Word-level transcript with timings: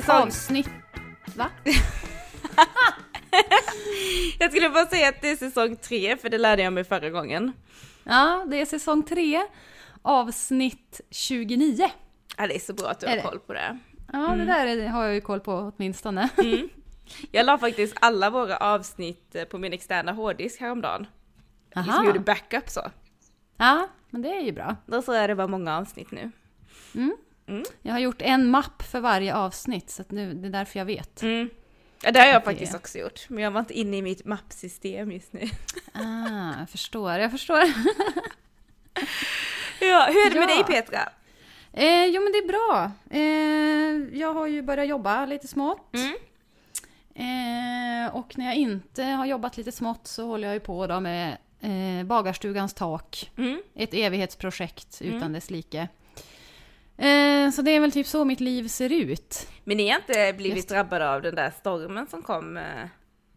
Säsong... 0.00 0.16
Avsnitt... 0.26 0.68
Va? 1.36 1.46
Jag 4.38 4.50
skulle 4.50 4.70
bara 4.70 4.86
säga 4.86 5.08
att 5.08 5.20
det 5.20 5.30
är 5.30 5.36
säsong 5.36 5.76
tre, 5.76 6.16
för 6.16 6.28
det 6.28 6.38
lärde 6.38 6.62
jag 6.62 6.72
mig 6.72 6.84
förra 6.84 7.10
gången. 7.10 7.52
Ja, 8.04 8.46
det 8.50 8.60
är 8.60 8.66
säsong 8.66 9.02
tre, 9.02 9.42
avsnitt 10.02 11.00
29. 11.10 11.90
Ja, 12.36 12.46
det 12.46 12.54
är 12.56 12.60
så 12.60 12.74
bra 12.74 12.88
att 12.90 13.00
du 13.00 13.06
har 13.06 13.20
koll 13.20 13.38
på 13.38 13.52
det. 13.52 13.78
Ja, 14.12 14.18
det 14.36 14.44
där 14.44 14.66
är- 14.66 14.88
har 14.88 15.04
jag 15.04 15.14
ju 15.14 15.20
koll 15.20 15.40
på 15.40 15.72
åtminstone. 15.76 16.28
Mm. 16.38 16.68
Jag 17.30 17.46
la 17.46 17.58
faktiskt 17.58 17.96
alla 18.00 18.30
våra 18.30 18.56
avsnitt 18.56 19.34
eh, 19.34 19.44
på 19.44 19.58
min 19.58 19.72
externa 19.72 20.12
hårddisk 20.12 20.60
häromdagen. 20.60 21.06
Liksom 21.74 21.94
Aha. 21.94 22.04
gjorde 22.06 22.18
backup 22.20 22.68
så. 22.70 22.90
Ja, 23.56 23.88
men 24.10 24.22
det 24.22 24.28
är 24.28 24.40
ju 24.40 24.52
bra. 24.52 24.76
Då 24.86 25.02
så 25.02 25.12
är 25.12 25.28
det 25.28 25.34
bara 25.34 25.46
många 25.46 25.78
avsnitt 25.78 26.10
nu. 26.10 26.30
Jag 27.82 27.92
har 27.92 27.98
gjort 27.98 28.22
en 28.22 28.50
mapp 28.50 28.82
för 28.82 29.00
varje 29.00 29.34
avsnitt, 29.34 29.90
så 29.90 30.04
nu, 30.08 30.34
det 30.34 30.46
är 30.48 30.50
därför 30.52 30.78
jag 30.78 30.86
vet. 30.86 31.22
Mm. 31.22 31.50
Ja, 32.02 32.10
det 32.12 32.20
har 32.20 32.26
jag 32.26 32.40
det 32.40 32.44
faktiskt 32.44 32.74
också 32.74 32.98
gjort. 32.98 33.26
Men 33.28 33.44
jag 33.44 33.50
var 33.50 33.60
inte 33.60 33.78
inne 33.78 33.96
i 33.96 34.02
mitt 34.02 34.24
mappsystem 34.24 35.12
just 35.12 35.32
nu. 35.32 35.48
Ah, 35.92 36.52
jag 36.60 36.70
förstår, 36.70 37.12
jag 37.12 37.30
förstår. 37.30 37.62
Ja, 39.80 40.06
hur 40.08 40.26
är 40.26 40.30
det 40.30 40.40
med 40.40 40.50
Ja. 40.50 40.54
dig 40.54 40.64
Petra? 40.64 41.00
Eh, 41.72 42.04
jo, 42.06 42.22
men 42.22 42.32
det 42.32 42.38
är 42.38 42.48
bra. 42.48 42.90
Eh, 43.10 44.18
jag 44.20 44.34
har 44.34 44.46
ju 44.46 44.62
börjat 44.62 44.88
jobba 44.88 45.26
lite 45.26 45.48
smått. 45.48 45.94
Mm. 45.94 46.14
Eh, 47.14 48.14
och 48.16 48.38
när 48.38 48.46
jag 48.46 48.54
inte 48.54 49.02
har 49.02 49.26
jobbat 49.26 49.56
lite 49.56 49.72
smått 49.72 50.06
så 50.06 50.26
håller 50.26 50.48
jag 50.48 50.54
ju 50.54 50.60
på 50.60 50.86
då 50.86 51.00
med 51.00 51.36
eh, 51.60 52.06
Bagarstugans 52.06 52.74
tak. 52.74 53.30
Mm. 53.36 53.62
Ett 53.74 53.94
evighetsprojekt 53.94 55.02
utan 55.02 55.32
dess 55.32 55.50
like. 55.50 55.88
Eh, 56.98 57.50
så 57.50 57.62
det 57.62 57.70
är 57.70 57.80
väl 57.80 57.92
typ 57.92 58.06
så 58.06 58.24
mitt 58.24 58.40
liv 58.40 58.68
ser 58.68 58.92
ut. 58.92 59.48
Men 59.64 59.76
ni 59.76 59.88
har 59.88 59.96
inte 59.98 60.32
blivit 60.36 60.56
Just. 60.56 60.68
drabbade 60.68 61.10
av 61.10 61.22
den 61.22 61.34
där 61.34 61.50
stormen 61.50 62.06
som 62.06 62.22
kom, 62.22 62.56
eh, 62.56 62.64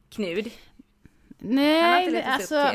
Knud? 0.09 0.49
Nej, 1.37 2.11
det, 2.11 2.23
alltså, 2.23 2.71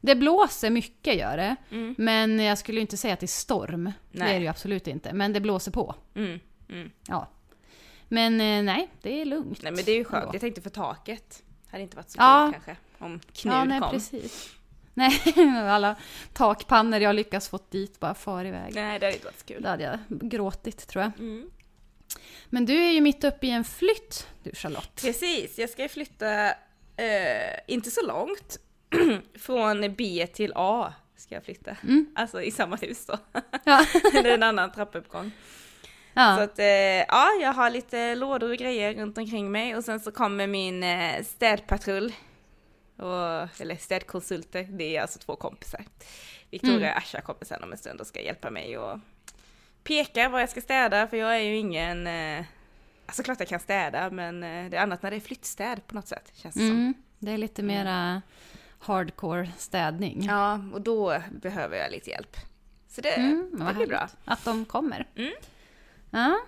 det 0.00 0.14
blåser 0.14 0.70
mycket 0.70 1.16
gör 1.16 1.36
det. 1.36 1.56
Mm. 1.70 1.94
Men 1.98 2.38
jag 2.40 2.58
skulle 2.58 2.80
inte 2.80 2.96
säga 2.96 3.14
att 3.14 3.20
det 3.20 3.24
är 3.26 3.28
storm. 3.28 3.84
Det 3.84 4.18
Nej. 4.18 4.30
är 4.30 4.38
det 4.38 4.42
ju 4.42 4.48
absolut 4.48 4.86
inte. 4.86 5.12
Men 5.12 5.32
det 5.32 5.40
blåser 5.40 5.70
på. 5.72 5.94
Mm. 6.14 6.40
Mm. 6.68 6.90
Ja. 7.08 7.28
Men 8.08 8.40
eh, 8.40 8.62
nej, 8.62 8.88
det 9.02 9.20
är 9.20 9.24
lugnt. 9.24 9.62
Nej 9.62 9.72
men 9.72 9.84
det 9.84 9.92
är 9.92 9.96
ju 9.96 10.04
skönt, 10.04 10.22
ändå. 10.24 10.34
jag 10.34 10.40
tänkte 10.40 10.60
för 10.60 10.70
taket. 10.70 11.42
Hade 11.70 11.82
inte 11.82 11.96
varit 11.96 12.10
så 12.10 12.16
Ja. 12.20 12.52
kul 12.54 12.62
kanske. 12.64 12.76
Om 13.04 13.20
Knud 13.32 13.54
Ja, 13.54 13.64
nej 13.64 13.80
kom. 13.80 13.90
precis. 13.90 14.50
Nej, 14.96 15.20
alla 15.68 15.96
takpannor 16.32 17.00
jag 17.00 17.14
lyckas 17.14 17.48
fått 17.48 17.70
dit 17.70 18.00
bara 18.00 18.14
far 18.14 18.44
iväg. 18.44 18.74
Nej 18.74 18.98
det 18.98 19.06
hade 19.06 19.12
inte 19.12 19.24
varit 19.26 19.40
så 19.40 19.46
kul. 19.46 19.62
Då 19.62 19.68
hade 19.68 19.84
jag 19.84 19.98
gråtit 20.08 20.88
tror 20.88 21.02
jag. 21.02 21.12
Mm. 21.18 21.50
Men 22.46 22.66
du 22.66 22.84
är 22.84 22.90
ju 22.90 23.00
mitt 23.00 23.24
uppe 23.24 23.46
i 23.46 23.50
en 23.50 23.64
flytt 23.64 24.26
du 24.42 24.50
Charlotte. 24.54 25.02
Precis, 25.02 25.58
jag 25.58 25.70
ska 25.70 25.88
flytta, 25.88 26.46
eh, 26.96 27.56
inte 27.66 27.90
så 27.90 28.06
långt, 28.06 28.58
från 29.38 29.94
B 29.94 30.26
till 30.34 30.52
A 30.54 30.92
ska 31.16 31.34
jag 31.34 31.44
flytta. 31.44 31.76
Mm. 31.82 32.06
Alltså 32.14 32.42
i 32.42 32.50
samma 32.50 32.76
hus 32.76 33.06
då. 33.06 33.18
Ja. 33.64 33.86
det 34.12 34.18
är 34.18 34.34
en 34.34 34.42
annan 34.42 34.72
trappuppgång. 34.72 35.30
Så 36.14 36.20
ja. 36.20 36.42
att, 36.42 36.58
eh, 36.58 36.66
ja, 37.08 37.30
jag 37.42 37.52
har 37.52 37.70
lite 37.70 38.14
lådor 38.14 38.50
och 38.50 38.56
grejer 38.56 38.94
runt 38.94 39.18
omkring 39.18 39.52
mig 39.52 39.76
och 39.76 39.84
sen 39.84 40.00
så 40.00 40.10
kommer 40.10 40.46
min 40.46 40.82
eh, 40.82 41.24
städpatrull. 41.24 42.12
Och, 42.96 43.60
eller 43.60 43.76
städkonsulter, 43.76 44.62
det 44.62 44.96
är 44.96 45.02
alltså 45.02 45.18
två 45.18 45.36
kompisar. 45.36 45.84
Victoria 46.50 46.76
Mm. 46.76 46.90
och 46.92 46.96
Asha 46.98 47.20
kommer 47.20 47.44
sen 47.44 47.62
om 47.62 47.72
en 47.72 47.78
stund 47.78 48.00
och 48.00 48.06
ska 48.06 48.20
hjälpa 48.20 48.50
mig 48.50 48.78
och 48.78 48.98
peka 49.84 50.28
vad 50.28 50.42
jag 50.42 50.48
ska 50.50 50.60
städa 50.60 51.08
för 51.08 51.16
jag 51.16 51.36
är 51.36 51.40
ju 51.40 51.56
ingen, 51.56 52.06
eh, 52.06 52.44
alltså 53.06 53.22
klart 53.22 53.40
jag 53.40 53.48
kan 53.48 53.60
städa 53.60 54.10
men 54.10 54.42
eh, 54.42 54.70
det 54.70 54.76
är 54.76 54.80
annat 54.82 55.02
när 55.02 55.10
det 55.10 55.16
är 55.16 55.20
flyttstäd 55.20 55.86
på 55.86 55.94
något 55.94 56.08
sätt 56.08 56.30
känns 56.34 56.54
det 56.54 56.60
som. 56.60 56.70
Mm. 56.70 56.94
Det 57.18 57.32
är 57.32 57.38
lite 57.38 57.62
mera 57.62 58.22
hardcore 58.78 59.50
städning. 59.58 60.24
Ja, 60.24 60.60
och 60.72 60.80
då 60.80 61.22
behöver 61.30 61.76
jag 61.76 61.90
lite 61.90 62.10
hjälp. 62.10 62.36
Så 62.88 63.00
det, 63.00 63.10
Mm, 63.16 63.64
det 63.66 63.74
blir 63.74 63.86
bra. 63.86 64.08
Att 64.24 64.44
de 64.44 64.64
kommer. 64.64 65.06
Mm. 65.16 65.32
Ja. 66.10 66.38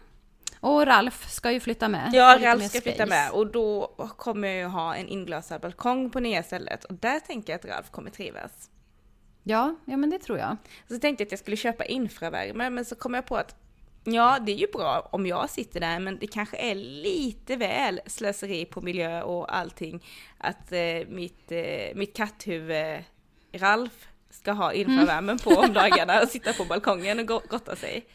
Och 0.61 0.87
Ralf 0.87 1.31
ska 1.31 1.53
ju 1.53 1.61
flytta 1.61 1.89
med. 1.89 2.11
Ja, 2.13 2.39
Ralf 2.41 2.69
ska 2.69 2.81
flytta 2.81 2.97
space. 2.97 3.09
med 3.09 3.31
och 3.31 3.47
då 3.47 3.87
kommer 4.17 4.49
jag 4.49 4.57
ju 4.57 4.65
ha 4.65 4.95
en 4.97 5.09
inglasad 5.09 5.61
balkong 5.61 6.11
på 6.11 6.21
nya 6.21 6.43
stället 6.43 6.85
och 6.85 6.95
där 6.95 7.21
tänker 7.21 7.53
jag 7.53 7.59
att 7.59 7.65
Ralf 7.77 7.91
kommer 7.91 8.11
trivas. 8.11 8.71
Ja, 9.43 9.75
ja 9.85 9.97
men 9.97 10.11
det 10.11 10.19
tror 10.19 10.39
jag. 10.39 10.57
Så 10.89 10.99
tänkte 10.99 11.23
jag 11.23 11.27
att 11.27 11.33
jag 11.33 11.39
skulle 11.41 11.57
köpa 11.57 11.85
infravärme 11.85 12.71
men 12.71 12.85
så 12.85 12.95
kom 12.95 13.15
jag 13.15 13.27
på 13.27 13.37
att 13.37 13.55
ja, 14.05 14.39
det 14.47 14.53
är 14.53 14.57
ju 14.57 14.67
bra 14.73 15.09
om 15.13 15.27
jag 15.27 15.51
sitter 15.51 15.81
där 15.81 15.99
men 16.01 16.19
det 16.19 16.27
kanske 16.27 16.57
är 16.57 16.75
lite 16.75 17.57
väl 17.57 18.01
slöseri 18.07 18.65
på 18.65 18.81
miljö 18.81 19.23
och 19.23 19.57
allting 19.57 20.05
att 20.39 20.73
eh, 20.73 20.79
mitt, 21.09 21.53
eh, 21.53 21.95
mitt 21.95 22.17
katthuvud 22.17 23.05
Ralf 23.53 24.09
ska 24.31 24.53
ha 24.53 24.73
infravärmen 24.73 25.39
på 25.39 25.51
om 25.51 25.73
dagarna 25.73 26.21
och 26.23 26.29
sitta 26.35 26.53
på 26.53 26.65
balkongen 26.65 27.19
och 27.19 27.27
go- 27.27 27.43
gotta 27.49 27.77
sig. 27.77 28.07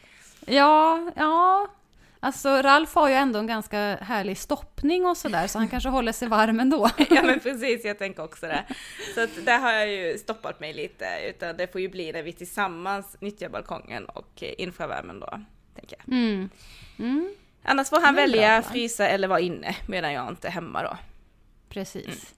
Ja, 0.46 1.12
ja. 1.16 1.68
Alltså 2.24 2.50
Ralf 2.50 2.96
har 2.96 3.10
ju 3.10 3.16
ändå 3.16 3.40
en 3.40 3.48
ganska 3.48 3.78
härlig 3.96 4.38
stoppning 4.38 5.06
och 5.06 5.18
sådär 5.18 5.48
så 5.48 5.58
han 5.60 5.68
kanske 5.68 5.90
håller 5.90 6.12
sig 6.12 6.28
varm 6.28 6.60
ändå. 6.60 6.90
Ja 7.10 7.24
men 7.24 7.40
precis, 7.40 7.86
jag 7.86 7.98
tänker 7.98 8.24
också 8.24 8.48
det. 8.48 8.64
Så 9.16 9.24
att 9.24 9.46
där 9.46 9.60
har 9.60 9.72
jag 9.72 9.88
ju 9.88 10.18
stoppat 10.18 10.60
mig 10.60 10.74
lite, 10.74 11.06
utan 11.30 11.58
det 11.58 11.72
får 11.72 11.82
ju 11.82 11.90
bli 11.90 12.12
när 12.12 12.24
vi 12.24 12.34
tillsammans 12.34 13.18
nyttjar 13.22 13.50
balkongen 13.50 14.06
och 14.06 14.44
infravärmen 14.58 15.20
då, 15.20 15.42
tänker 15.76 15.98
jag. 16.00 16.16
Mm. 16.18 16.50
Mm, 17.00 17.34
Annars 17.64 17.90
får 17.90 18.02
han 18.02 18.16
välja 18.16 18.62
bra 18.62 18.70
frysa 18.72 19.08
eller 19.08 19.28
vara 19.28 19.40
inne, 19.40 19.76
medan 19.88 20.14
jag 20.14 20.30
inte 20.30 20.48
är 20.48 20.52
hemma 20.52 20.84
då. 20.84 20.98
precis. 21.70 22.36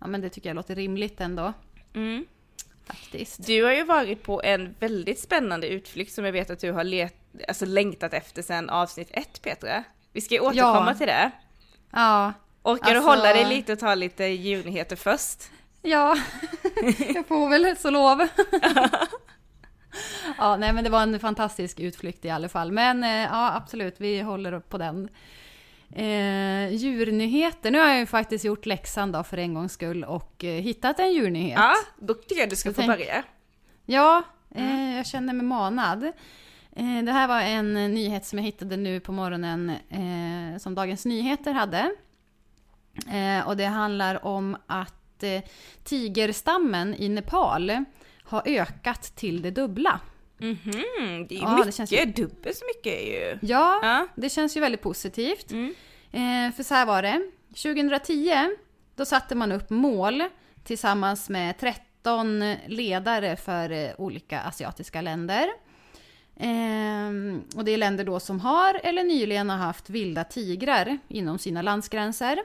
Ja 0.00 0.06
men 0.06 0.20
det 0.20 0.28
tycker 0.28 0.48
jag 0.48 0.54
låter 0.56 0.74
rimligt 0.74 1.20
ändå. 1.20 1.52
Mm. 1.94 2.24
Faktiskt. 2.90 3.46
Du 3.46 3.64
har 3.64 3.72
ju 3.72 3.84
varit 3.84 4.22
på 4.22 4.42
en 4.42 4.74
väldigt 4.80 5.20
spännande 5.20 5.68
utflykt 5.68 6.12
som 6.12 6.24
jag 6.24 6.32
vet 6.32 6.50
att 6.50 6.60
du 6.60 6.72
har 6.72 6.84
let, 6.84 7.14
alltså 7.48 7.66
längtat 7.66 8.14
efter 8.14 8.42
sedan 8.42 8.70
avsnitt 8.70 9.08
ett 9.12 9.42
Petra. 9.42 9.84
Vi 10.12 10.20
ska 10.20 10.34
ju 10.34 10.40
återkomma 10.40 10.90
Ja. 10.90 10.94
till 10.94 11.06
det. 11.06 11.30
Ja. 11.90 12.32
Orkar 12.62 12.90
du 12.90 12.96
Alltså- 12.96 13.10
hålla 13.10 13.32
dig 13.32 13.44
lite 13.44 13.72
och 13.72 13.78
ta 13.78 13.94
lite 13.94 14.24
djurnyheter 14.24 14.96
först? 14.96 15.42
Ja, 15.82 16.16
jag 17.14 17.26
får 17.26 17.48
väl 17.48 17.76
så 17.76 17.90
lov. 17.90 18.20
ja, 20.38 20.56
nej 20.56 20.72
men 20.72 20.84
det 20.84 20.90
var 20.90 21.02
en 21.02 21.20
fantastisk 21.20 21.80
utflykt 21.80 22.24
i 22.24 22.30
alla 22.30 22.48
fall. 22.48 22.72
Men 22.72 23.04
eh, 23.04 23.10
ja, 23.10 23.52
absolut, 23.56 23.94
vi 23.98 24.20
håller 24.20 24.52
upp 24.52 24.68
på 24.68 24.78
den. 24.78 25.08
Eh, 25.94 26.68
djurnyheter. 26.74 27.70
Nu 27.70 27.78
har 27.78 27.88
jag 27.88 27.98
ju 27.98 28.06
faktiskt 28.06 28.44
gjort 28.44 28.66
läxan 28.66 29.12
då 29.12 29.22
för 29.24 29.36
en 29.36 29.54
gångs 29.54 29.72
skull 29.72 30.04
och 30.04 30.44
eh, 30.44 30.62
hittat 30.62 30.98
en 30.98 31.12
djurnyhet. 31.12 31.58
Ja, 31.58 31.74
då 31.98 32.14
tycker 32.14 32.40
jag 32.40 32.50
du 32.50 32.56
ska 32.56 32.68
Jag 32.68 32.74
få 32.76 32.80
tänk- 32.82 32.92
börja. 32.92 33.22
Ja, 33.86 34.22
eh, 34.54 34.96
jag 34.96 35.06
känner 35.06 35.32
mig 35.32 35.46
manad. 35.46 36.04
Eh, 36.76 37.02
det 37.04 37.12
här 37.12 37.28
var 37.28 37.40
en 37.40 37.76
eh, 37.76 37.88
nyhet 37.88 38.24
som 38.26 38.38
jag 38.38 38.44
hittade 38.46 38.76
nu 38.76 39.00
på 39.00 39.12
morgonen 39.12 39.70
eh, 39.88 40.58
som 40.58 40.74
Dagens 40.74 41.04
Nyheter 41.06 41.52
hade. 41.52 41.90
Eh, 43.12 43.48
och 43.48 43.56
det 43.56 43.64
handlar 43.64 44.26
om 44.26 44.56
att 44.66 45.24
tigerstammen 45.84 46.94
i 46.94 47.08
Nepal 47.08 47.84
har 48.22 48.42
ökat 48.46 49.02
till 49.02 49.42
det 49.42 49.50
dubbla. 49.50 50.00
Mhm, 50.40 51.26
det 51.28 51.34
är 51.34 51.38
ju 51.38 51.42
Ja, 51.42 51.50
mycket, 51.56 51.66
det 51.66 51.72
känns 51.72 51.92
ju- 51.92 52.04
dubbelt 52.04 52.56
så 52.56 52.64
mycket 52.76 53.02
ju. 53.06 53.38
Ja, 53.42 53.80
Ja. 53.82 54.06
det 54.14 54.28
känns 54.30 54.56
ju 54.56 54.60
väldigt 54.60 54.80
positivt. 54.82 55.50
Mm. 55.50 55.74
Eh, 56.12 56.54
för 56.56 56.62
så 56.62 56.74
här 56.74 56.86
var 56.86 57.02
det. 57.02 57.30
2010 57.54 58.34
då 58.96 59.04
satte 59.04 59.34
man 59.34 59.52
upp 59.52 59.70
mål 59.70 60.22
tillsammans 60.64 61.28
med 61.28 61.58
13 61.58 62.54
ledare 62.66 63.36
för 63.36 63.70
eh, 63.70 63.90
olika 63.98 64.40
asiatiska 64.40 65.00
länder. 65.00 65.48
Ehm, 66.36 67.42
och 67.56 67.64
det 67.64 67.70
är 67.70 67.76
länder 67.78 68.04
då 68.04 68.20
som 68.20 68.40
har 68.40 68.80
eller 68.84 69.04
nyligen 69.04 69.50
har 69.50 69.56
haft 69.56 69.90
vilda 69.90 70.24
tigrar 70.24 70.98
inom 71.08 71.38
sina 71.38 71.62
landsgränser. 71.62 72.38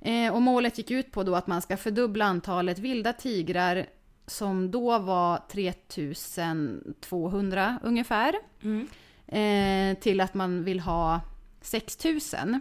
Eh, 0.00 0.34
och 0.34 0.42
målet 0.42 0.78
gick 0.78 0.90
ut 0.90 1.12
på 1.12 1.22
då 1.22 1.34
att 1.34 1.46
man 1.46 1.62
ska 1.62 1.76
fördubbla 1.76 2.24
antalet 2.24 2.78
vilda 2.78 3.12
tigrar 3.12 3.86
som 4.30 4.70
då 4.70 4.98
var 4.98 5.38
3200 5.48 7.78
ungefär 7.82 8.34
Mm. 8.62 8.88
eh, 9.26 9.94
till 10.00 10.20
att 10.20 10.34
man 10.34 10.64
vill 10.64 10.80
ha 10.80 11.20
6000 11.60 12.60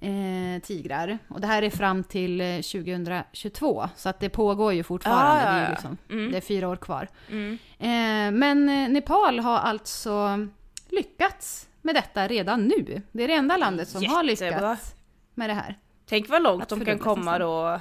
eh, 0.00 0.62
tigrar. 0.62 1.18
Och 1.28 1.40
det 1.40 1.46
här 1.46 1.62
är 1.62 1.70
fram 1.70 2.04
till 2.04 2.40
eh, 2.40 2.56
2022, 2.56 3.88
så 3.96 4.08
att 4.08 4.20
det 4.20 4.28
pågår 4.28 4.72
ju 4.72 4.82
fortfarande. 4.82 5.42
Ah, 5.42 5.46
ja, 5.46 5.52
Det, 5.54 5.60
är 5.60 5.64
ja. 5.64 5.70
liksom, 5.70 5.96
Mm. 6.10 6.30
det 6.30 6.36
är 6.36 6.40
fyra 6.40 6.68
år 6.68 6.76
kvar. 6.76 7.08
Mm. 7.30 7.58
Eh, 7.78 8.30
men 8.38 8.68
eh, 8.68 8.88
Nepal 8.88 9.38
har 9.38 9.58
alltså 9.58 10.46
lyckats 10.88 11.68
med 11.82 11.94
detta 11.94 12.28
redan 12.28 12.64
nu. 12.68 13.02
Det 13.12 13.22
är 13.24 13.28
det 13.28 13.34
enda 13.34 13.56
landet 13.56 13.88
som 13.88 14.04
har 14.06 14.24
Jättebra. 14.24 14.70
lyckats 14.70 14.94
med 15.34 15.50
det 15.50 15.54
här. 15.54 15.78
Tänk 16.06 16.28
vad 16.28 16.42
långt 16.42 16.62
Att 16.62 16.68
de 16.68 16.84
kan 16.84 16.98
komma 16.98 17.38
då 17.38 17.80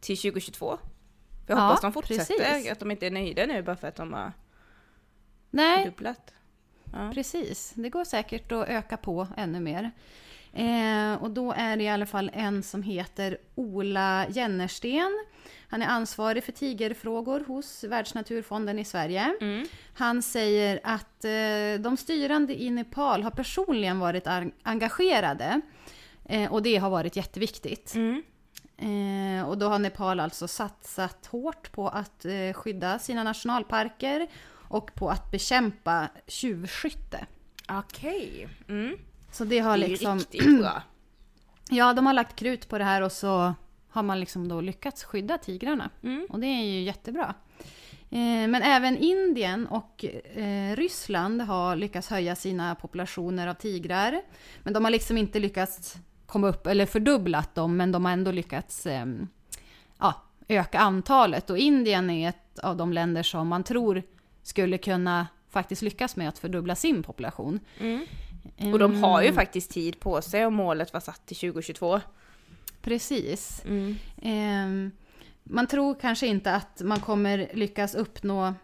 till 0.00 0.16
2022. 0.16 0.78
Jag 1.50 1.58
Ja, 1.58 1.62
hoppas 1.66 1.80
de 1.80 1.92
fortsätter, 1.92 2.34
precis. 2.38 2.72
att 2.72 2.78
de 2.78 2.90
inte 2.90 3.06
är 3.06 3.10
nöjda 3.10 3.46
nu 3.46 3.62
bara 3.62 3.76
för 3.76 3.88
att 3.88 3.96
de 3.96 4.12
har 4.12 4.32
Nej, 5.50 5.78
fördubblat. 5.84 6.34
Ja. 6.92 7.10
precis. 7.14 7.72
Det 7.74 7.88
går 7.88 8.04
säkert 8.04 8.52
att 8.52 8.68
öka 8.68 8.96
på 8.96 9.26
ännu 9.36 9.60
mer. 9.60 9.90
Eh, 10.52 11.14
och 11.22 11.30
då 11.30 11.52
är 11.52 11.76
det 11.76 11.82
i 11.84 11.88
alla 11.88 12.06
fall 12.06 12.30
en 12.34 12.62
som 12.62 12.82
heter 12.82 13.38
Ola 13.54 14.26
Jennersten. 14.28 15.24
Han 15.68 15.82
är 15.82 15.86
ansvarig 15.86 16.44
för 16.44 16.52
tigerfrågor 16.52 17.44
hos 17.46 17.84
Världsnaturfonden 17.84 18.78
i 18.78 18.84
Sverige. 18.84 19.34
Mm. 19.40 19.66
Han 19.94 20.22
säger 20.22 20.80
att 20.82 21.24
eh, 21.24 21.82
de 21.82 21.96
styrande 21.96 22.62
i 22.62 22.70
Nepal 22.70 23.22
har 23.22 23.30
personligen 23.30 23.98
varit 23.98 24.26
ar- 24.26 24.50
engagerade. 24.62 25.60
Eh, 26.24 26.52
och 26.52 26.62
det 26.62 26.76
har 26.76 26.90
varit 26.90 27.16
jätteviktigt. 27.16 27.94
Mm. 27.94 28.22
Eh, 28.80 29.48
och 29.48 29.58
då 29.58 29.68
har 29.68 29.78
Nepal 29.78 30.20
alltså 30.20 30.48
satsat 30.48 31.26
hårt 31.26 31.72
på 31.72 31.88
att 31.88 32.24
eh, 32.24 32.52
skydda 32.54 32.98
sina 32.98 33.22
nationalparker 33.22 34.26
och 34.52 34.94
på 34.94 35.10
att 35.10 35.30
bekämpa 35.30 36.08
tjuvskytte. 36.26 37.26
Okej. 37.68 38.48
Mm. 38.68 38.96
Så 39.32 39.44
det 39.44 39.58
har 39.58 39.78
Det 39.78 39.84
är 39.84 39.88
liksom... 39.88 40.18
riktigt 40.18 40.60
bra. 40.60 40.82
Ja, 41.72 41.92
de 41.92 42.06
har 42.06 42.12
lagt 42.12 42.36
krut 42.36 42.68
på 42.68 42.78
det 42.78 42.84
här 42.84 43.02
och 43.02 43.12
så 43.12 43.54
har 43.90 44.02
man 44.02 44.20
liksom 44.20 44.48
då 44.48 44.60
lyckats 44.60 45.04
skydda 45.04 45.38
tigrarna. 45.38 45.90
Mm. 46.02 46.26
Och 46.30 46.40
det 46.40 46.46
är 46.46 46.62
ju 46.64 46.82
jättebra. 46.82 47.34
Eh, 48.10 48.48
Men 48.48 48.54
även 48.54 48.96
Indien 48.98 49.66
och 49.66 50.04
Ryssland 50.74 51.42
har 51.42 51.76
lyckats 51.76 52.08
höja 52.08 52.36
sina 52.36 52.74
populationer 52.74 53.46
av 53.46 53.54
tigrar. 53.54 54.22
Men 54.62 54.72
de 54.72 54.84
har 54.84 54.90
liksom 54.90 55.18
inte 55.18 55.38
lyckats 55.38 55.96
komma 56.30 56.48
upp, 56.48 56.66
eller 56.66 56.86
fördubblat 56.86 57.54
dem, 57.54 57.76
men 57.76 57.92
de 57.92 58.04
har 58.04 58.12
ändå 58.12 58.30
lyckats 58.30 58.86
eh, 58.86 59.06
ja, 59.98 60.14
öka 60.48 60.78
antalet. 60.78 61.50
Och 61.50 61.58
Indien 61.58 62.10
är 62.10 62.28
ett 62.28 62.58
av 62.58 62.76
de 62.76 62.92
länder 62.92 63.22
som 63.22 63.48
man 63.48 63.64
tror 63.64 64.02
skulle 64.42 64.78
kunna 64.78 65.26
faktiskt 65.50 65.82
lyckas 65.82 66.16
med 66.16 66.28
att 66.28 66.38
fördubbla 66.38 66.74
sin 66.74 67.02
population. 67.02 67.60
Mm. 67.78 68.06
Och 68.72 68.78
de 68.78 69.02
har 69.02 69.22
ju 69.22 69.32
faktiskt 69.32 69.70
tid 69.70 70.00
på 70.00 70.22
sig 70.22 70.46
och 70.46 70.52
målet 70.52 70.92
var 70.92 71.00
satt 71.00 71.26
till 71.26 71.36
2022. 71.36 72.00
Precis. 72.82 73.62
Mm. 73.64 73.96
Ehm, 74.22 74.90
man 75.42 75.66
tror 75.66 75.94
kanske 76.00 76.26
inte 76.26 76.54
att 76.54 76.80
man 76.84 77.00
kommer 77.00 77.50
lyckas 77.54 77.94
uppnå 77.94 78.54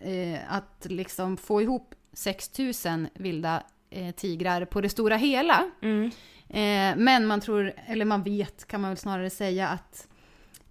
eh, 0.00 0.38
att 0.48 0.86
liksom 0.90 1.36
få 1.36 1.62
ihop 1.62 1.94
6000 2.12 3.08
vilda 3.14 3.62
eh, 3.90 4.14
tigrar 4.14 4.64
på 4.64 4.80
det 4.80 4.88
stora 4.88 5.16
hela. 5.16 5.70
Mm. 5.82 6.10
Eh, 6.48 6.96
men 6.96 7.26
man 7.26 7.40
tror, 7.40 7.72
eller 7.86 8.04
man 8.04 8.22
vet 8.22 8.66
kan 8.66 8.80
man 8.80 8.90
väl 8.90 8.98
snarare 8.98 9.30
säga 9.30 9.68
att 9.68 10.08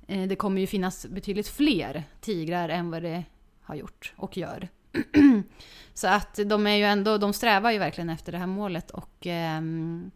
eh, 0.07 0.23
det 0.23 0.35
kommer 0.35 0.61
ju 0.61 0.67
finnas 0.67 1.05
betydligt 1.05 1.47
fler 1.47 2.03
tigrar 2.21 2.69
än 2.69 2.91
vad 2.91 3.03
det 3.03 3.23
har 3.61 3.75
gjort 3.75 4.13
och 4.15 4.37
gör. 4.37 4.67
Så 5.93 6.07
att 6.07 6.39
de 6.45 6.67
är 6.67 6.75
ju 6.75 6.83
ändå, 6.83 7.17
de 7.17 7.33
strävar 7.33 7.71
ju 7.71 7.77
verkligen 7.79 8.09
efter 8.09 8.31
det 8.31 8.37
här 8.37 8.47
målet 8.47 8.91
och 8.91 9.27
ehm, 9.27 10.11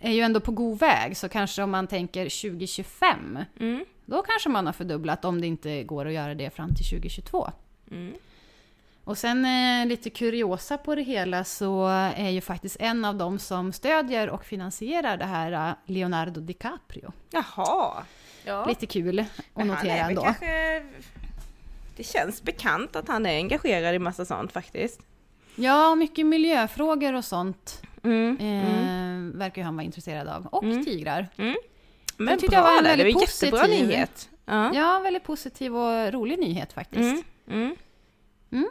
är 0.00 0.12
ju 0.12 0.20
ändå 0.20 0.40
på 0.40 0.52
god 0.52 0.78
väg. 0.78 1.16
Så 1.16 1.28
kanske 1.28 1.62
om 1.62 1.70
man 1.70 1.86
tänker 1.86 2.24
2025, 2.50 3.38
Mm. 3.60 3.84
då 4.04 4.22
kanske 4.22 4.48
man 4.48 4.66
har 4.66 4.72
fördubblat 4.72 5.24
om 5.24 5.40
det 5.40 5.46
inte 5.46 5.82
går 5.84 6.06
att 6.06 6.12
göra 6.12 6.34
det 6.34 6.50
fram 6.50 6.74
till 6.74 6.84
2022. 6.86 7.50
Mm. 7.90 8.14
Och 9.06 9.18
sen 9.18 9.44
eh, 9.44 9.86
lite 9.86 10.10
kuriosa 10.10 10.78
på 10.78 10.94
det 10.94 11.02
hela 11.02 11.44
så 11.44 11.86
är 12.16 12.30
ju 12.30 12.40
faktiskt 12.40 12.76
en 12.80 13.04
av 13.04 13.14
dem 13.14 13.38
som 13.38 13.72
stödjer 13.72 14.30
och 14.30 14.44
finansierar 14.44 15.16
det 15.16 15.24
här 15.24 15.52
eh, 15.68 15.74
Leonardo 15.86 16.40
DiCaprio. 16.40 17.12
Jaha. 17.30 18.04
Ja. 18.44 18.66
Lite 18.66 18.86
kul 18.86 19.18
att 19.20 19.26
Men 19.54 19.66
notera 19.66 19.92
är 19.92 20.08
ändå. 20.08 20.22
Kanske... 20.22 20.82
Det 21.96 22.04
känns 22.04 22.42
bekant 22.42 22.96
att 22.96 23.08
han 23.08 23.26
är 23.26 23.36
engagerad 23.36 23.94
i 23.94 23.98
massa 23.98 24.24
sånt 24.24 24.52
faktiskt. 24.52 25.00
Ja, 25.56 25.94
mycket 25.94 26.26
miljöfrågor 26.26 27.12
och 27.14 27.24
sånt 27.24 27.82
Mm. 28.04 28.36
eh, 28.40 28.80
Mm. 28.80 29.38
verkar 29.38 29.62
ju 29.62 29.64
han 29.64 29.76
vara 29.76 29.84
intresserad 29.84 30.28
av. 30.28 30.46
Och 30.46 30.62
Mm. 30.64 30.84
tigrar. 30.84 31.28
Men 31.36 31.56
jag 32.28 32.38
tyckte 32.40 32.56
bra 32.56 32.64
det 32.66 32.70
var 32.70 32.78
en 32.78 32.84
där, 32.84 32.96
det 32.96 33.02
var 33.04 33.04
väldigt 33.04 33.14
en 33.16 33.20
jättebra 33.20 33.60
positiv- 33.60 33.86
nyhet. 33.88 34.28
Ja. 34.46 34.74
Ja, 34.74 34.98
väldigt 34.98 35.24
positiv 35.24 35.76
och 35.76 36.12
rolig 36.12 36.38
nyhet 36.38 36.72
faktiskt. 36.72 37.24
Mm. 37.50 37.76
Mm. 38.56 38.68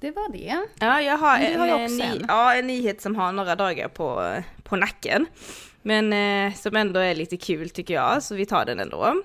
Det 0.00 0.10
var 0.10 0.32
det. 0.32 0.66
Ja, 0.80 1.00
jag 1.00 1.16
har, 1.16 1.38
en, 1.38 1.60
har 1.60 1.68
en, 1.68 1.84
också 1.84 1.96
ny, 1.96 2.02
en. 2.02 2.24
ja, 2.28 2.54
en 2.54 2.66
nyhet 2.66 3.00
som 3.00 3.16
har 3.16 3.32
några 3.32 3.56
dagar 3.56 3.88
på, 3.88 4.34
på 4.62 4.76
nacken. 4.76 5.26
Men 5.82 6.12
eh, 6.12 6.54
som 6.54 6.76
ändå 6.76 7.00
är 7.00 7.14
lite 7.14 7.36
kul 7.36 7.70
tycker 7.70 7.94
jag, 7.94 8.22
så 8.22 8.34
vi 8.34 8.46
tar 8.46 8.64
den 8.64 8.80
ändå. 8.80 9.22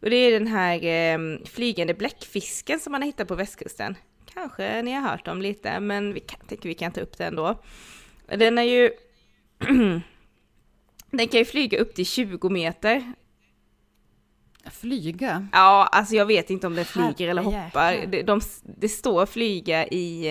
Och 0.00 0.10
det 0.10 0.16
är 0.16 0.32
den 0.32 0.46
här 0.46 0.84
eh, 0.84 1.18
flygande 1.46 1.94
bläckfisken 1.94 2.80
som 2.80 2.92
man 2.92 3.02
har 3.02 3.06
hittat 3.06 3.28
på 3.28 3.34
västkusten. 3.34 3.96
Kanske 4.34 4.82
ni 4.82 4.92
har 4.92 5.08
hört 5.08 5.28
om 5.28 5.42
lite, 5.42 5.80
men 5.80 6.14
vi 6.14 6.20
kan, 6.20 6.40
tänker 6.46 6.68
vi 6.68 6.74
kan 6.74 6.92
ta 6.92 7.00
upp 7.00 7.18
den 7.18 7.26
ändå. 7.26 7.62
Den 8.26 8.58
är 8.58 8.62
ju... 8.62 8.90
den 11.10 11.28
kan 11.28 11.38
ju 11.38 11.44
flyga 11.44 11.78
upp 11.78 11.94
till 11.94 12.06
20 12.06 12.48
meter. 12.48 13.12
Flyga. 14.72 15.48
Ja, 15.52 15.88
alltså 15.92 16.14
jag 16.14 16.26
vet 16.26 16.50
inte 16.50 16.66
om 16.66 16.74
den 16.74 16.84
flyger 16.84 17.28
eller 17.28 17.42
Herre 17.42 17.62
hoppar. 17.64 17.92
jäklar. 17.92 18.10
Det, 18.12 18.22
de, 18.22 18.40
det 18.78 18.88
står 18.88 19.26
flyga 19.26 19.86
i 19.86 20.26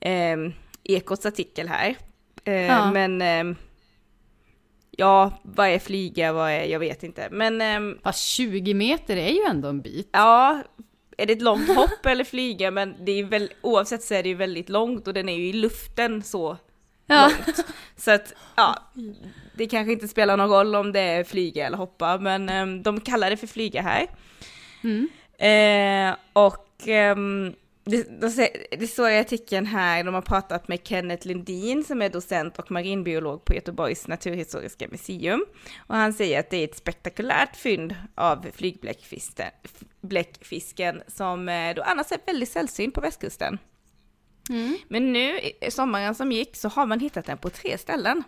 eh, 0.00 0.10
eh, 0.12 0.38
Ekots 0.84 1.26
artikel 1.26 1.68
här. 1.68 1.96
Eh, 2.44 2.54
Ja. 2.54 2.90
Men 2.92 3.22
eh, 3.22 3.56
ja, 4.90 5.40
vad 5.42 5.68
är 5.68 5.78
flyga, 5.78 6.32
vad 6.32 6.50
är, 6.50 6.64
jag 6.64 6.78
vet 6.78 7.02
inte. 7.02 7.28
Men 7.30 7.60
eh, 7.60 7.98
Fast 8.02 8.24
20 8.24 8.74
meter 8.74 9.16
är 9.16 9.30
ju 9.32 9.42
ändå 9.50 9.68
en 9.68 9.80
bit. 9.80 10.08
ja, 10.12 10.62
är 11.18 11.26
det 11.26 11.32
ett 11.32 11.42
långt 11.42 11.68
hopp 11.76 12.06
eller 12.06 12.24
flyga? 12.24 12.70
Men 12.70 13.04
det 13.04 13.12
är 13.12 13.24
väl, 13.24 13.50
oavsett 13.60 14.02
så 14.02 14.14
är 14.14 14.22
det 14.22 14.28
ju 14.28 14.34
väldigt 14.34 14.68
långt 14.68 15.06
och 15.08 15.14
den 15.14 15.28
är 15.28 15.36
ju 15.36 15.48
i 15.48 15.52
luften 15.52 16.22
så 16.22 16.56
Ja. 17.06 17.22
långt. 17.46 17.66
Så 17.96 18.10
att, 18.10 18.34
ja, 18.56 18.76
det 19.60 19.66
kanske 19.66 19.92
inte 19.92 20.08
spelar 20.08 20.36
någon 20.36 20.50
roll 20.50 20.74
om 20.74 20.92
det 20.92 21.00
är 21.00 21.24
flyga 21.24 21.66
eller 21.66 21.76
hoppa, 21.76 22.18
men 22.18 22.48
eh, 22.48 22.82
de 22.82 23.00
kallar 23.00 23.30
det 23.30 23.36
för 23.36 23.46
flyga 23.46 23.82
här. 23.82 24.06
Mm. 24.84 25.08
Eh, 25.38 26.16
och 26.32 26.88
ehm, 26.88 27.54
det, 27.84 28.20
de 28.20 28.48
det 28.78 28.86
står 28.86 29.10
i 29.10 29.18
artikeln 29.18 29.66
här, 29.66 30.04
de 30.04 30.14
har 30.14 30.22
pratat 30.22 30.68
med 30.68 30.80
Kenneth 30.84 31.26
Lundin 31.26 31.84
som 31.84 32.02
är 32.02 32.08
docent 32.08 32.58
och 32.58 32.70
marinbiolog 32.70 33.44
på 33.44 33.54
Göteborgs 33.54 34.08
naturhistoriska 34.08 34.88
museum. 34.88 35.44
Och 35.86 35.96
han 35.96 36.12
säger 36.12 36.40
att 36.40 36.50
det 36.50 36.56
är 36.56 36.64
ett 36.64 36.76
spektakulärt 36.76 37.56
fynd 37.56 37.94
av 38.14 38.46
flygbläckfisken 38.54 39.50
bläckfisken 40.00 41.02
som 41.06 41.48
eh, 41.48 41.74
då 41.74 41.82
annars 41.82 42.12
är 42.12 42.18
väldigt 42.26 42.48
sällsynt 42.48 42.94
på 42.94 43.00
västkusten. 43.00 43.58
Mm. 44.50 44.78
Men 44.88 45.12
nu, 45.12 45.40
i 45.60 45.70
sommaren 45.70 46.14
som 46.14 46.32
gick, 46.32 46.56
så 46.56 46.68
har 46.68 46.86
man 46.86 47.00
hittat 47.00 47.26
den 47.26 47.38
på 47.38 47.50
tre 47.50 47.78
ställen. 47.78 48.24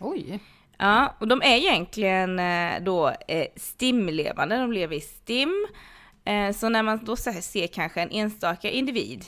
Oj. 0.00 0.40
Ja, 0.78 1.16
och 1.18 1.28
de 1.28 1.42
är 1.42 1.56
egentligen 1.56 2.38
eh, 2.38 2.82
då 2.82 3.08
eh, 3.28 3.46
stimlevande, 3.56 4.56
de 4.56 4.72
lever 4.72 4.96
i 4.96 5.00
stim. 5.00 5.66
Eh, 6.24 6.52
så 6.52 6.68
när 6.68 6.82
man 6.82 7.04
då 7.04 7.16
ser 7.16 7.66
kanske 7.66 8.00
en 8.00 8.10
enstaka 8.10 8.70
individ 8.70 9.24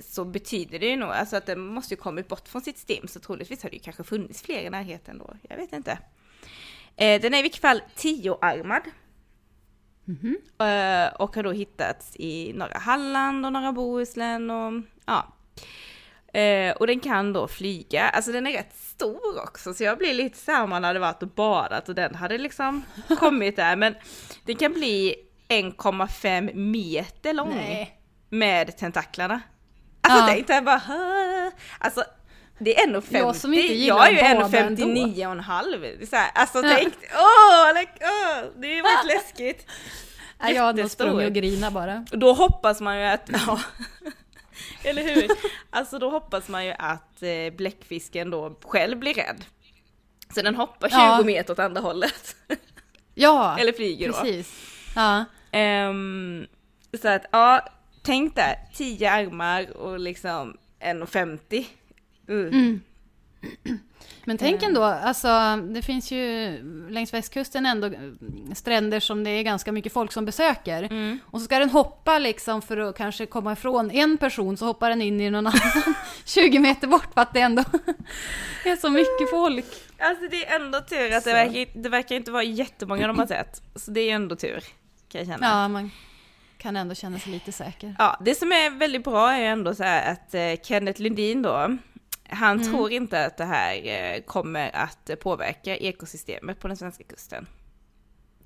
så 0.00 0.24
betyder 0.24 0.78
det 0.78 0.86
ju 0.86 0.96
nog, 0.96 1.10
alltså 1.10 1.36
att 1.36 1.46
den 1.46 1.60
måste 1.60 1.94
ju 1.94 2.00
kommit 2.00 2.28
bort 2.28 2.48
från 2.48 2.62
sitt 2.62 2.78
stim, 2.78 3.08
så 3.08 3.20
troligtvis 3.20 3.62
har 3.62 3.70
det 3.70 3.76
ju 3.76 3.82
kanske 3.82 4.04
funnits 4.04 4.42
fler 4.42 4.62
i 4.62 4.70
närheten 4.70 5.18
då, 5.18 5.34
jag 5.48 5.56
vet 5.56 5.72
inte. 5.72 5.98
Den 6.96 7.34
är 7.34 7.38
i 7.38 7.42
vilket 7.42 7.60
fall 7.60 7.82
tioarmad. 7.94 8.82
Mhm. 10.04 10.36
Eh, 10.58 11.14
och 11.14 11.36
har 11.36 11.42
då 11.42 11.52
hittats 11.52 12.16
i 12.16 12.52
norra 12.52 12.78
Halland 12.78 13.46
och 13.46 13.52
norra 13.52 13.72
Bohuslän 13.72 14.50
och 14.50 14.82
ja. 15.06 15.32
Eh, 16.34 16.72
och 16.76 16.86
den 16.86 17.00
kan 17.00 17.32
då 17.32 17.48
flyga, 17.48 18.08
alltså 18.08 18.32
den 18.32 18.46
är 18.46 18.52
rätt 18.52 18.76
stor 18.76 19.42
också 19.42 19.74
så 19.74 19.84
jag 19.84 19.98
blir 19.98 20.14
lite 20.14 20.38
såhär 20.38 20.62
om 20.62 20.70
man 20.70 20.84
hade 20.84 20.98
varit 20.98 21.22
och 21.22 21.28
badat 21.28 21.88
och 21.88 21.94
den 21.94 22.14
hade 22.14 22.38
liksom 22.38 22.84
kommit 23.18 23.56
där 23.56 23.76
men 23.76 23.94
den 24.44 24.56
kan 24.56 24.72
bli 24.72 25.14
1,5 25.48 26.54
meter 26.54 27.32
lång 27.32 27.54
Nej. 27.54 27.98
med 28.30 28.76
tentaklarna. 28.76 29.40
Alltså 30.00 30.20
Ja. 30.20 30.26
tänk 30.28 30.46
dig 30.46 30.60
bara, 30.62 30.76
"Hä?" 30.76 31.50
alltså 31.78 32.04
det 32.58 32.80
är 32.80 32.86
1,50, 32.86 33.18
Jag 33.18 33.36
som 33.36 33.54
inte 33.54 33.74
gillar 33.74 33.96
jag 33.96 34.08
är 34.08 34.12
ju 34.12 34.20
att 34.42 34.50
bada 34.52 34.58
1,59 34.68 35.26
och 35.26 35.32
en 35.32 35.40
halv. 35.40 35.80
Det 35.80 36.02
är 36.02 36.06
så 36.06 36.16
här, 36.16 36.30
alltså 36.34 36.62
tänk, 36.62 36.94
åh, 37.14 37.74
like, 37.80 37.92
åh, 38.00 38.60
det 38.60 38.82
var 38.82 39.04
lite 39.04 39.14
läskigt. 39.16 39.66
Nej, 40.42 40.54
jag 40.54 40.62
hade 40.62 40.72
nog 40.72 40.78
Jättestor. 40.78 41.04
sprungit 41.04 41.26
och 41.28 41.32
grina 41.34 41.70
bara. 41.70 42.06
Och 42.12 42.18
då 42.18 42.32
hoppas 42.32 42.80
man 42.80 42.98
ju 43.00 43.04
att, 43.06 43.30
ja, 43.46 43.60
eller 44.84 45.02
hur? 45.14 45.30
Alltså 45.70 45.98
då 45.98 46.10
hoppas 46.10 46.48
man 46.48 46.66
ju 46.66 46.74
att 46.78 47.22
eh, 47.22 47.50
bläckfisken 47.56 48.30
då 48.30 48.58
själv 48.64 48.98
blir 48.98 49.14
rädd. 49.14 49.44
Så 50.34 50.42
den 50.42 50.54
hoppar 50.54 50.88
20 50.88 50.94
Ja. 50.96 51.22
meter 51.24 51.52
åt 51.52 51.58
andra 51.58 51.80
hållet. 51.80 52.36
Ja, 53.14 53.56
eller 53.60 53.72
flyger 53.72 54.08
då. 54.08 54.14
precis. 54.14 54.54
Ja. 54.96 55.24
Ehm, 55.50 56.46
så 57.02 57.08
att 57.08 57.24
ja, 57.32 57.68
tänk 58.02 58.34
där, 58.36 58.54
10 58.74 59.10
armar 59.10 59.76
och 59.76 59.98
liksom 59.98 60.56
1,50. 60.80 61.64
Uh. 62.30 62.46
Mm. 62.48 62.80
Men 64.26 64.38
tänk 64.38 64.62
ändå, 64.62 64.82
alltså 64.82 65.56
det 65.56 65.82
finns 65.82 66.12
ju 66.12 66.58
längs 66.90 67.14
västkusten 67.14 67.66
ändå 67.66 67.90
stränder 68.54 69.00
som 69.00 69.24
det 69.24 69.30
är 69.30 69.42
ganska 69.42 69.72
mycket 69.72 69.92
folk 69.92 70.12
som 70.12 70.24
besöker. 70.24 70.82
Mm. 70.82 71.18
Och 71.26 71.40
så 71.40 71.44
ska 71.44 71.58
den 71.58 71.70
hoppa 71.70 72.18
liksom 72.18 72.62
för 72.62 72.76
att 72.76 72.96
kanske 72.96 73.26
komma 73.26 73.52
ifrån 73.52 73.90
en 73.90 74.18
person, 74.18 74.56
så 74.56 74.66
hoppar 74.66 74.90
den 74.90 75.02
in 75.02 75.20
i 75.20 75.30
någon 75.30 75.46
annan 75.46 75.94
20 76.24 76.58
meter 76.58 76.86
bort 76.86 77.14
för 77.14 77.20
att 77.20 77.34
det 77.34 77.40
ändå 77.40 77.62
är 78.64 78.76
så 78.76 78.90
mycket 78.90 79.30
folk. 79.30 79.66
Alltså 79.98 80.28
det 80.30 80.46
är 80.46 80.56
ändå 80.56 80.80
tur 80.80 81.14
att 81.14 81.24
det 81.24 81.32
verkar, 81.32 81.82
det 81.82 81.88
verkar 81.88 82.16
inte 82.16 82.30
vara 82.30 82.42
jättemånga 82.42 83.06
de 83.06 83.18
har 83.18 83.26
sett. 83.26 83.62
Så 83.74 83.90
det 83.90 84.00
är 84.00 84.14
ändå 84.14 84.36
tur, 84.36 84.64
kan 85.08 85.18
jag 85.18 85.26
känna. 85.26 85.46
Ja, 85.46 85.68
man 85.68 85.90
kan 86.58 86.76
ändå 86.76 86.94
känna 86.94 87.18
sig 87.18 87.32
lite 87.32 87.52
säker. 87.52 87.96
Ja, 87.98 88.16
det 88.20 88.34
som 88.34 88.52
är 88.52 88.70
väldigt 88.70 89.04
bra 89.04 89.32
är 89.32 89.38
ju 89.38 89.46
ändå 89.46 89.74
så 89.74 89.82
här 89.82 90.12
att 90.12 90.34
eh, 90.34 90.62
Kenneth 90.62 91.00
Lundin 91.00 91.42
då, 91.42 91.76
han 92.28 92.60
Mm. 92.60 92.72
tror 92.72 92.92
inte 92.92 93.26
att 93.26 93.36
det 93.36 93.44
här 93.44 93.86
eh, 93.86 94.20
kommer 94.22 94.76
att 94.76 95.10
eh, 95.10 95.16
påverka 95.16 95.76
ekosystemet 95.76 96.60
på 96.60 96.68
den 96.68 96.76
svenska 96.76 97.04
kusten. 97.04 97.46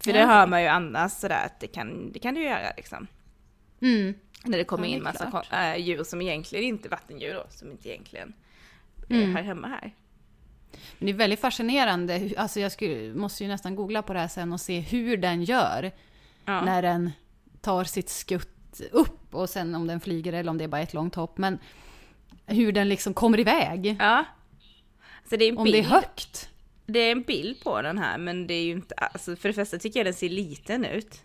För 0.05 0.13
det 0.13 0.27
hör 0.27 0.47
man 0.47 0.63
ju 0.63 0.69
annars 0.69 1.13
sådär 1.13 1.47
att 1.47 1.61
det 1.61 1.67
kan 1.67 2.13
det, 2.13 2.19
kan 2.19 2.35
det 2.35 2.41
ju 2.41 2.47
göra 2.47 2.73
liksom. 2.77 3.07
Mm. 3.83 4.15
När 4.45 4.59
det 4.59 4.65
kommer 4.65 4.85
Ja, 4.85 4.91
det 4.91 4.97
in 4.97 5.03
massa 5.03 5.31
klart. 5.31 5.49
äh, 5.53 5.77
djur 5.77 6.05
som 6.05 6.23
egentligen 6.23 6.65
inte 6.65 6.89
är 6.89 6.91
vattendjur 6.91 7.35
då, 7.35 7.47
som 7.51 7.71
inte 7.71 7.89
egentligen 7.89 8.33
eh, 9.11 9.17
Mm. 9.17 9.37
hör 9.37 9.43
hemma 9.43 9.69
här. 9.69 9.95
Men 10.99 11.07
det 11.07 11.13
är 11.13 11.17
väldigt 11.17 11.41
fascinerande, 11.41 12.31
alltså 12.37 12.61
jag 12.61 12.73
skulle, 12.73 13.15
måste 13.15 13.45
ju 13.45 13.49
nästan 13.49 13.77
googla 13.77 14.03
på 14.03 14.13
det 14.13 14.19
här 14.21 14.29
sen 14.29 14.53
och 14.53 14.61
se 14.61 14.81
hur 14.81 15.17
den 15.17 15.45
gör 15.45 15.91
Ja. 16.45 16.65
när 16.65 16.83
den 16.83 17.11
tar 17.61 17.85
sitt 17.85 18.09
skutt 18.09 18.81
upp 18.93 19.35
och 19.35 19.51
sen 19.51 19.75
om 19.75 19.87
den 19.87 20.01
flyger 20.01 20.33
eller 20.33 20.51
om 20.51 20.59
det 20.59 20.65
är 20.65 20.69
bara 20.69 20.81
ett 20.81 20.95
långt 20.95 21.15
hopp. 21.15 21.39
Men 21.39 21.59
hur 22.49 22.73
den 22.73 22.89
liksom 22.89 23.15
kommer 23.15 23.41
iväg. 23.41 23.97
ja. 24.01 24.25
Så 25.31 25.37
det 25.37 25.45
är 25.45 25.49
en 25.49 25.59
Om 25.59 25.65
bild. 25.65 25.77
det 25.77 25.81
är 25.81 25.85
högt. 25.85 26.49
Det 26.87 26.99
är 26.99 27.13
en 27.13 27.23
bild 27.23 27.61
på 27.65 27.83
den 27.83 27.99
här 27.99 28.19
men 28.19 28.47
det 28.47 28.55
är 28.55 28.63
ju 28.63 28.73
inte, 28.73 28.95
alltså 28.95 29.37
för 29.37 29.49
det 29.49 29.53
första 29.53 29.79
tycker 29.79 30.01
jag 30.01 30.07
den 30.07 30.15
ser 30.15 30.29
liten 30.29 30.85
ut. 30.85 31.23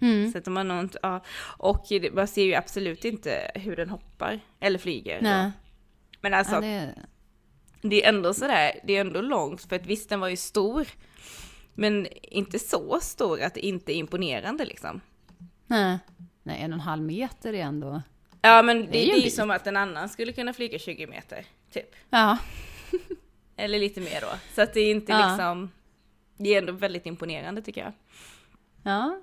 Mm. 0.00 0.32
Så 0.32 0.38
att 0.38 0.46
man 0.46 0.70
har 0.70 0.80
inte, 0.80 0.98
ja. 1.02 1.20
Och 1.58 1.86
man 2.12 2.28
ser 2.28 2.44
ju 2.44 2.54
absolut 2.54 3.04
inte 3.04 3.50
hur 3.54 3.76
den 3.76 3.90
hoppar 3.90 4.40
eller 4.60 4.78
flyger. 4.78 5.20
Nej. 5.22 5.50
Men 6.20 6.34
alltså 6.34 6.54
Ja, 6.54 6.60
det... 6.60 6.94
det, 7.82 8.04
är 8.04 8.08
ändå 8.08 8.34
sådär, 8.34 8.72
det 8.84 8.96
är 8.96 9.00
ändå 9.00 9.20
långt 9.20 9.62
för 9.62 9.76
att 9.76 9.86
visst 9.86 10.08
den 10.08 10.20
var 10.20 10.28
ju 10.28 10.36
stor. 10.36 10.88
Men 11.74 12.06
inte 12.22 12.58
så 12.58 12.98
stor 13.02 13.42
att 13.42 13.54
det 13.54 13.66
inte 13.66 13.92
är 13.92 13.96
imponerande 13.96 14.64
liksom. 14.64 15.00
nej. 15.66 15.98
nej, 16.42 16.62
en 16.62 16.72
och 16.72 16.76
en 16.76 16.80
halv 16.80 17.02
meter 17.02 17.52
är 17.52 17.62
ändå... 17.62 18.02
Ja 18.46 18.62
men 18.62 18.80
det, 18.80 18.86
Det 18.86 18.98
är 19.02 19.06
ju 19.16 19.20
det 19.20 19.26
är 19.26 19.30
som 19.30 19.50
att 19.50 19.66
en 19.66 19.76
annan 19.76 20.08
skulle 20.08 20.32
kunna 20.32 20.52
flyga 20.52 20.78
20 20.78 21.06
meter, 21.06 21.44
typ. 21.72 21.94
Ja. 22.10 22.38
Eller 23.56 23.78
lite 23.78 24.00
mer 24.00 24.20
då. 24.20 24.26
Så 24.54 24.62
att 24.62 24.74
det 24.74 24.80
är 24.80 24.90
inte 24.90 25.12
Ja. 25.12 25.28
liksom, 25.28 25.70
det 26.36 26.54
är 26.54 26.58
ändå 26.58 26.72
väldigt 26.72 27.06
imponerande 27.06 27.62
tycker 27.62 27.80
jag. 27.80 27.92
ja. 28.82 29.20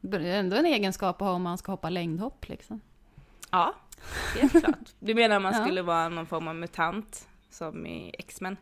Det 0.00 0.16
är 0.16 0.20
ändå 0.38 0.56
en 0.56 0.66
egenskap 0.66 1.22
att 1.22 1.28
ha 1.28 1.34
om 1.34 1.42
man 1.42 1.58
ska 1.58 1.72
hoppa 1.72 1.90
längdhopp 1.90 2.48
liksom. 2.48 2.80
Ja, 3.50 3.74
helt 4.40 4.64
klart. 4.64 4.88
Du 4.98 5.14
menar 5.14 5.36
om 5.36 5.42
man 5.42 5.52
Ja. 5.56 5.64
skulle 5.64 5.82
vara 5.82 6.08
någon 6.08 6.26
form 6.26 6.48
av 6.48 6.54
mutant, 6.56 7.28
som 7.50 7.86
i 7.86 8.14
X-Men? 8.18 8.56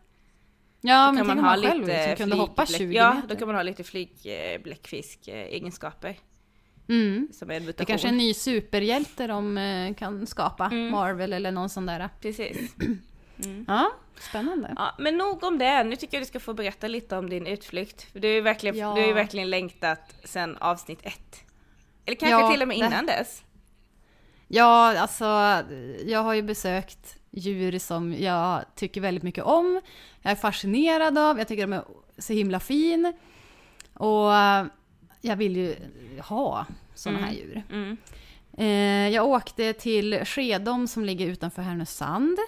Ja, 0.80 1.06
Då 1.06 1.12
men 1.12 1.16
kan 1.18 1.26
man 1.26 1.38
om 1.38 1.44
ha 1.44 1.50
man 1.56 1.62
själv 1.62 1.80
lite 1.86 2.08
liksom 2.08 2.16
kunde 2.30 2.36
hoppa 2.36 2.64
flygbläck- 2.64 2.78
20 2.78 2.94
Ja, 2.96 3.14
meter. 3.14 3.28
då 3.28 3.36
kan 3.36 3.46
man 3.48 3.54
ha 3.56 3.62
lite 3.62 3.84
flygbläckfisk-egenskaper. 3.84 6.16
Mm. 6.88 7.28
Som 7.32 7.50
en 7.50 7.62
Det 7.62 7.66
mutation. 7.66 7.86
kanske 7.86 8.08
är 8.08 8.12
en 8.12 8.16
ny 8.18 8.34
superhjälte 8.34 9.26
de 9.26 9.58
eh, 9.58 9.94
kan 9.94 10.26
skapa. 10.26 10.64
Mm. 10.66 10.90
Marvel 10.90 11.32
eller 11.32 11.50
någon 11.52 11.68
sån 11.68 11.86
där. 11.86 12.08
Precis. 12.20 12.74
Mm. 13.44 13.64
Ja, 13.68 13.92
spännande. 14.20 14.72
Ja, 14.76 14.94
men 14.98 15.16
nog 15.18 15.44
om 15.44 15.58
det. 15.58 15.84
Nu 15.84 15.96
tycker 15.96 16.16
jag 16.16 16.22
du 16.22 16.26
ska 16.26 16.40
få 16.40 16.54
berätta 16.54 16.88
lite 16.88 17.16
om 17.16 17.30
din 17.30 17.46
utflykt. 17.46 18.06
Du 18.12 18.28
har 18.28 18.34
ju 18.34 18.40
verkligen, 18.40 18.76
Ja. 18.76 18.94
du 18.94 19.00
har 19.06 19.12
verkligen 19.12 19.50
längtat 19.50 20.14
sen 20.24 20.56
avsnitt 20.56 20.98
ett. 21.02 21.40
Eller 22.06 22.16
kanske 22.16 22.40
Ja, 22.40 22.50
till 22.52 22.62
och 22.62 22.68
med 22.68 22.76
det- 22.80 22.86
innan 22.86 23.06
dess. 23.06 23.42
Ja, 24.48 24.98
alltså 24.98 25.24
jag 26.06 26.22
har 26.22 26.34
ju 26.34 26.42
besökt 26.42 27.16
djur 27.30 27.78
som 27.78 28.14
jag 28.14 28.64
tycker 28.74 29.00
väldigt 29.00 29.22
mycket 29.24 29.44
om. 29.44 29.80
Jag 30.22 30.30
är 30.30 30.36
fascinerad 30.36 31.18
av, 31.18 31.38
jag 31.38 31.48
tycker 31.48 31.62
de 31.66 31.72
är 31.72 31.84
så 32.18 32.32
himla 32.32 32.60
fin. 32.60 33.12
Och 33.94 34.30
jag 35.26 35.36
vill 35.36 35.56
ju 35.56 35.76
ha 36.20 36.66
såna 36.94 37.18
här 37.18 37.32
djur. 37.32 37.62
Mm. 37.70 37.96
Eh, 38.58 39.14
jag 39.14 39.26
åkte 39.26 39.72
till 39.72 40.24
Skedom 40.24 40.88
som 40.88 41.04
ligger 41.04 41.26
utanför 41.26 41.62
Härnösand. 41.62 42.38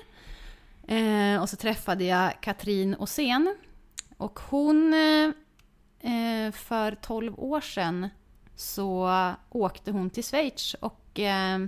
Eh, 0.89 1.43
och 1.43 1.49
så 1.49 1.57
träffade 1.57 2.05
jag 2.05 2.41
Katrin 2.41 2.97
Åsén. 2.99 3.57
Och 4.17 4.41
hon, 4.41 4.95
eh, 4.95 6.53
för 6.53 6.95
12 6.95 7.35
år 7.39 7.61
sedan, 7.61 8.09
så 8.57 9.11
åkte 9.51 9.91
hon 9.91 10.11
till 10.11 10.25
Schweiz 10.25 10.75
och 10.75 11.21
eh, 11.21 11.59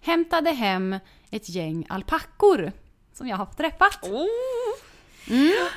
hämtade 0.00 0.50
hem 0.50 0.98
ett 1.30 1.48
gäng 1.48 1.86
alpackor 1.88 2.72
som 3.12 3.28
jag 3.28 3.36
har 3.36 3.46
träffat. 3.46 4.02
Oh. 4.02 4.26
Mm. 5.30 5.68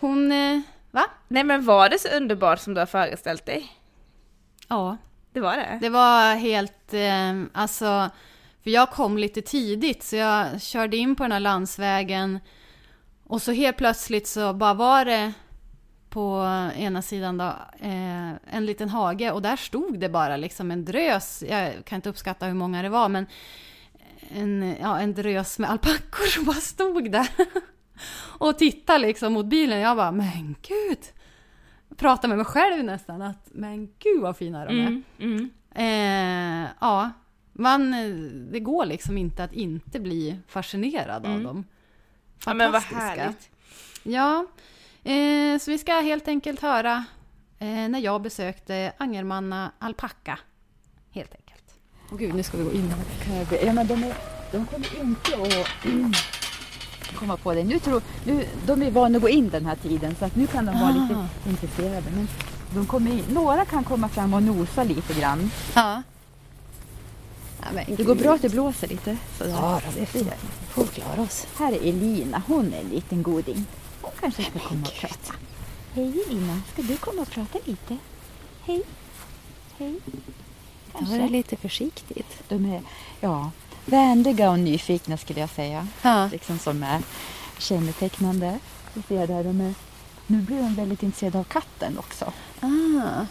Hon, 0.00 0.32
eh, 0.32 0.60
va? 0.96 1.04
nej 1.28 1.44
men 1.44 1.64
var 1.64 1.88
det 1.88 1.98
så 1.98 2.08
underbart 2.08 2.60
som 2.60 2.74
du 2.74 2.80
har 2.80 2.86
föreställt 2.86 3.46
dig? 3.46 3.72
Ja, 4.68 4.96
Det 5.32 5.40
var 5.40 5.56
det? 5.56 5.78
Det 5.80 5.88
var 5.88 6.34
helt, 6.34 6.94
eh, 6.94 7.42
alltså, 7.52 8.10
för 8.62 8.70
jag 8.70 8.90
kom 8.90 9.18
lite 9.18 9.42
tidigt 9.42 10.02
så 10.02 10.16
jag 10.16 10.62
körde 10.62 10.96
in 10.96 11.16
på 11.16 11.22
den 11.22 11.32
här 11.32 11.40
landsvägen 11.40 12.40
och 13.24 13.42
så 13.42 13.52
helt 13.52 13.76
plötsligt 13.76 14.26
så 14.28 14.52
bara 14.52 14.74
var 14.74 15.04
det 15.04 15.32
på 16.08 16.44
ena 16.76 17.02
sidan 17.02 17.38
då, 17.38 17.44
eh, 17.80 18.30
en 18.50 18.66
liten 18.66 18.88
hage 18.88 19.30
och 19.30 19.42
där 19.42 19.56
stod 19.56 19.98
det 19.98 20.08
bara 20.08 20.36
liksom 20.36 20.70
en 20.70 20.84
drös, 20.84 21.44
jag 21.48 21.84
kan 21.84 21.96
inte 21.96 22.08
uppskatta 22.08 22.46
hur 22.46 22.54
många 22.54 22.82
det 22.82 22.88
var 22.88 23.08
men 23.08 23.26
en, 24.34 24.76
ja, 24.80 24.98
en 25.00 25.14
drös 25.14 25.58
med 25.58 25.70
alpackor 25.70 26.26
som 26.26 26.44
bara 26.44 26.56
stod 26.56 27.10
där 27.12 27.28
och 28.38 28.58
tittade 28.58 28.98
liksom 28.98 29.32
mot 29.32 29.46
bilen. 29.46 29.78
Jag 29.80 29.96
bara, 29.96 30.12
men 30.12 30.56
gud! 30.62 30.98
Pratade 31.96 32.28
med 32.28 32.36
mig 32.36 32.46
själv 32.46 32.84
nästan 32.84 33.22
att, 33.22 33.48
men 33.52 33.86
gud 33.98 34.20
vad 34.20 34.36
fina 34.36 34.64
de 34.64 34.80
är. 34.80 34.86
Mm. 34.86 35.02
Mm. 35.18 35.50
Eh, 36.64 36.68
ja, 36.80 37.10
man, 37.52 37.90
det 38.52 38.60
går 38.60 38.86
liksom 38.86 39.18
inte 39.18 39.44
att 39.44 39.52
inte 39.52 40.00
bli 40.00 40.38
fascinerad 40.48 41.26
av 41.26 41.30
Mm. 41.32 41.42
dem. 41.44 41.64
Ja 42.46 42.54
men 42.54 42.72
vad 42.72 42.82
Fantastiska. 42.84 43.22
härligt. 43.22 43.50
Ja, 44.02 44.46
eh, 45.12 45.58
så 45.58 45.70
vi 45.70 45.78
ska 45.78 45.92
helt 46.00 46.28
enkelt 46.28 46.60
höra 46.62 47.04
eh, 47.58 47.66
när 47.88 47.98
jag 47.98 48.22
besökte 48.22 48.92
Angermanna 48.98 49.72
alpacka. 49.78 50.38
Helt 51.10 51.34
enkelt. 51.34 51.74
Åh 52.12 52.18
gud, 52.18 52.34
nu 52.34 52.42
ska 52.42 52.56
vi 52.58 52.64
gå 52.64 52.72
in 52.72 52.90
här. 52.90 53.66
Ja, 53.66 53.72
men 53.72 53.86
de, 53.86 54.02
är, 54.04 54.14
de 54.52 54.66
kommer 54.66 55.00
inte 55.00 55.36
att 55.36 55.66
komma 57.16 57.36
på 57.36 57.54
det. 57.54 57.64
Nu 57.64 57.78
tror, 57.78 58.02
nu, 58.24 58.46
de 58.66 58.82
är 58.82 58.90
vana 58.90 59.16
att 59.16 59.22
gå 59.22 59.28
in 59.28 59.48
den 59.48 59.66
här 59.66 59.76
tiden 59.76 60.14
så 60.18 60.24
att 60.24 60.36
nu 60.36 60.46
kan 60.46 60.66
de 60.66 60.80
vara 60.80 60.90
Ah. 60.90 61.02
lite 61.02 61.28
intresserade. 61.50 62.10
Men 62.14 62.28
de 62.74 62.86
kommer 62.86 63.10
in, 63.10 63.24
några 63.30 63.64
kan 63.64 63.84
komma 63.84 64.08
fram 64.08 64.34
och 64.34 64.42
nosa 64.42 64.84
lite 64.84 65.14
grann. 65.14 65.50
Ja. 65.74 66.02
ja 67.60 67.82
Det 67.96 68.02
går 68.04 68.14
bra 68.14 68.34
att 68.34 68.42
det 68.42 68.48
blåser 68.48 68.88
lite. 68.88 69.16
Sådär. 69.38 69.50
Ja, 69.52 69.80
det 69.94 70.06
får 70.06 70.18
vi 70.18 70.30
får 70.68 70.84
klara 70.84 71.20
oss. 71.22 71.46
Här 71.58 71.72
är 71.72 71.88
Elina, 71.88 72.42
hon 72.46 72.72
är 72.72 72.80
en 72.80 72.88
liten 72.88 73.22
goding. 73.22 73.66
Hon 74.00 74.10
kanske 74.20 74.42
ska 74.42 74.58
komma 74.58 74.86
och 74.86 74.94
prata. 75.00 75.34
Hej 75.94 76.22
Elina, 76.30 76.60
ska 76.72 76.82
du 76.82 76.96
komma 76.96 77.22
och 77.22 77.30
prata 77.30 77.58
lite? 77.64 77.96
Hej. 78.64 78.82
Hej. 79.78 79.94
Då 80.04 81.04
var 81.04 81.12
det 81.12 81.18
Kanske. 81.18 81.28
lite 81.28 81.56
försiktigt. 81.56 82.42
De 82.48 82.64
är 82.72 82.82
ja, 83.20 83.50
vänliga 83.86 84.50
och 84.50 84.58
nyfikna 84.58 85.16
skulle 85.16 85.40
jag 85.40 85.50
säga. 85.50 85.86
Ja. 86.02 86.28
liksom 86.32 86.58
som 86.58 86.82
är 86.82 87.02
kännetecknande. 87.58 88.58
Vi 88.94 89.02
ser 89.02 89.26
där 89.26 89.44
de 89.44 89.60
är, 89.60 89.74
nu 90.26 90.38
blir 90.38 90.56
de 90.56 90.74
väldigt 90.74 91.02
intresserade 91.02 91.38
av 91.38 91.44
katten 91.44 91.98
också. 91.98 92.32
Ah. 92.60 93.26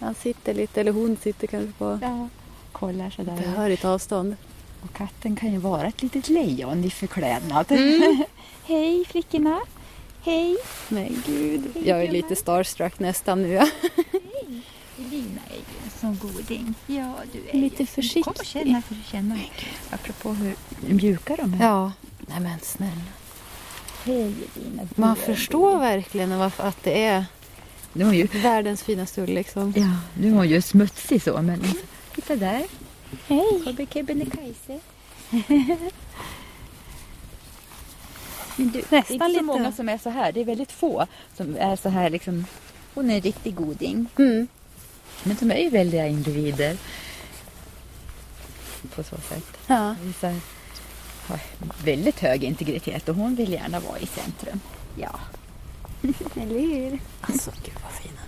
Han 0.00 0.14
sitter 0.14 0.54
lite, 0.54 0.80
eller 0.80 0.92
hon 0.92 1.16
sitter 1.16 1.46
kanske 1.46 1.72
på 1.78 1.98
Ja. 2.02 2.28
Kollar 2.72 3.10
sådär. 3.10 3.36
behörigt 3.36 3.84
avstånd. 3.84 4.36
Och 4.82 4.92
katten 4.96 5.36
kan 5.36 5.52
ju 5.52 5.58
vara 5.58 5.86
ett 5.86 6.02
litet 6.02 6.28
lejon 6.28 6.84
i 6.84 6.90
förklädnad. 6.90 7.72
Mm. 7.72 8.24
Hej 8.66 9.04
flickorna! 9.04 9.60
Hej! 10.22 10.56
Men 10.88 11.22
gud. 11.26 11.70
Hej, 11.74 11.88
Jag 11.88 12.02
är 12.04 12.12
lite 12.12 12.36
starstruck 12.36 12.98
nästan 12.98 13.42
nu. 13.42 13.60
Elina 14.98 15.40
är 15.50 15.54
ju 15.54 15.60
en 15.84 15.90
sån 16.00 16.18
goding. 16.18 16.74
Ja, 16.86 17.14
du 17.32 17.48
är 17.50 17.60
Lite 17.60 17.82
ju. 17.82 17.86
försiktig. 17.86 18.24
Kom 18.24 18.34
och 18.38 18.44
känn 18.44 18.68
här 18.74 18.80
för 18.80 18.94
att 18.94 19.06
känna. 19.06 19.38
Apropå 19.90 20.32
hur 20.32 20.54
mjuka 20.80 21.36
de 21.36 21.54
är. 21.54 21.58
ja. 21.64 21.92
Nej 22.28 22.40
men 22.40 22.60
snälla. 22.60 22.92
Hej 24.04 24.22
Elina. 24.56 24.82
du 24.82 25.00
Man 25.00 25.10
är 25.10 25.14
förstår 25.14 25.78
verkligen 25.78 26.38
varför 26.38 26.64
att 26.68 26.82
det 26.82 27.04
är 27.04 27.24
Nu 27.92 28.02
är 28.02 28.06
hon 28.06 28.16
ju, 28.16 28.26
världens 28.26 28.82
finaste 28.82 29.22
ull 29.22 29.28
liksom. 29.30 29.72
ja, 29.76 29.90
nu 30.20 30.28
är 30.28 30.32
hon 30.34 30.48
ju 30.48 30.62
smutsig 30.62 31.22
så 31.22 31.42
men 31.42 31.62
titta 32.14 32.36
där. 32.36 32.64
Hej! 33.26 33.86
Kebnekaise. 33.92 34.80
Men 38.58 38.68
du, 38.70 38.82
det 38.90 38.96
är 38.96 38.98
Nästan 38.98 39.12
inte 39.14 39.24
så 39.24 39.28
lite- 39.28 39.42
många 39.42 39.72
som 39.72 39.88
är 39.88 39.98
så 39.98 40.10
här. 40.10 40.32
Det 40.32 40.40
är 40.40 40.44
väldigt 40.44 40.72
få 40.72 41.06
som 41.36 41.56
är 41.56 41.76
så 41.76 41.88
här 41.88 42.10
liksom. 42.10 42.44
Hon 42.94 43.10
är 43.10 43.14
en 43.16 43.20
riktig 43.20 43.54
goding. 43.54 44.06
Mm. 44.18 44.48
Men 45.26 45.36
de 45.40 45.50
är 45.50 45.58
ju 45.58 45.70
väldiga 45.70 46.06
individer. 46.06 46.76
På 48.94 49.02
så 49.02 49.16
sätt. 49.16 49.58
Ja. 49.66 49.94
Visar 50.02 50.34
har 51.26 51.40
väldigt 51.84 52.20
hög 52.20 52.44
integritet 52.44 53.08
och 53.08 53.14
hon 53.16 53.34
vill 53.34 53.52
gärna 53.52 53.80
vara 53.80 53.98
i 53.98 54.06
centrum. 54.06 54.60
Ja. 55.00 55.20
Eller 56.42 56.60
hur? 56.60 56.98
Alltså, 57.20 57.50
gud 57.64 57.74
vad 57.82 57.92
fina. 57.92 58.20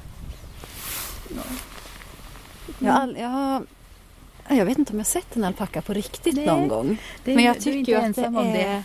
Jag, 2.78 2.93
har 2.93 3.00
all, 3.00 3.17
jag, 3.21 3.28
har, 3.28 3.67
jag 4.49 4.64
vet 4.64 4.78
inte 4.78 4.93
om 4.93 4.99
jag 4.99 5.07
sett 5.07 5.37
en 5.37 5.45
alpacka 5.45 5.83
på 5.83 5.93
riktigt 5.93 6.35
Nej. 6.35 6.47
någon 6.47 6.69
gång. 6.69 6.99
Det, 7.25 7.35
Men 7.35 7.45
jag 7.45 7.57
är 7.57 7.61
tycker 7.61 7.93
ju 7.93 7.99
att 8.09 8.14
det 8.17 8.23
det. 8.52 8.62
är 8.62 8.83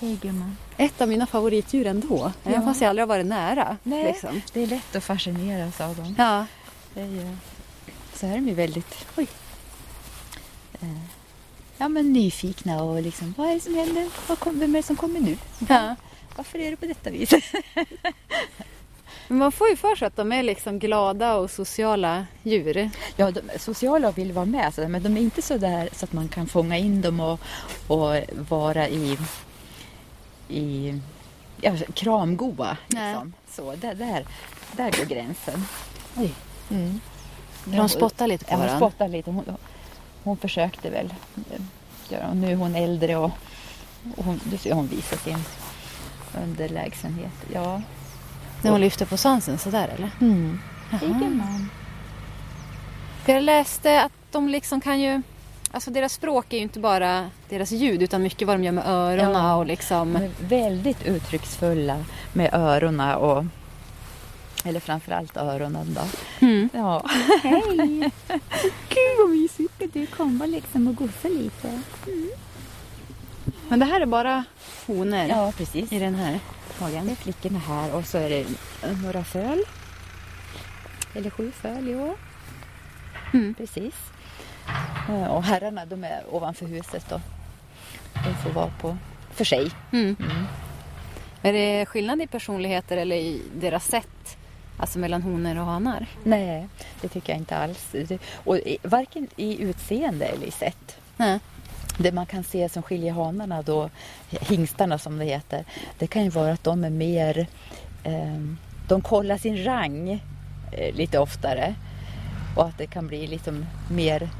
Hej 0.00 0.18
gumman. 0.22 0.56
ett 0.76 1.00
av 1.00 1.08
mina 1.08 1.26
favoritdjur 1.26 1.86
ändå. 1.86 2.32
Även 2.44 2.60
Ja. 2.60 2.66
fast 2.66 2.80
jag 2.80 2.88
aldrig 2.88 3.02
har 3.02 3.08
varit 3.08 3.26
nära. 3.26 3.76
Nej. 3.82 4.04
Liksom. 4.04 4.42
Det 4.52 4.60
är 4.62 4.66
lätt 4.66 4.96
att 4.96 5.04
fascineras 5.04 5.80
av 5.80 5.96
dem. 5.96 6.14
Ja. 6.18 6.46
Det 6.94 7.00
är 7.00 7.06
ju, 7.06 7.36
så 8.22 8.26
är 8.28 8.34
de 8.34 8.48
ju 8.48 8.54
väldigt 8.54 9.06
oj, 9.16 9.26
eh, 10.80 10.88
ja, 11.78 11.88
men 11.88 12.12
nyfikna 12.12 12.82
och 12.82 13.02
liksom, 13.02 13.34
vad 13.38 13.48
är 13.48 13.54
det 13.54 13.60
som 13.60 13.74
händer? 13.74 14.08
Vad 14.28 14.38
kom, 14.38 14.58
vem 14.58 14.74
är 14.74 14.78
det 14.78 14.82
som 14.82 14.96
kommer 14.96 15.20
nu? 15.20 15.36
ja. 15.68 15.96
Varför 16.36 16.58
är 16.58 16.70
det 16.70 16.76
på 16.76 16.86
detta 16.86 17.10
vis? 17.10 17.30
Men 19.28 19.38
man 19.38 19.52
får 19.52 19.68
ju 19.68 19.76
för 19.76 19.96
sig 19.96 20.06
att 20.06 20.16
de 20.16 20.32
är 20.32 20.42
liksom 20.42 20.78
glada 20.78 21.34
och 21.34 21.50
sociala 21.50 22.26
djur. 22.42 22.90
Ja, 23.16 23.30
de 23.30 23.40
är 23.50 23.58
sociala 23.58 24.08
och 24.08 24.18
vill 24.18 24.32
vara 24.32 24.44
med, 24.44 24.90
men 24.90 25.02
de 25.02 25.16
är 25.16 25.20
inte 25.20 25.42
så 25.42 25.58
där 25.58 25.88
så 25.92 26.04
att 26.04 26.12
man 26.12 26.28
kan 26.28 26.46
fånga 26.46 26.78
in 26.78 27.02
dem 27.02 27.20
och, 27.20 27.40
och 27.86 28.16
vara 28.48 28.88
i, 28.88 29.18
i 30.48 31.00
ja, 31.60 31.76
kramgoa. 31.94 32.76
Liksom. 32.88 33.32
Så, 33.50 33.74
där, 33.76 33.94
där, 33.94 34.26
där 34.72 34.90
går 34.98 35.04
gränsen. 35.04 35.64
Oj. 36.16 36.34
Mm. 36.70 37.00
De 37.64 37.88
spottar 37.88 38.26
lite 38.26 38.44
på 38.44 38.52
Ja, 38.52 38.56
hon 38.56 38.76
spottar 38.76 39.08
lite. 39.08 39.30
Hon, 39.30 39.44
hon 40.24 40.36
försökte 40.36 40.90
väl. 40.90 41.14
Och 42.30 42.36
nu 42.36 42.52
är 42.52 42.56
hon 42.56 42.74
äldre 42.74 43.16
och, 43.16 43.30
och 44.16 44.24
hon, 44.24 44.40
du 44.44 44.56
ser 44.56 44.72
hon 44.72 44.86
visar 44.86 45.16
sin 45.16 45.44
underlägsenhet. 46.42 47.32
Ja. 47.52 47.82
När 48.62 48.70
hon 48.70 48.80
lyfter 48.80 49.06
på 49.06 49.16
svansen 49.16 49.58
sådär 49.58 49.88
eller? 49.96 50.10
Mm. 50.20 50.58
För 53.24 53.32
jag 53.32 53.42
läste 53.42 54.02
att 54.02 54.12
de 54.30 54.48
liksom 54.48 54.80
kan 54.80 55.00
ju... 55.00 55.22
Alltså 55.70 55.90
deras 55.90 56.12
språk 56.12 56.52
är 56.52 56.56
ju 56.56 56.62
inte 56.62 56.78
bara 56.80 57.30
deras 57.48 57.70
ljud 57.70 58.02
utan 58.02 58.22
mycket 58.22 58.48
vad 58.48 58.56
de 58.56 58.64
gör 58.64 58.72
med 58.72 58.86
öronen 58.86 59.44
Ja. 59.44 59.54
och 59.54 59.66
liksom... 59.66 60.28
Väldigt 60.40 61.06
uttrycksfulla 61.06 62.04
med 62.32 62.54
öronen 62.54 63.16
och 63.16 63.44
eller 64.64 64.80
framförallt 64.80 65.36
öronen 65.36 65.94
då. 65.94 66.02
Mm. 66.46 66.68
Ja. 66.72 67.04
Hej! 67.42 68.10
Gud 68.88 69.16
vad 69.18 69.30
mysigt! 69.30 69.72
Du 69.92 70.06
komma 70.06 70.46
liksom 70.46 70.88
och 70.88 70.94
gosa 70.96 71.28
lite? 71.28 71.80
Men 73.68 73.78
det 73.78 73.84
här 73.84 74.00
är 74.00 74.06
bara 74.06 74.44
honor 74.86 75.26
ja, 75.28 75.52
precis. 75.56 75.92
i 75.92 75.98
den 75.98 76.14
här 76.14 76.38
Det 76.78 76.84
är 76.84 76.88
hagen. 76.88 77.16
flickorna 77.16 77.58
här 77.58 77.94
och 77.94 78.06
så 78.06 78.18
är 78.18 78.30
det 78.30 78.46
några 79.02 79.24
föl. 79.24 79.64
Eller 81.14 81.30
sju 81.30 81.50
föl 81.52 81.88
i 81.88 81.94
år. 81.94 82.14
Mm. 83.32 83.54
Precis. 83.54 83.94
Eh, 85.08 85.24
Och 85.26 85.42
herrarna 85.44 85.84
de 85.86 86.04
är 86.04 86.22
ovanför 86.30 86.66
huset 86.66 87.06
då. 87.08 87.20
De 88.14 88.34
får 88.42 88.50
vara 88.50 88.70
på 88.80 88.96
för 89.34 89.44
sig. 89.44 89.70
Mm. 89.92 90.16
Mm. 90.20 90.44
Är 91.42 91.52
det 91.52 91.86
skillnad 91.86 92.22
i 92.22 92.26
personligheter 92.26 92.96
eller 92.96 93.16
i 93.16 93.42
deras 93.54 93.86
sätt? 93.86 94.36
Alltså 94.82 94.98
mellan 94.98 95.22
honor 95.22 95.58
och 95.58 95.66
hanar? 95.66 96.06
Nej, 96.24 96.68
det 97.00 97.08
tycker 97.08 97.32
jag 97.32 97.40
inte 97.40 97.56
alls. 97.56 97.94
Och 98.34 98.58
varken 98.82 99.28
i 99.36 99.62
utseende 99.62 100.26
eller 100.26 100.46
i 100.46 100.50
sätt. 100.50 100.96
Nej. 101.16 101.38
Det 101.98 102.12
man 102.12 102.26
kan 102.26 102.44
se 102.44 102.68
som 102.68 102.82
skiljer 102.82 103.12
hanarna 103.12 103.62
då, 103.62 103.90
hingstarna 104.30 104.98
som 104.98 105.18
det 105.18 105.24
heter, 105.24 105.64
det 105.98 106.06
kan 106.06 106.24
ju 106.24 106.28
vara 106.28 106.52
att 106.52 106.64
de 106.64 106.84
är 106.84 106.90
mer, 106.90 107.46
eh, 108.04 108.40
de 108.88 109.02
kollar 109.02 109.38
sin 109.38 109.64
rang 109.64 110.10
eh, 110.72 110.94
lite 110.94 111.18
oftare. 111.18 111.74
Och 112.56 112.64
att 112.66 112.78
det 112.78 112.86
kan 112.86 113.06
bli 113.06 113.26
liksom 113.26 113.66
mer 113.90 114.30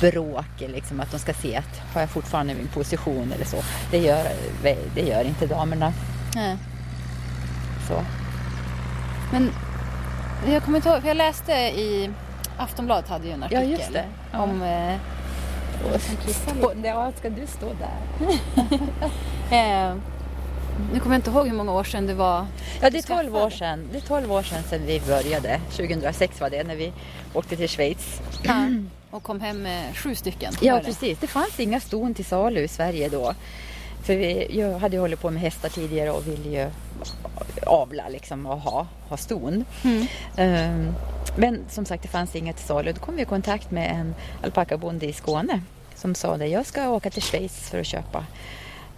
bråk, 0.00 0.60
liksom 0.60 1.00
att 1.00 1.10
de 1.10 1.18
ska 1.18 1.34
se 1.34 1.56
att 1.56 1.80
har 1.94 2.00
jag 2.00 2.10
fortfarande 2.10 2.54
min 2.54 2.68
position 2.68 3.32
eller 3.32 3.44
så. 3.44 3.56
Det 3.90 3.98
gör, 3.98 4.26
det 4.94 5.02
gör 5.02 5.24
inte 5.24 5.46
damerna. 5.46 5.92
Nej. 6.34 6.56
Så. 7.88 8.04
Men 9.32 9.50
jag 10.46 10.62
kommer 10.62 10.76
inte 10.78 10.88
ihåg, 10.88 11.00
för 11.00 11.08
jag 11.08 11.16
läste 11.16 11.52
i 11.52 12.10
Aftonbladet 12.56 13.08
hade 13.08 13.26
ju 13.26 13.32
en 13.32 13.40
Ja, 13.40 13.58
artikel 13.58 13.70
just 13.70 13.92
det. 13.92 14.04
Ja. 14.32 14.42
om... 14.42 14.62
Eh, 14.62 14.94
ja, 16.84 17.12
ska 17.18 17.30
du 17.30 17.46
stå 17.46 17.66
där? 17.66 18.30
eh, 19.90 19.94
nu 20.92 21.00
kommer 21.00 21.14
jag 21.14 21.18
inte 21.18 21.30
ihåg 21.30 21.46
hur 21.46 21.54
många 21.54 21.72
år 21.72 21.84
sedan 21.84 22.06
det 22.06 22.14
var. 22.14 22.46
Ja, 22.80 22.90
det 22.90 22.98
är 22.98 23.22
12 23.22 23.36
år 23.36 23.50
sedan. 23.50 23.88
Det 23.92 23.98
är 23.98 24.02
12 24.02 24.32
år 24.32 24.42
sedan, 24.42 24.62
sedan 24.62 24.80
vi 24.86 25.00
började. 25.00 25.60
2006 25.70 26.40
var 26.40 26.50
det, 26.50 26.64
när 26.64 26.76
vi 26.76 26.92
åkte 27.34 27.56
till 27.56 27.68
Schweiz. 27.68 28.20
Och 29.10 29.22
kom 29.22 29.40
hem 29.40 29.62
med 29.62 29.96
sju 29.96 30.14
stycken. 30.14 30.52
Ja, 30.60 30.80
precis. 30.84 31.18
Det 31.18 31.26
fanns 31.26 31.60
inga 31.60 31.80
ston 31.80 32.14
till 32.14 32.24
salu 32.24 32.60
i 32.60 32.68
Sverige 32.68 33.08
då. 33.08 33.34
För 34.02 34.16
vi, 34.16 34.58
jag 34.60 34.78
hade 34.78 34.96
ju 34.96 35.00
hållit 35.00 35.20
på 35.20 35.30
med 35.30 35.42
hästar 35.42 35.68
tidigare 35.68 36.10
och 36.10 36.26
ville 36.28 36.48
ju 36.48 36.70
avla 37.66 38.08
liksom 38.08 38.46
och 38.46 38.60
ha, 38.60 38.86
ha 39.08 39.16
ston. 39.16 39.64
Mm. 39.84 40.06
Ehm, 40.36 40.94
men 41.36 41.64
som 41.68 41.84
sagt, 41.84 42.02
det 42.02 42.08
fanns 42.08 42.36
inga 42.36 42.52
till 42.52 42.66
salu. 42.66 42.92
Då 42.92 43.00
kom 43.00 43.16
vi 43.16 43.22
i 43.22 43.24
kontakt 43.24 43.70
med 43.70 43.90
en 43.90 44.14
alpackabonde 44.42 45.06
i 45.06 45.12
Skåne 45.12 45.60
som 45.94 46.14
sa 46.14 46.36
det. 46.36 46.46
Jag 46.46 46.66
ska 46.66 46.88
åka 46.88 47.10
till 47.10 47.22
Schweiz 47.22 47.70
för 47.70 47.80
att 47.80 47.86
köpa 47.86 48.26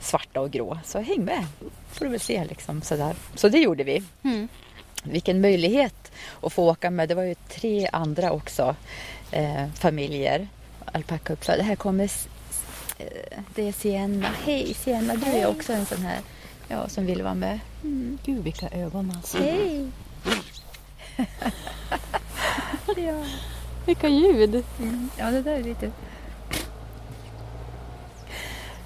svarta 0.00 0.40
och 0.40 0.50
grå. 0.50 0.78
Så 0.84 1.00
häng 1.00 1.24
med, 1.24 1.46
får 1.92 2.04
du 2.04 2.10
väl 2.10 2.20
se 2.20 2.44
liksom 2.44 2.82
sådär. 2.82 3.14
Så 3.34 3.48
det 3.48 3.58
gjorde 3.58 3.84
vi. 3.84 4.02
Mm. 4.22 4.48
Vilken 5.02 5.40
möjlighet 5.40 6.12
att 6.42 6.52
få 6.52 6.70
åka 6.70 6.90
med. 6.90 7.08
Det 7.08 7.14
var 7.14 7.22
ju 7.22 7.34
tre 7.34 7.88
andra 7.92 8.32
också 8.32 8.76
eh, 9.30 9.66
familjer. 9.74 10.48
Alpackauppfödare. 10.84 11.62
Här 11.62 11.76
kommer 11.76 12.10
eh, 12.98 13.38
det 13.54 13.68
är 13.68 13.72
Sienna. 13.72 14.28
Hej 14.44 14.74
Sienna, 14.74 15.14
du 15.14 15.26
är 15.26 15.46
också 15.46 15.72
en 15.72 15.86
sån 15.86 16.02
här 16.02 16.18
ja, 16.70 16.88
som 16.88 17.06
vill 17.06 17.22
vara 17.22 17.34
med. 17.34 17.60
Gud 18.24 18.44
vilka 18.44 18.68
ögon 18.68 19.12
alltså. 19.16 19.38
Hej! 19.38 19.90
ja. 22.96 23.24
Vilka 23.86 24.08
ljud. 24.08 24.64
ja, 25.18 25.30
det 25.30 25.42
där 25.42 25.52
är 25.52 25.62
lite... 25.62 25.90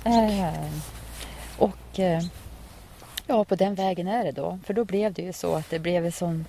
Eh, 0.04 0.70
och 1.58 1.98
eh, 1.98 2.22
ja, 3.26 3.44
på 3.44 3.54
den 3.54 3.74
vägen 3.74 4.08
är 4.08 4.24
det 4.24 4.32
då. 4.32 4.58
För 4.66 4.74
då 4.74 4.84
blev 4.84 5.12
det 5.12 5.22
ju 5.22 5.32
så 5.32 5.54
att 5.54 5.70
det 5.70 5.78
blev 5.78 6.06
en 6.06 6.12
sån... 6.12 6.44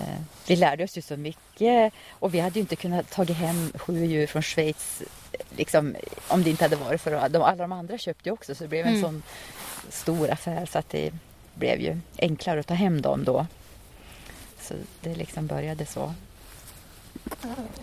Eh, 0.00 0.06
vi 0.46 0.56
lärde 0.56 0.84
oss 0.84 0.98
ju 0.98 1.02
så 1.02 1.16
mycket 1.16 1.92
och 2.10 2.34
vi 2.34 2.40
hade 2.40 2.54
ju 2.54 2.60
inte 2.60 2.76
kunnat 2.76 3.10
ta 3.10 3.24
hem 3.24 3.72
sju 3.74 4.04
djur 4.04 4.26
från 4.26 4.42
Schweiz 4.42 5.02
liksom, 5.56 5.96
om 6.28 6.42
det 6.42 6.50
inte 6.50 6.64
hade 6.64 6.76
varit 6.76 7.00
för 7.00 7.12
att 7.12 7.32
de, 7.32 7.42
alla 7.42 7.62
de 7.62 7.72
andra 7.72 7.98
köpte 7.98 8.28
ju 8.28 8.32
också 8.32 8.54
så 8.54 8.64
det 8.64 8.68
blev 8.68 8.86
en 8.86 8.92
Mm. 8.92 9.02
sån 9.02 9.22
stor 9.88 10.30
affär 10.30 10.66
så 10.66 10.78
att 10.78 10.90
det 10.90 11.12
blev 11.54 11.80
ju 11.80 11.98
enklare 12.18 12.60
att 12.60 12.66
ta 12.66 12.74
hem 12.74 13.02
dem 13.02 13.24
då. 13.24 13.46
Så 14.60 14.74
det 15.00 15.14
liksom 15.14 15.46
började 15.46 15.86
så. 15.86 16.14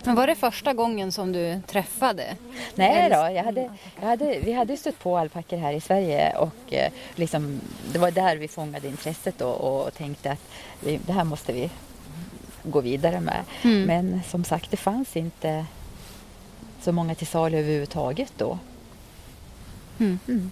Men 0.04 0.14
var 0.14 0.26
det 0.26 0.34
första 0.34 0.72
gången 0.72 1.12
som 1.12 1.32
du 1.32 1.60
träffade? 1.66 2.36
Nej 2.74 3.10
då, 3.10 3.16
jag 3.16 3.44
hade, 3.44 3.70
jag 4.00 4.08
hade, 4.08 4.38
vi 4.38 4.52
hade 4.52 4.76
stött 4.76 4.98
på 4.98 5.18
alpackor 5.18 5.56
här 5.56 5.72
i 5.72 5.80
Sverige 5.80 6.36
och 6.36 6.72
eh, 6.72 6.92
liksom, 7.14 7.60
det 7.92 7.98
var 7.98 8.10
där 8.10 8.36
vi 8.36 8.48
fångade 8.48 8.88
intresset 8.88 9.38
då 9.38 9.48
och 9.48 9.94
tänkte 9.94 10.32
att 10.32 10.48
vi, 10.80 11.00
det 11.06 11.12
här 11.12 11.24
måste 11.24 11.52
vi 11.52 11.70
gå 12.62 12.80
vidare 12.80 13.20
med. 13.20 13.44
Mm. 13.62 13.82
Men 13.82 14.20
som 14.28 14.44
sagt, 14.44 14.70
det 14.70 14.76
fanns 14.76 15.16
inte 15.16 15.66
så 16.80 16.92
många 16.92 17.14
till 17.14 17.26
salu 17.26 17.58
överhuvudtaget 17.58 18.32
då. 18.36 18.58
Mm. 19.98 20.18
Mm. 20.28 20.50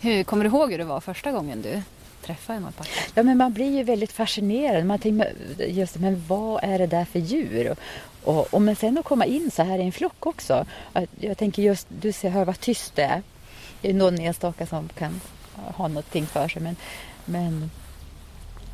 Hur, 0.00 0.24
kommer 0.24 0.44
du 0.44 0.50
ihåg 0.50 0.70
hur 0.70 0.78
det 0.78 0.84
var 0.84 1.00
första 1.00 1.32
gången 1.32 1.62
du 1.62 1.82
träffade 2.26 2.56
en 2.56 2.64
alpacka? 2.66 2.90
Ja, 3.14 3.22
men 3.22 3.38
man 3.38 3.52
blir 3.52 3.76
ju 3.76 3.82
väldigt 3.82 4.12
fascinerad. 4.12 4.86
Man 4.86 4.98
tänker, 4.98 5.32
just 5.66 5.98
men 5.98 6.24
vad 6.28 6.64
är 6.64 6.78
det 6.78 6.86
där 6.86 7.04
för 7.04 7.18
djur? 7.18 7.76
Och, 8.24 8.54
och 8.54 8.62
men 8.62 8.76
sen 8.76 8.98
att 8.98 9.04
komma 9.04 9.26
in 9.26 9.50
så 9.50 9.62
här 9.62 9.78
i 9.78 9.82
en 9.82 9.92
flock 9.92 10.26
också. 10.26 10.66
Jag 11.20 11.38
tänker 11.38 11.62
just, 11.62 11.86
du 12.00 12.12
ser, 12.12 12.30
hör 12.30 12.44
vad 12.44 12.60
tyst 12.60 12.96
det 12.96 13.02
är. 13.02 13.22
Det 13.80 13.90
är 13.90 13.94
någon 13.94 14.18
enstaka 14.18 14.66
som 14.66 14.88
kan 14.88 15.20
ha 15.54 15.88
någonting 15.88 16.26
för 16.26 16.48
sig. 16.48 16.62
Men, 16.62 16.76
men 17.24 17.70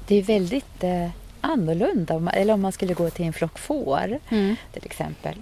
det 0.06 0.16
är 0.16 0.22
väldigt 0.22 0.84
eh, 0.84 1.08
annorlunda. 1.40 2.30
Eller 2.32 2.54
om 2.54 2.60
man 2.60 2.72
skulle 2.72 2.94
gå 2.94 3.10
till 3.10 3.24
en 3.26 3.32
flock 3.32 3.58
får 3.58 4.18
Mm. 4.30 4.56
till 4.72 4.84
exempel. 4.84 5.34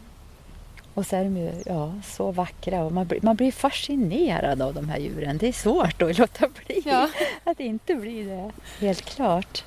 Och 0.99 1.07
så 1.07 1.17
är 1.17 1.25
de 1.25 1.37
ju 1.37 1.53
ja, 1.67 1.93
så 2.05 2.31
vackra 2.33 2.85
och 2.85 2.93
man 2.93 3.07
blir, 3.07 3.19
man 3.23 3.37
blir 3.37 3.53
fascinerad 3.53 4.63
av 4.63 4.75
de 4.75 4.89
här 4.89 4.99
djuren. 4.99 5.39
Det 5.39 5.49
är 5.49 5.53
svårt 5.53 6.03
att 6.03 6.19
låta 6.19 6.49
bli 6.49 6.83
Ja. 6.85 7.09
att 7.45 7.61
inte 7.61 7.95
bli 7.95 8.23
det. 8.23 8.51
Helt 8.87 9.05
klart. 9.05 9.65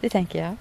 Det 0.00 0.08
tänker 0.10 0.42
jag. 0.42 0.56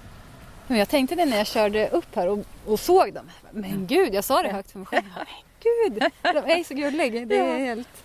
Men 0.67 0.77
jag 0.77 0.89
tänkte 0.89 1.15
det 1.15 1.25
när 1.25 1.37
jag 1.37 1.47
körde 1.47 1.87
upp 1.89 2.15
här 2.15 2.27
och, 2.27 2.39
och 2.65 2.79
såg 2.79 3.13
dem. 3.13 3.25
Men 3.51 3.87
gud, 3.87 4.13
jag 4.13 4.23
sa 4.23 4.43
det 4.43 4.49
högt 4.49 4.71
för 4.71 4.79
mig 4.79 4.85
själv. 4.85 5.03
Men 5.15 5.25
gud, 5.63 6.03
de 6.21 6.51
är 6.51 6.63
så 6.63 6.73
gulliga. 6.73 7.25
Det 7.25 7.39
är 7.39 7.59
helt... 7.59 8.03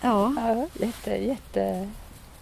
Ja. 0.00 0.34
Ja, 0.36 0.68
jätte, 0.86 1.10
jätte 1.10 1.88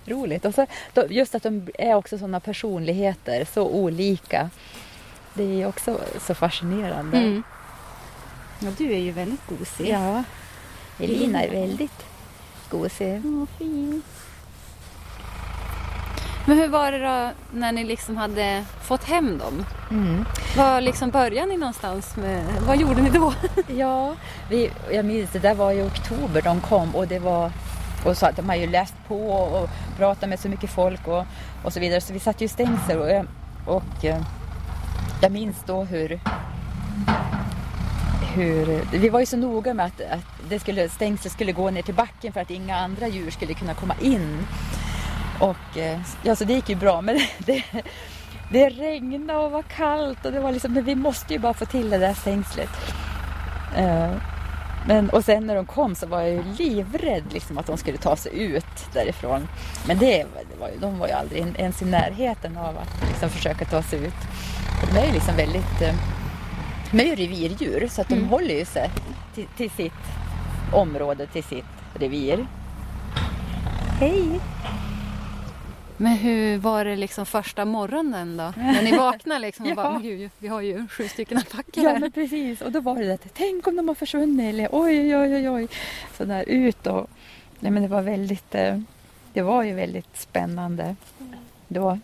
roligt. 0.04 0.44
Och 0.44 0.54
så, 0.54 0.66
just 1.08 1.34
att 1.34 1.42
de 1.42 1.68
är 1.78 1.94
också 1.94 2.18
sådana 2.18 2.40
personligheter, 2.40 3.44
så 3.44 3.62
olika. 3.68 4.50
Det 5.34 5.62
är 5.62 5.68
också 5.68 6.00
så 6.20 6.34
fascinerande. 6.34 7.18
Mm. 7.18 7.42
Ja, 8.60 8.68
du 8.78 8.92
är 8.92 8.98
ju 8.98 9.12
väldigt 9.12 9.46
gosig. 9.48 9.88
Ja, 9.88 10.24
Elina 10.98 11.42
är 11.42 11.50
väldigt 11.50 12.04
gosig. 12.70 13.22
Åh, 13.24 13.44
fin. 13.58 14.02
Men 16.48 16.58
hur 16.58 16.68
var 16.68 16.92
det 16.92 16.98
då 16.98 17.30
när 17.58 17.72
ni 17.72 17.84
liksom 17.84 18.16
hade 18.16 18.64
fått 18.82 19.04
hem 19.04 19.38
dem? 19.38 19.64
Mm. 19.90 20.24
Var 20.56 20.80
liksom 20.80 21.10
började 21.10 21.46
ni 21.48 21.56
någonstans 21.56 22.16
med... 22.16 22.44
Vad 22.66 22.76
gjorde 22.80 23.02
ni 23.02 23.10
då? 23.10 23.32
Ja, 23.76 24.14
vi, 24.50 24.70
jag 24.92 25.04
minns 25.04 25.30
det 25.30 25.38
där 25.38 25.54
var 25.54 25.72
i 25.72 25.82
oktober 25.82 26.42
de 26.42 26.60
kom 26.60 26.94
och 26.96 27.08
det 27.08 27.18
var 27.18 27.52
och 28.04 28.16
så 28.16 28.26
att 28.26 28.36
de 28.36 28.48
har 28.48 28.56
ju 28.56 28.66
läst 28.66 28.94
på 29.08 29.30
och 29.30 29.68
pratat 29.98 30.28
med 30.28 30.40
så 30.40 30.48
mycket 30.48 30.70
folk 30.70 31.08
och, 31.08 31.24
och 31.64 31.72
så 31.72 31.80
vidare 31.80 32.00
så 32.00 32.12
vi 32.12 32.20
satt 32.20 32.40
ju 32.40 32.48
stängsel 32.48 32.98
och, 32.98 33.10
jag- 33.10 33.26
och 33.66 34.04
eh, 34.04 34.22
jag 35.22 35.32
minns 35.32 35.56
då 35.66 35.84
hur 35.84 36.20
hur, 38.36 38.84
vi 38.92 39.08
var 39.08 39.20
ju 39.20 39.26
så 39.26 39.36
noga 39.36 39.74
med 39.74 39.86
att, 39.86 40.00
att 40.00 40.48
det 40.48 40.58
skulle, 40.58 40.88
stängslet 40.88 41.32
skulle 41.32 41.52
gå 41.52 41.70
ner 41.70 41.82
till 41.82 41.94
backen 41.94 42.32
för 42.32 42.40
att 42.40 42.50
inga 42.50 42.76
andra 42.76 43.08
djur 43.08 43.30
skulle 43.30 43.54
kunna 43.54 43.74
komma 43.74 43.94
in. 44.00 44.46
Och 45.40 45.78
eh, 45.78 46.00
ja, 46.22 46.36
så 46.36 46.44
det 46.44 46.52
gick 46.52 46.68
ju 46.68 46.74
bra 46.74 47.00
men 47.00 47.18
det, 47.38 47.64
det 48.52 48.68
regnade 48.68 49.38
och 49.38 49.50
var 49.50 49.62
kallt 49.62 50.24
och 50.24 50.32
det 50.32 50.40
var 50.40 50.52
liksom, 50.52 50.72
men 50.72 50.84
vi 50.84 50.94
måste 50.94 51.32
ju 51.32 51.38
bara 51.38 51.54
få 51.54 51.64
till 51.64 51.90
det 51.90 51.98
där 51.98 52.14
stängslet. 52.14 52.70
Eh, 53.76 54.12
men, 54.86 55.10
och 55.10 55.24
sen 55.24 55.46
när 55.46 55.54
de 55.54 55.66
kom 55.66 55.94
så 55.94 56.06
var 56.06 56.20
jag 56.20 56.30
ju 56.30 56.42
livrädd 56.58 57.32
liksom, 57.32 57.58
att 57.58 57.66
de 57.66 57.76
skulle 57.76 57.98
ta 57.98 58.16
sig 58.16 58.42
ut 58.42 58.92
därifrån. 58.92 59.48
Men 59.86 59.98
det, 59.98 60.16
det 60.50 60.60
var 60.60 60.68
ju, 60.68 60.78
de 60.80 60.98
var 60.98 61.06
ju 61.06 61.12
aldrig 61.12 61.54
ens 61.58 61.82
i 61.82 61.84
närheten 61.84 62.56
av 62.56 62.78
att 62.78 63.08
liksom, 63.08 63.30
försöka 63.30 63.64
ta 63.64 63.82
sig 63.82 63.98
ut. 63.98 64.14
De 64.92 64.98
är 64.98 65.06
ju 65.06 65.12
liksom 65.12 65.36
väldigt... 65.36 65.82
Eh, 65.82 65.94
de 66.92 67.00
är 67.00 67.04
ju 67.04 67.14
revirdjur 67.14 67.88
så 67.88 68.00
att 68.00 68.08
de 68.08 68.14
Mm. 68.14 68.28
håller 68.28 68.54
ju 68.54 68.64
sig 68.64 68.90
till, 69.34 69.46
till 69.56 69.70
sitt 69.70 69.92
område, 70.72 71.26
till 71.26 71.44
sitt 71.44 71.64
revir. 71.94 72.46
Hej! 74.00 74.40
Men 75.96 76.12
hur 76.16 76.58
var 76.58 76.84
det 76.84 76.96
liksom 76.96 77.26
första 77.26 77.64
morgonen 77.64 78.36
då? 78.36 78.52
När 78.56 78.82
ni 78.82 78.96
vaknade 78.98 79.40
liksom 79.40 79.64
och 79.64 79.70
Ja. 79.70 79.74
bara, 79.74 79.90
men 79.92 80.02
gud, 80.02 80.30
vi 80.38 80.48
har 80.48 80.60
ju 80.60 80.88
sju 80.88 81.08
stycken 81.08 81.38
alpackor 81.38 81.84
Ja 81.84 81.98
men 81.98 82.12
precis 82.12 82.60
och 82.60 82.72
då 82.72 82.80
var 82.80 82.96
det 83.02 83.14
att 83.14 83.26
tänk 83.34 83.66
om 83.66 83.76
de 83.76 83.88
har 83.88 83.94
försvunnit 83.94 84.54
eller 84.54 84.68
oj 84.72 84.98
oj 84.98 85.16
oj 85.16 85.34
oj 85.36 85.50
oj. 85.50 85.68
Sådär 86.16 86.44
ut 86.46 86.86
och 86.86 87.10
nej, 87.60 87.72
men 87.72 87.82
det 87.82 87.88
var 87.88 88.02
väldigt 88.02 88.54
eh, 88.54 88.80
det 89.32 89.42
var 89.42 89.62
ju 89.62 89.72
väldigt 89.74 90.16
spännande 90.16 90.96
då. 91.68 91.98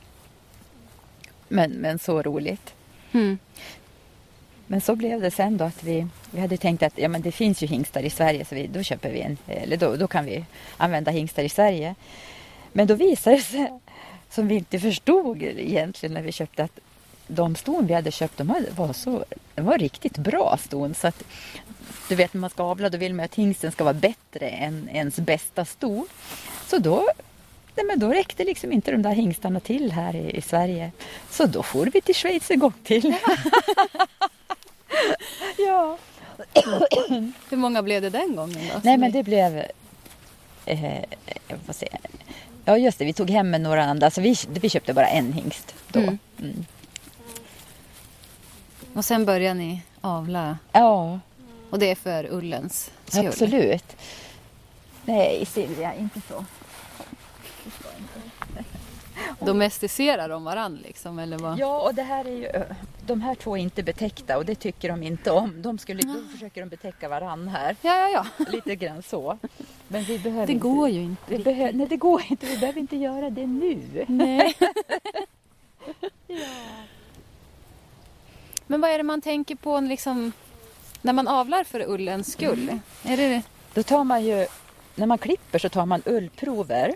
Men, 1.49 1.71
men 1.73 1.99
så 1.99 2.23
roligt. 2.23 2.75
Mm. 3.13 3.39
Men 4.73 4.81
så 4.81 4.97
blev 4.97 5.21
det 5.21 5.31
sen 5.31 5.57
då 5.57 5.65
att 5.65 5.85
vi, 5.85 6.07
vi 6.31 6.41
hade 6.41 6.57
tänkt 6.57 6.83
att 6.83 6.99
ja, 6.99 7.09
men 7.09 7.23
det 7.23 7.33
finns 7.33 7.63
ju 7.63 7.67
hingstar 7.67 8.03
i 8.03 8.11
Sverige 8.11 8.45
så 8.45 8.55
vi, 8.55 8.67
då 8.67 8.83
köper 8.83 9.13
vi 9.13 9.21
en, 9.21 9.39
eller 9.47 9.77
då, 9.77 9.97
då 9.97 10.07
kan 10.07 10.25
vi 10.25 10.45
använda 10.77 11.11
hingstar 11.11 11.43
i 11.43 11.49
Sverige. 11.49 11.95
Men 12.73 12.87
då 12.87 12.95
visade 12.95 13.37
det 13.37 13.43
sig, 13.43 13.73
som 14.31 14.49
vi 14.49 14.55
inte 14.55 14.79
förstod 14.79 15.43
egentligen 15.43 16.15
när 16.15 16.23
vi 16.23 16.33
köpte 16.33 16.65
att 16.65 16.79
de 17.27 17.57
ston 17.57 17.87
vi 17.87 17.95
hade 17.95 18.11
köpt 18.11 18.39
de 18.39 18.65
var, 18.77 18.93
så, 18.93 19.25
de 19.55 19.65
var 19.65 19.79
riktigt 19.79 20.19
bra 20.19 20.59
ston. 20.65 20.95
Så 20.95 21.07
att, 21.07 21.23
du 22.09 22.15
vet 22.15 22.35
när 22.35 22.41
man 22.41 22.51
ska 22.51 22.63
avla 22.63 22.89
då 22.89 22.99
vill 22.99 23.15
man 23.15 23.25
att 23.25 23.35
hingsten 23.35 23.73
ska 23.73 23.85
vara 23.85 23.95
bättre 23.95 24.49
än 24.49 24.89
ens 24.93 25.17
bästa 25.17 25.65
sto. 25.65 26.07
Så 26.67 26.79
då, 26.79 27.09
nej 27.75 27.87
men 27.87 27.99
då 27.99 28.09
räckte 28.09 28.45
liksom 28.45 28.73
inte 28.73 28.91
de 28.91 29.03
där 29.03 29.15
hingstarna 29.15 29.61
till 29.61 29.93
här 29.93 30.17
i, 30.17 30.37
i 30.37 30.43
Sverige. 30.43 30.93
Så 31.31 31.47
då 31.47 31.63
får 31.63 31.87
vi 31.87 32.01
till 32.01 32.15
Schweiz 32.15 32.51
en 32.51 32.59
gång 32.59 32.75
till. 32.85 33.15
ja. 35.59 35.99
Hur 37.51 37.57
många 37.57 37.83
blev 37.83 38.03
det 38.03 38.11
den 38.11 38.37
gången 38.37 38.69
då? 38.75 38.81
Nej 38.85 38.97
men 38.97 39.13
det 39.13 39.23
blev... 39.23 39.65
Eh, 40.67 40.95
jag 41.49 41.59
får 41.67 41.73
se. 41.73 41.89
Ja 42.65 42.79
just 42.79 42.99
det, 42.99 43.05
vi 43.05 43.13
tog 43.13 43.31
hem 43.31 43.51
med 43.51 43.61
några 43.61 43.85
andra. 43.85 44.11
Så 44.11 44.21
vi, 44.21 44.37
vi 44.49 44.69
köpte 44.71 44.95
bara 44.95 45.07
en 45.09 45.33
hingst 45.33 45.75
då. 45.89 46.01
Mm. 46.01 46.19
Mm. 46.41 46.65
Och 48.95 49.05
sen 49.05 49.25
började 49.25 49.55
ni 49.55 49.83
avla. 50.01 50.59
Ja, 50.73 51.21
Och 51.71 51.79
det 51.79 51.91
är 51.91 51.95
för 51.95 52.27
ullens 52.33 52.91
skull. 53.07 53.27
absolut. 53.27 53.97
Nej 55.05 55.47
Silvia, 55.47 55.95
inte 55.95 56.21
så. 56.29 56.45
Domesticerar 59.47 60.29
de 60.29 60.45
varann 60.45 60.77
liksom? 60.77 61.19
Eller 61.19 61.39
vad? 61.39 61.59
Ja, 61.59 61.81
och 61.81 61.95
det 61.95 62.03
här 62.03 62.25
är 62.25 62.31
ju... 62.31 62.65
De 63.07 63.21
här 63.21 63.35
två 63.35 63.57
är 63.57 63.61
inte 63.61 63.83
betäckta 63.83 64.39
och 64.39 64.45
det 64.47 64.55
tycker 64.55 64.89
de 64.89 65.03
inte 65.03 65.31
om. 65.31 65.63
De 65.63 65.79
skulle, 65.79 66.03
då 66.03 66.15
försöker 66.33 66.61
de 66.61 66.69
betäcka 66.69 67.09
varann 67.09 67.49
här. 67.49 67.77
ja, 67.83 68.09
ja. 68.09 68.27
ja. 68.39 68.45
Lite 68.53 68.77
grann 68.77 69.03
så. 69.03 69.39
Men 69.89 70.03
vi 70.05 70.19
behöver 70.19 70.47
Det 70.47 70.53
inte, 70.53 70.63
går 70.63 70.89
ju 70.89 71.03
inte. 71.03 71.37
Vi 71.37 71.39
behö, 71.39 71.71
nej, 71.73 71.87
det 71.87 71.97
går 71.97 72.23
inte. 72.29 72.47
Vi 72.47 72.59
behöver 72.59 72.81
inte 72.81 72.97
göra 72.97 73.31
det 73.31 73.47
nu. 73.47 74.05
Nej. 74.09 74.55
Men 78.67 78.81
vad 78.81 78.91
är 78.91 78.99
det 78.99 79.05
man 79.05 79.21
tänker 79.21 79.55
på 79.55 79.81
liksom, 79.81 80.33
när 81.03 81.13
man 81.13 81.29
avlar 81.29 81.65
för 81.65 81.91
ullens 81.91 82.33
skull? 82.33 82.79
Är 83.05 83.17
det... 83.17 83.43
Då 83.75 83.83
tar 83.83 84.05
man 84.05 84.25
ju, 84.25 84.47
när 84.95 85.07
man 85.07 85.19
klipper 85.19 85.59
så 85.59 85.69
tar 85.69 85.87
man 85.87 86.03
ullprover 86.07 86.95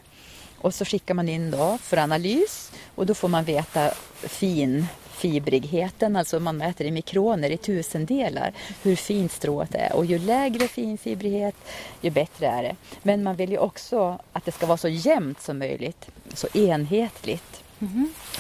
och 0.58 0.74
så 0.74 0.84
skickar 0.84 1.14
man 1.14 1.28
in 1.28 1.50
då 1.50 1.78
för 1.82 1.96
analys 1.96 2.72
och 2.94 3.06
då 3.06 3.14
får 3.14 3.28
man 3.28 3.44
veta 3.44 3.90
finfibrigheten, 4.22 6.16
alltså 6.16 6.40
man 6.40 6.56
mäter 6.56 6.86
i 6.86 6.90
mikroner, 6.90 7.50
i 7.50 7.56
tusendelar, 7.56 8.52
hur 8.82 8.96
fint 8.96 9.32
strået 9.32 9.74
är. 9.74 9.92
Och 9.92 10.04
ju 10.06 10.18
lägre 10.18 10.68
finfibrighet, 10.68 11.54
ju 12.00 12.10
bättre 12.10 12.46
är 12.46 12.62
det. 12.62 12.76
Men 13.02 13.22
man 13.22 13.36
vill 13.36 13.50
ju 13.50 13.58
också 13.58 14.18
att 14.32 14.44
det 14.44 14.52
ska 14.52 14.66
vara 14.66 14.78
så 14.78 14.88
jämnt 14.88 15.40
som 15.42 15.58
möjligt, 15.58 16.06
så 16.34 16.48
enhetligt 16.54 17.62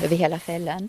över 0.02 0.16
hela 0.16 0.38
fällen. 0.38 0.88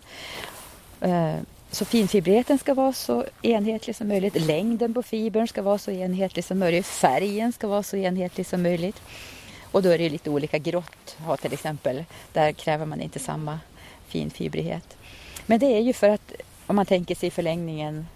Eh, 1.00 1.34
Så 1.70 1.84
finfibrigheten 1.84 2.58
ska 2.58 2.74
vara 2.74 2.92
så 2.92 3.24
enhetlig 3.42 3.96
som 3.96 4.08
möjligt. 4.08 4.40
Längden 4.40 4.94
på 4.94 5.02
fibern 5.02 5.48
ska 5.48 5.62
vara 5.62 5.78
så 5.78 5.90
enhetlig 5.90 6.44
som 6.44 6.58
möjligt. 6.58 6.86
Färgen 6.86 7.52
ska 7.52 7.66
vara 7.68 7.82
så 7.82 7.96
enhetlig 7.96 8.46
som 8.46 8.62
möjligt. 8.62 8.96
Och 9.72 9.82
då 9.82 9.88
är 9.88 9.98
det 9.98 10.08
lite 10.08 10.30
olika 10.30 10.58
grått 10.58 11.16
har 11.18 11.36
till 11.36 11.52
exempel. 11.52 12.04
Där 12.32 12.52
kräver 12.52 12.86
man 12.86 13.00
inte 13.00 13.18
samma 13.18 13.60
finfibrighet. 14.06 14.96
Men 15.46 15.58
det 15.58 15.66
är 15.66 15.80
ju 15.80 15.92
för 15.92 16.08
att 16.08 16.32
om 16.66 16.76
man 16.76 16.86
tänker 16.86 17.14
sig 17.14 17.26
i 17.26 17.30
förlängningen 17.30 18.06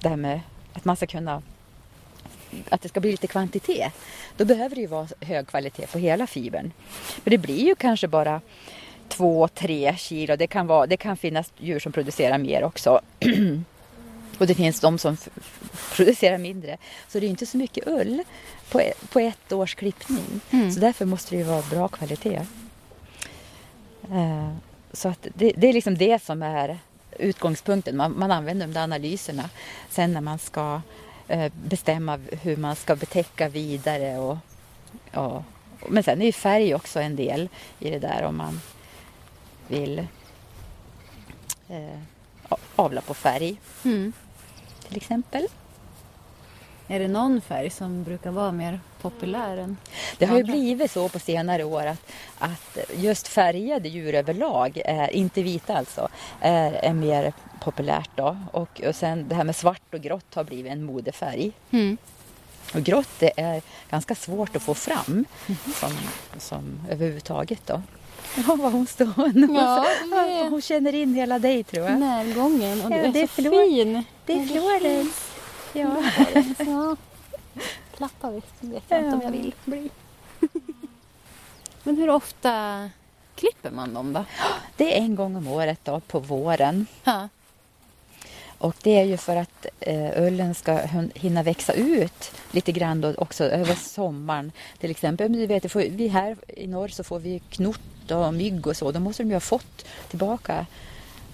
det 0.00 0.08
här 0.08 0.16
med 0.16 0.40
att 0.72 0.84
man 0.84 0.96
ska 0.96 1.06
kunna 1.06 1.42
att 2.68 2.82
det 2.82 2.88
ska 2.88 3.00
bli 3.00 3.10
lite 3.10 3.26
kvantitet. 3.26 3.92
Då 4.36 4.44
behöver 4.44 4.74
det 4.74 4.80
ju 4.80 4.86
vara 4.86 5.08
hög 5.20 5.46
kvalitet 5.46 5.86
på 5.86 5.98
hela 5.98 6.26
fibern. 6.26 6.72
För 6.96 7.30
det 7.30 7.38
blir 7.38 7.66
ju 7.66 7.74
kanske 7.74 8.08
bara 8.08 8.40
två, 9.08 9.48
tre 9.48 9.96
kilo. 9.98 10.36
Det 10.36 10.46
kan, 10.46 10.66
vara, 10.66 10.86
det 10.86 10.96
kan 10.96 11.16
finnas 11.16 11.52
djur 11.58 11.80
som 11.80 11.92
producerar 11.92 12.38
mer 12.38 12.64
också. 12.64 13.00
Och 14.40 14.46
det 14.46 14.54
finns 14.54 14.80
de 14.80 14.98
som 14.98 15.16
producerar 15.96 16.38
mindre. 16.38 16.76
Så 17.08 17.20
det 17.20 17.26
är 17.26 17.30
inte 17.30 17.46
så 17.46 17.56
mycket 17.56 17.86
ull 17.86 18.22
på, 18.70 18.80
e- 18.80 18.92
på 19.12 19.18
ett 19.20 19.52
års 19.52 19.74
klippning. 19.74 20.40
Mm. 20.50 20.72
Så 20.72 20.80
därför 20.80 21.04
måste 21.04 21.30
det 21.30 21.36
ju 21.38 21.42
vara 21.44 21.62
bra 21.70 21.88
kvalitet. 21.88 22.46
Eh, 24.10 24.50
Så 24.92 25.08
att 25.08 25.26
det, 25.34 25.52
det 25.56 25.68
är 25.68 25.72
liksom 25.72 25.98
det 25.98 26.22
som 26.22 26.42
är 26.42 26.78
utgångspunkten. 27.18 27.96
Man, 27.96 28.18
man 28.18 28.30
använder 28.30 28.66
de 28.66 28.72
där 28.72 28.82
analyserna 28.82 29.50
sen 29.90 30.12
när 30.12 30.20
man 30.20 30.38
ska 30.38 30.80
eh, 31.28 31.52
bestämma 31.64 32.16
hur 32.42 32.56
man 32.56 32.76
ska 32.76 32.96
betäcka 32.96 33.48
vidare. 33.48 34.18
Och, 34.18 34.36
ja. 35.12 35.44
Men 35.88 36.02
sen 36.02 36.22
är 36.22 36.26
ju 36.26 36.32
färg 36.32 36.74
också 36.74 37.00
en 37.00 37.16
del 37.16 37.48
i 37.78 37.90
det 37.90 37.98
där 37.98 38.22
om 38.22 38.36
man 38.36 38.60
vill 39.68 39.98
eh, 41.68 41.98
avla 42.76 43.00
på 43.00 43.14
färg 43.14 43.56
Mm. 43.84 44.12
Till 44.90 44.96
exempel. 44.96 45.46
Är 46.88 46.98
det 47.00 47.08
någon 47.08 47.40
färg 47.40 47.70
som 47.70 48.04
brukar 48.04 48.30
vara 48.30 48.52
mer 48.52 48.80
populär 49.02 49.56
än 49.56 49.76
Det 50.18 50.26
har 50.26 50.36
ju 50.36 50.44
blivit 50.44 50.90
så 50.90 51.08
på 51.08 51.18
senare 51.18 51.64
år 51.64 51.86
att, 51.86 52.12
att 52.38 52.78
just 52.96 53.28
färgade 53.28 53.88
djur 53.88 54.14
överlag, 54.14 54.82
är, 54.84 55.10
inte 55.10 55.42
vita 55.42 55.74
alltså, 55.76 56.08
är, 56.40 56.72
är 56.72 56.92
mer 56.92 57.32
populärt 57.60 58.10
då. 58.14 58.36
Och, 58.52 58.80
och 58.86 58.94
sen 58.94 59.28
det 59.28 59.34
här 59.34 59.44
med 59.44 59.56
svart 59.56 59.94
och 59.94 60.00
grått 60.00 60.34
har 60.34 60.44
blivit 60.44 60.72
en 60.72 60.84
modefärg. 60.84 61.52
Mm. 61.70 61.96
Och 62.74 62.80
grått 62.82 63.08
det 63.18 63.32
är 63.40 63.62
ganska 63.90 64.14
svårt 64.14 64.56
att 64.56 64.62
få 64.62 64.74
fram 64.74 65.24
som, 65.74 65.92
som 66.38 66.80
överhuvudtaget 66.90 67.66
då. 67.66 67.82
Ja, 68.36 68.56
vad 68.56 68.72
hon 68.72 68.86
står. 68.86 69.12
Ja, 69.16 69.86
det 70.10 70.16
är- 70.16 70.50
Hon 70.50 70.62
känner 70.62 70.94
in 70.94 71.14
hela 71.14 71.38
dig 71.38 71.64
tror 71.64 71.84
jag. 71.86 71.98
Närgången 72.00 72.82
och 72.82 72.90
du 72.90 72.96
Ja, 72.96 73.02
är, 73.02 73.12
det 73.12 73.22
är 73.22 73.26
så 73.26 73.70
fin. 73.70 74.04
Det 74.30 74.36
är 74.36 74.46
Florence. 74.46 75.20
Ja. 75.72 76.02
Ja. 76.58 76.96
Klappa 77.96 78.30
vet, 78.30 78.44
jag 78.88 79.00
inte 79.00 79.16
om 79.16 79.22
jag 79.22 79.30
vill 79.30 79.54
bli. 79.64 79.90
Men 81.82 81.96
hur 81.96 82.10
ofta 82.10 82.90
klipper 83.34 83.70
man 83.70 83.94
dem 83.94 84.12
då? 84.12 84.24
Det 84.76 84.98
är 84.98 85.02
en 85.02 85.14
gång 85.14 85.36
om 85.36 85.48
året 85.48 85.80
då, 85.84 86.00
på 86.00 86.18
våren. 86.18 86.86
Ja. 87.04 87.28
Och 88.58 88.74
det 88.82 88.98
är 88.98 89.04
ju 89.04 89.16
för 89.16 89.36
att 89.36 89.66
eh, 89.80 90.22
ullen 90.22 90.54
ska 90.54 90.80
hinna 91.14 91.42
växa 91.42 91.72
ut 91.72 92.32
lite 92.50 92.72
grann 92.72 93.00
då 93.00 93.14
också 93.14 93.44
över 93.44 93.74
sommaren. 93.74 94.52
Till 94.78 94.90
exempel, 94.90 95.30
men 95.30 95.40
du 95.40 95.46
vet, 95.46 95.76
vi 95.76 96.08
här 96.08 96.36
i 96.48 96.66
norr 96.66 96.88
så 96.88 97.04
får 97.04 97.18
vi 97.18 97.38
knort 97.50 98.10
och 98.10 98.34
mygg 98.34 98.66
och 98.66 98.76
så. 98.76 98.92
Då 98.92 99.00
måste 99.00 99.22
de 99.22 99.28
ju 99.28 99.34
ha 99.34 99.40
fått 99.40 99.86
tillbaka 100.08 100.66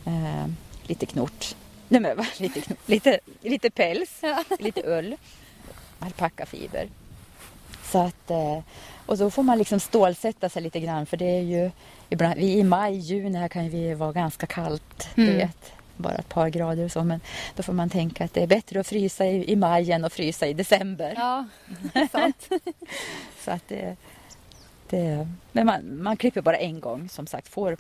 eh, 0.05 0.47
lite 0.87 1.07
knort. 1.07 1.55
Nej 1.89 2.01
men 2.01 2.25
lite, 2.39 2.63
lite, 2.87 3.21
lite 3.43 3.71
päls, 3.71 4.23
lite 4.59 4.83
ull, 4.99 5.17
alpackafiber. 5.99 6.89
Så 7.85 7.99
att, 7.99 8.31
eh, 8.31 8.59
och 9.07 9.19
då 9.19 9.31
får 9.31 9.43
man 9.43 9.59
liksom 9.59 9.81
stålsätta 9.81 10.49
sig 10.49 10.63
lite 10.63 10.81
grann 10.81 11.07
för 11.07 11.17
det 11.17 11.25
är 11.39 11.43
ju 11.43 11.71
ibland, 12.09 12.35
vi 12.37 12.59
i 12.59 12.65
maj, 12.65 12.97
juni 12.97 13.39
här 13.39 13.49
kan 13.49 13.69
vi 13.71 13.95
vara 13.95 14.13
ganska 14.13 14.47
kallt. 14.47 15.09
Du 15.15 15.23
Mm. 15.23 15.37
vet, 15.37 15.73
bara 15.97 16.15
ett 16.15 16.29
par 16.29 16.49
grader 16.49 16.85
och 16.85 16.93
så. 16.93 17.05
Men 17.05 17.21
då 17.57 17.63
får 17.63 17.73
man 17.73 17.91
tänka 17.91 18.25
att 18.25 18.35
det 18.35 18.43
är 18.43 18.47
bättre 18.47 18.81
att 18.81 18.87
frysa 18.87 19.27
i, 19.27 19.53
i 19.53 19.57
maj 19.57 19.93
än 19.93 20.05
att 20.05 20.13
frysa 20.13 20.47
i 20.47 20.53
december. 20.55 21.15
Ja, 21.17 21.47
sant. 22.13 22.49
Så 23.45 23.51
att 23.51 23.69
det, 23.69 23.97
det, 24.91 25.29
men 25.53 25.67
man, 25.67 26.03
man 26.03 26.17
klipper 26.17 26.41
bara 26.41 26.57
en 26.57 26.81
gång. 26.81 27.09
Som 27.09 27.27
sagt, 27.27 27.49
får 27.49 27.77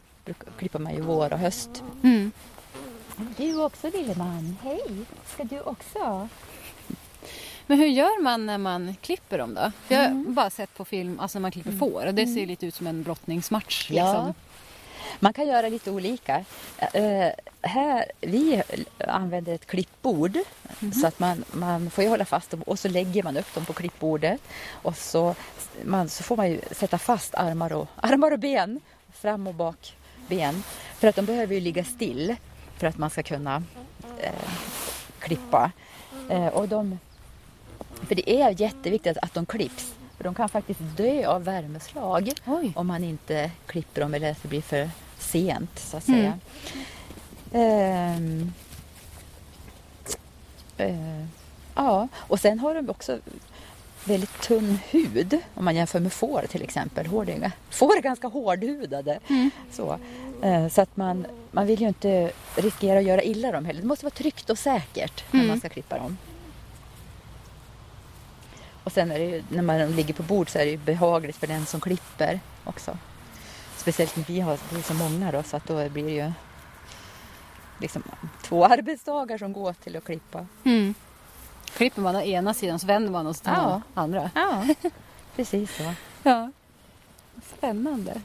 klipper 0.59 0.79
man 0.79 0.95
ju 0.95 1.01
vår 1.01 1.33
och 1.33 1.39
höst. 1.39 1.83
Mm. 2.03 2.33
Du 3.17 3.63
också 3.63 3.91
lille 3.91 4.15
man. 4.15 4.57
Hej, 4.63 5.05
ska 5.27 5.45
du 5.45 5.61
också? 5.61 6.29
Men 7.67 7.79
hur 7.79 7.87
gör 7.87 8.23
man 8.23 8.47
när 8.47 8.59
man 8.59 8.97
klipper 9.01 9.39
dem 9.39 9.55
då? 9.55 9.73
För 9.87 9.95
jag 9.95 10.03
har 10.03 10.33
bara 10.33 10.51
sett 10.51 10.75
på 10.75 10.85
film, 10.85 11.21
alltså 11.21 11.39
när 11.39 11.43
man 11.43 11.51
klipper 11.51 11.73
får 11.73 12.07
och 12.07 12.15
det 12.15 12.27
ser 12.27 12.47
lite 12.47 12.67
ut 12.67 12.75
som 12.75 12.87
en 12.87 13.03
brottningsmatch. 13.03 13.91
Ja. 13.91 14.05
Liksom. 14.05 14.35
Man 15.21 15.33
kan 15.33 15.49
göra 15.49 15.69
lite 15.69 15.91
olika. 15.91 16.45
Eh, 16.93 17.31
här, 17.63 18.05
vi 18.21 18.63
använder 18.99 19.55
ett 19.55 19.67
klippbord 19.67 20.39
så 21.01 21.07
att 21.07 21.19
man, 21.19 21.45
man 21.53 21.91
får 21.91 22.05
ju 22.05 22.11
hålla 22.11 22.25
fast 22.25 22.51
dem 22.51 22.63
och 22.63 22.79
så 22.79 22.89
lägger 22.89 23.23
man 23.23 23.37
upp 23.37 23.55
dem 23.55 23.65
på 23.65 23.73
klippbordet 23.73 24.41
och 24.71 24.97
så, 24.97 25.35
man, 25.85 26.09
så 26.09 26.23
får 26.23 26.37
man 26.37 26.51
ju 26.51 26.61
sätta 26.71 26.99
fast 26.99 27.35
armar 27.35 27.73
och, 27.73 27.89
armar 27.97 28.31
och 28.31 28.39
ben, 28.39 28.81
fram 29.13 29.47
och 29.47 29.55
bak 29.55 29.97
ben. 30.29 30.63
För 30.99 31.09
att 31.09 31.17
de 31.17 31.27
behöver 31.27 31.55
ju 31.55 31.61
ligga 31.61 31.85
still 31.85 32.37
för 32.77 32.87
att 32.87 32.99
man 32.99 33.11
ska 33.11 33.23
kunna 33.23 33.63
eh, 34.19 34.33
klippa. 35.19 35.71
Eh, 36.29 36.47
och 36.47 36.69
de, 36.69 36.99
för 38.09 38.15
det 38.15 38.31
är 38.43 38.61
jätteviktigt 38.61 39.19
att 39.23 39.35
de 39.35 39.47
klipps. 39.47 39.95
För 40.17 40.25
de 40.25 40.35
kan 40.35 40.49
faktiskt 40.49 40.81
dö 40.97 41.27
av 41.27 41.45
värmeslag 41.45 42.33
Oj. 42.47 42.73
om 42.77 42.87
man 42.87 43.05
inte 43.05 43.51
klipper 43.67 44.01
dem 44.01 44.15
eller 44.15 44.31
att 44.31 44.43
det 44.43 44.49
blir 44.49 44.63
för 44.63 44.91
sent 45.19 45.79
så 45.79 45.97
att 45.97 46.05
säga. 46.05 46.39
Ehm, 47.53 48.53
eh, 50.77 51.25
ja, 51.75 52.09
och 52.17 52.41
sen 52.41 52.59
har 52.59 52.75
de 52.75 52.91
också 52.91 53.19
väldigt 54.05 54.41
tunn 54.43 54.79
hud 54.91 55.39
om 55.55 55.65
man 55.65 55.77
jämför 55.77 56.01
med 56.01 56.13
får 56.13 56.45
till 56.49 56.63
exempel. 56.63 57.07
Hårdinga. 57.07 57.53
Får 57.71 57.97
är 57.97 58.01
ganska 58.01 58.29
hårdhudade. 58.29 59.19
Så, 59.73 59.93
eh, 59.93 59.99
så 60.71 60.81
att 60.83 60.97
man, 60.97 61.27
man 61.51 61.67
vill 61.67 61.81
ju 61.81 61.89
inte 61.89 62.31
riskera 62.57 62.99
att 62.99 63.05
göra 63.05 63.23
illa 63.23 63.53
dem 63.53 63.65
heller. 63.65 63.81
Det 63.81 63.87
måste 63.89 64.05
vara 64.05 64.15
tryggt 64.15 64.51
och 64.51 64.59
säkert 64.59 65.25
när 65.31 65.41
Mm. 65.41 65.49
man 65.49 65.59
ska 65.59 65.69
klippa 65.69 65.99
dem. 65.99 66.19
Och 68.85 68.93
sen 68.93 69.11
är 69.11 69.19
det 69.19 69.25
ju, 69.25 69.43
när 69.49 69.63
man 69.63 69.91
ligger 69.93 70.15
på 70.15 70.23
bord 70.23 70.51
så 70.51 70.59
är 70.59 70.65
det 70.65 70.71
ju 70.71 70.77
behagligt 70.77 71.37
för 71.37 71.47
den 71.47 71.67
som 71.67 71.81
klipper 71.81 72.41
också. 72.65 72.99
Speciellt 73.77 74.17
när 74.17 74.25
vi 74.25 74.41
har 74.41 74.59
vi 74.73 74.79
är 74.79 74.83
så 74.83 74.95
många 74.95 75.33
då 75.33 75.43
så 75.43 75.57
att 75.57 75.67
då 75.67 75.89
blir 75.89 76.05
det 76.05 76.11
ju 76.11 76.33
liksom 77.81 78.03
två 78.43 78.65
arbetsdagar 78.67 79.39
som 79.39 79.53
går 79.53 79.73
till 79.73 79.97
att 79.97 80.05
klippa. 80.05 80.47
Mm. 80.65 80.95
Klipper 81.77 82.03
man 82.03 82.17
å 82.17 82.21
ena 82.23 82.55
sidan 82.55 82.79
så 82.79 82.87
vänder 82.87 83.11
man 83.11 83.27
och 83.27 83.37
så 83.37 83.45
tar 83.45 83.53
man 83.57 83.71
Ja. 83.95 84.03
andra. 84.03 84.31
Ja, 84.35 84.65
precis 85.37 85.77
så. 85.77 85.93
Ja. 86.23 86.51
Spännande. 87.57 88.21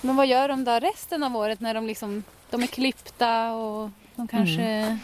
Men 0.00 0.16
vad 0.16 0.26
gör 0.26 0.48
de 0.48 0.64
då 0.64 0.72
resten 0.72 1.22
av 1.22 1.36
året 1.36 1.60
när 1.60 1.74
de 1.74 1.86
liksom 1.86 2.24
de 2.50 2.62
är 2.62 2.66
klippta 2.66 3.52
och 3.52 3.90
de 4.16 4.28
kanske 4.28 4.98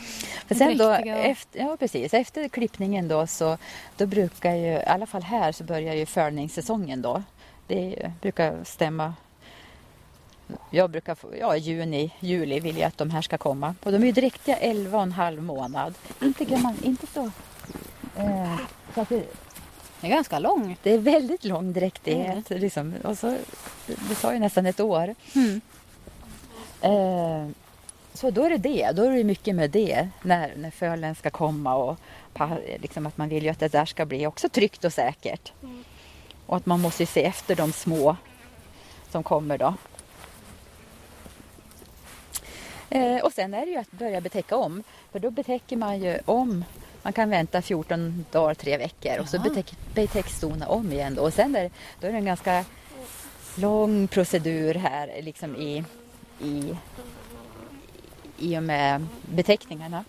För 0.46 0.54
sen 0.54 0.78
då, 0.78 0.90
efter, 0.90 1.60
ja 1.60 1.76
precis, 1.76 2.14
efter 2.14 2.48
klippningen 2.48 3.08
då 3.08 3.26
så 3.26 3.58
då 3.96 4.06
brukar 4.06 4.54
ju, 4.54 4.66
i 4.66 4.84
alla 4.84 5.06
fall 5.06 5.22
här 5.22 5.52
så 5.52 5.64
börjar 5.64 5.94
ju 5.94 6.06
fölningssäsongen 6.06 7.02
då. 7.02 7.22
Det 7.66 8.12
brukar 8.20 8.64
stämma 8.64 9.14
jag 10.70 10.90
brukar 10.90 11.14
få, 11.14 11.28
ja 11.40 11.56
juni, 11.56 12.10
juli 12.20 12.60
vill 12.60 12.78
jag 12.78 12.88
att 12.88 12.98
de 12.98 13.10
här 13.10 13.22
ska 13.22 13.38
komma. 13.38 13.74
Och 13.82 13.92
de 13.92 14.02
är 14.02 14.06
ju 14.06 14.12
dräktiga 14.12 14.56
11 14.56 14.96
och 14.96 15.02
en 15.02 15.12
halv 15.12 15.42
månad. 15.42 15.94
Inte, 16.22 16.44
gammal, 16.44 16.74
inte 16.82 17.06
så. 17.06 17.30
Eh, 18.16 18.56
så 18.94 19.00
att 19.00 19.08
det, 19.08 19.24
Det 20.06 20.12
är 20.12 20.14
ganska 20.14 20.38
lång. 20.38 20.76
det 20.82 20.90
är 20.90 20.98
väldigt 20.98 21.44
lång 21.44 21.72
dräktighet. 21.72 22.50
Liksom. 22.50 22.94
Och 23.04 23.18
så, 23.18 23.36
det 23.86 24.14
tar 24.14 24.32
ju 24.32 24.38
nästan 24.38 24.66
ett 24.66 24.80
år. 24.80 25.14
Mm. 25.34 25.60
Eh, 26.80 27.48
så 28.14 28.30
då 28.30 28.44
är 28.44 28.50
det 28.50 28.56
det. 28.56 28.90
Då 28.92 29.02
är 29.02 29.10
det 29.10 29.24
mycket 29.24 29.54
med 29.54 29.70
det 29.70 30.08
när, 30.22 30.52
när 30.56 30.70
fölen 30.70 31.14
ska 31.14 31.30
komma 31.30 31.74
och 31.74 31.96
liksom 32.78 33.06
att 33.06 33.16
man 33.18 33.28
vill 33.28 33.44
ju 33.44 33.48
att 33.48 33.58
det 33.58 33.68
där 33.68 33.84
ska 33.84 34.06
bli 34.06 34.26
också 34.26 34.48
tryggt 34.48 34.84
och 34.84 34.92
säkert. 34.92 35.52
Och 36.46 36.56
att 36.56 36.66
man 36.66 36.80
måste 36.80 37.06
se 37.06 37.24
efter 37.24 37.56
de 37.56 37.72
små 37.72 38.16
som 39.10 39.22
kommer 39.22 39.58
då. 39.58 39.74
Eh, 42.90 43.24
och 43.24 43.32
sen 43.32 43.54
är 43.54 43.66
det 43.66 43.72
ju 43.72 43.78
att 43.78 43.90
börja 43.90 44.20
betäcka 44.20 44.56
om. 44.56 44.82
För 45.12 45.18
då 45.18 45.30
betäcker 45.30 45.76
man 45.76 46.00
ju 46.00 46.18
om. 46.24 46.64
Man 47.06 47.12
kan 47.12 47.30
vänta 47.30 47.62
14 47.62 48.24
dagar, 48.30 48.54
tre 48.54 48.76
veckor 48.76 49.18
och 49.20 49.28
så 49.28 49.38
betäcks 49.94 50.36
stona 50.36 50.68
om 50.68 50.92
igen. 50.92 51.14
Då. 51.14 51.22
Och 51.22 51.32
sen 51.32 51.56
är, 51.56 51.62
det- 51.62 51.70
då 52.00 52.06
är 52.06 52.12
det 52.12 52.18
en 52.18 52.24
ganska 52.24 52.64
lång 53.54 54.08
procedur 54.08 54.74
här 54.74 55.22
liksom 55.22 55.56
i, 55.56 55.84
i, 56.40 56.76
i 58.38 58.58
och 58.58 58.62
med 58.62 59.06
beteckningarna. 59.34 60.04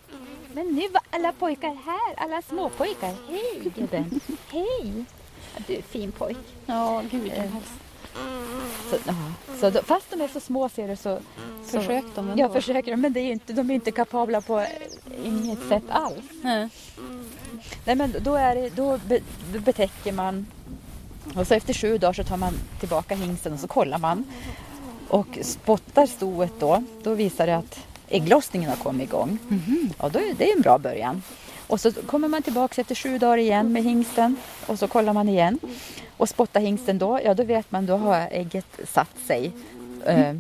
Men 0.53 0.67
nu 0.67 0.87
var 0.89 1.01
alla 1.09 1.31
pojkar 1.31 1.77
här, 1.85 2.13
alla 2.25 2.41
småpojkar. 2.41 3.13
Hej 3.29 3.71
gubben! 3.75 4.19
Hej! 4.51 5.05
Du 5.67 5.73
är 5.75 5.81
fin 5.81 6.11
pojk. 6.11 6.37
Ja, 6.65 7.03
gud. 7.11 7.31
Eh, 7.35 7.51
Så, 8.89 8.97
ja. 9.05 9.13
så 9.59 9.69
då, 9.69 9.81
fast 9.81 10.11
de 10.11 10.21
är 10.21 10.27
så 10.27 10.39
små 10.39 10.69
ser 10.69 10.87
du 10.87 10.95
så... 10.95 11.19
så 11.65 11.79
Försök 11.79 12.03
dem 12.15 12.29
ändå. 12.29 12.43
Jag 12.43 12.53
försöker 12.53 12.95
men 12.95 13.13
det 13.13 13.19
är 13.19 13.31
inte, 13.31 13.53
de 13.53 13.69
är 13.69 13.73
inte 13.73 13.91
kapabla 13.91 14.41
på 14.41 14.65
inget 15.25 15.67
sätt 15.69 15.83
alls. 15.89 16.25
Nej. 16.41 16.69
Nej 17.85 17.95
men 17.95 18.15
då, 18.19 18.35
är 18.35 18.55
det, 18.55 18.69
då, 18.69 18.99
be, 19.07 19.19
då 19.53 19.59
betäcker 19.59 20.11
man 20.11 20.45
och 21.35 21.47
så 21.47 21.53
efter 21.53 21.73
sju 21.73 21.97
dagar 21.97 22.13
så 22.13 22.23
tar 22.23 22.37
man 22.37 22.53
tillbaka 22.79 23.15
hingsten 23.15 23.53
och 23.53 23.59
så 23.59 23.67
kollar 23.67 23.97
man. 23.97 24.23
Och 25.07 25.37
spottar 25.41 26.05
stoet 26.05 26.51
då, 26.59 26.83
då 27.03 27.13
visar 27.13 27.47
det 27.47 27.55
att 27.55 27.79
ägglossningen 28.09 28.69
har 28.69 28.77
kommit 28.77 29.09
igång. 29.09 29.39
Ja, 29.99 30.09
då 30.09 30.19
är 30.19 30.33
det 30.37 30.51
en 30.51 30.61
bra 30.61 30.77
början. 30.77 31.21
Och 31.67 31.81
så 31.81 31.91
kommer 31.91 32.27
man 32.27 32.41
tillbaka 32.41 32.81
efter 32.81 32.95
sju 32.95 33.17
dagar 33.17 33.37
igen 33.37 33.71
med 33.73 33.83
hingsten 33.83 34.35
och 34.67 34.79
så 34.79 34.87
kollar 34.87 35.13
man 35.13 35.29
igen. 35.29 35.59
Och 36.17 36.29
spottar 36.29 36.59
hingsten 36.59 36.97
då, 36.97 37.19
ja 37.23 37.33
då 37.33 37.43
vet 37.43 37.71
man 37.71 37.85
då 37.85 37.97
har 37.97 38.27
ägget 38.31 38.65
satt 38.93 39.15
sig. 39.27 39.51
Eh, 40.05 40.33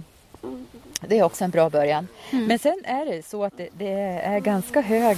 Det 1.07 1.19
är 1.19 1.23
också 1.23 1.43
en 1.43 1.51
bra 1.51 1.69
början. 1.69 2.07
Men 2.31 2.59
sen 2.59 2.81
är 2.85 3.05
det 3.05 3.25
så 3.25 3.43
att 3.43 3.57
det, 3.57 3.69
det 3.77 3.91
är 4.23 4.39
ganska 4.39 4.81
hög 4.81 5.17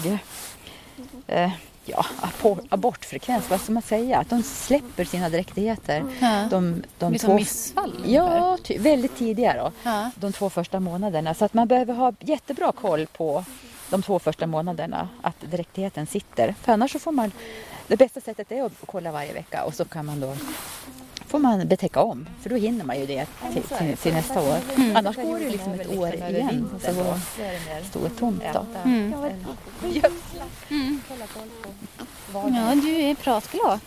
eh, 1.28 1.52
ja, 1.86 2.06
abor- 2.22 2.66
abortfrekvens, 2.70 3.50
vad 3.50 3.62
ska 3.62 3.72
man 3.72 3.84
säga? 3.84 4.18
Att 4.18 4.30
de 4.30 4.44
släpper 4.44 5.04
sina 5.06 5.30
dräktigheter. 5.30 6.04
Ja. 6.20 6.48
De, 6.50 6.84
de 6.98 7.10
Blir 7.10 7.20
som 7.20 7.36
missfall 7.36 7.94
ungefär. 8.04 8.14
Ja, 8.38 8.58
ty, 8.64 8.78
väldigt 8.78 9.18
tidiga 9.18 9.54
då. 9.64 9.72
Ja. 9.84 10.12
De 10.16 10.34
två 10.34 10.50
första 10.50 10.80
månaderna. 10.80 11.34
Så 11.34 11.46
att 11.46 11.54
man 11.54 11.68
behöver 11.68 11.94
ha 11.94 12.14
jättebra 12.20 12.72
koll 12.72 13.08
på 13.08 13.46
de 13.90 14.02
två 14.02 14.20
första 14.20 14.48
månaderna 14.48 15.10
att 15.22 15.42
dräktigheten 15.42 16.08
sitter. 16.08 16.56
För 16.62 16.74
annars 16.74 16.92
så 16.92 17.00
får 17.00 17.12
man, 17.12 17.32
det 17.88 17.98
bästa 17.98 18.22
sättet 18.22 18.52
är 18.52 18.64
att 18.64 18.74
kolla 18.86 19.12
varje 19.12 19.34
vecka 19.34 19.64
och 19.64 19.74
så 19.74 19.86
kan 19.86 20.06
man 20.06 20.20
då 20.20 20.36
får 21.30 21.40
man 21.40 21.68
betäcka 21.68 22.02
om 22.02 22.28
för 22.42 22.50
då 22.50 22.56
hinner 22.56 22.86
man 22.86 23.00
ju 23.00 23.06
det 23.06 23.28
till, 23.54 23.64
till, 23.64 23.98
till 23.98 24.14
nästa 24.14 24.42
år. 24.42 24.58
Mm. 24.76 24.96
Annars 24.96 25.16
går 25.16 25.40
det 25.40 25.50
liksom 25.50 25.74
ett 25.74 25.98
år 25.98 26.14
igen 26.16 26.70
så 26.82 26.92
då 26.92 27.16
står 27.90 28.10
det 28.10 28.16
tomt 28.16 28.44
då. 28.54 28.66
Mm. 28.84 29.14
Mm. 30.70 31.02
Ja, 32.34 32.76
du 32.76 32.96
är 32.96 33.16
pratglad. 33.16 33.80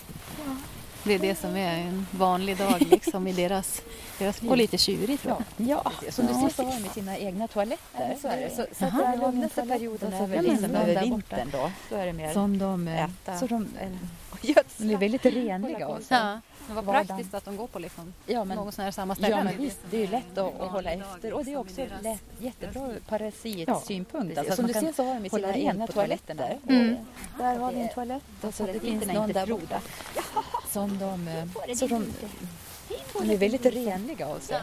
Det 1.05 1.15
är 1.15 1.19
det 1.19 1.35
som 1.35 1.57
är 1.57 1.75
en 1.79 2.07
vanlig 2.11 2.57
dag 2.59 2.81
liksom 2.91 3.27
i 3.27 3.33
deras, 3.33 3.83
deras 4.19 4.43
och 4.43 4.57
lite 4.57 4.79
tjurigt 4.79 5.25
va? 5.25 5.37
Ja, 5.57 5.93
som 6.11 6.27
du 6.27 6.35
ser 6.35 6.49
så 6.49 6.63
har 6.63 6.81
de 6.81 6.89
sina 6.89 7.19
egna 7.19 7.49
toaletter. 7.49 8.17
Så, 8.23 8.29
är 8.29 8.37
det. 8.37 8.51
så, 8.51 8.67
så 8.79 8.85
att 8.85 8.99
den 8.99 9.21
lugnaste 9.21 9.63
perioden 9.63 10.13
är 10.13 10.27
väl 10.27 10.45
liksom 10.45 10.75
över 10.75 11.03
vintern 11.03 11.49
då. 11.53 11.71
Då 11.91 11.97
är 11.97 12.07
det 12.07 12.13
mer 12.13 12.33
Som 12.33 12.59
de 12.59 12.89
äta. 12.89 13.05
äta. 13.05 13.39
Så 13.39 13.47
de, 13.47 13.69
de 14.79 14.93
är 14.95 14.97
väldigt 14.97 15.27
renliga 15.27 15.89
och 15.89 16.03
så. 16.03 16.15
Ja, 16.15 16.41
det 16.69 16.73
var 16.75 16.83
Vardagen. 16.83 17.07
praktiskt 17.07 17.35
att 17.35 17.45
de 17.45 17.57
går 17.57 17.67
på 17.67 17.79
liksom 17.79 18.15
Ja, 18.27 18.45
men, 18.45 18.57
något 18.57 18.75
sån 18.75 18.85
här 18.85 18.93
samma 18.93 19.15
ställe. 19.15 19.37
ja, 19.37 19.45
men 19.45 19.57
visst, 19.59 19.79
det 19.91 19.97
är 19.97 20.01
ju 20.01 20.07
lätt 20.07 20.39
att, 20.39 20.61
att 20.61 20.71
hålla 20.71 20.91
efter 20.93 21.33
och 21.33 21.45
det 21.45 21.53
är 21.53 21.57
också 21.57 21.81
lätt, 22.03 22.23
jättebra 22.39 22.87
ur 22.87 23.01
parasitsynpunkt. 23.09 24.39
Alltså, 24.39 24.57
Som 24.57 24.67
du 24.67 24.73
man 24.75 24.83
ser 24.83 24.93
så 24.93 25.05
har 25.05 25.21
de 25.21 25.31
sina 25.31 25.55
egna 25.55 25.87
toaletter. 25.87 26.59
Mm. 26.69 26.97
Där 27.39 27.59
har 27.59 27.73
vi 27.73 27.81
en 27.81 27.89
toalett 27.89 28.23
och 28.41 28.55
så 28.55 28.67
det 28.67 28.81
finns 28.81 29.07
någon 29.07 29.33
där 29.33 29.47
borta. 29.47 29.81
Som 30.73 30.99
de... 30.99 31.29
eh, 31.29 31.75
Så 31.75 31.87
de, 31.87 32.07
de 33.13 33.31
är 33.31 33.37
väldigt 33.37 33.67
renliga 33.67 34.29
och 34.29 34.43
så. 34.43 34.55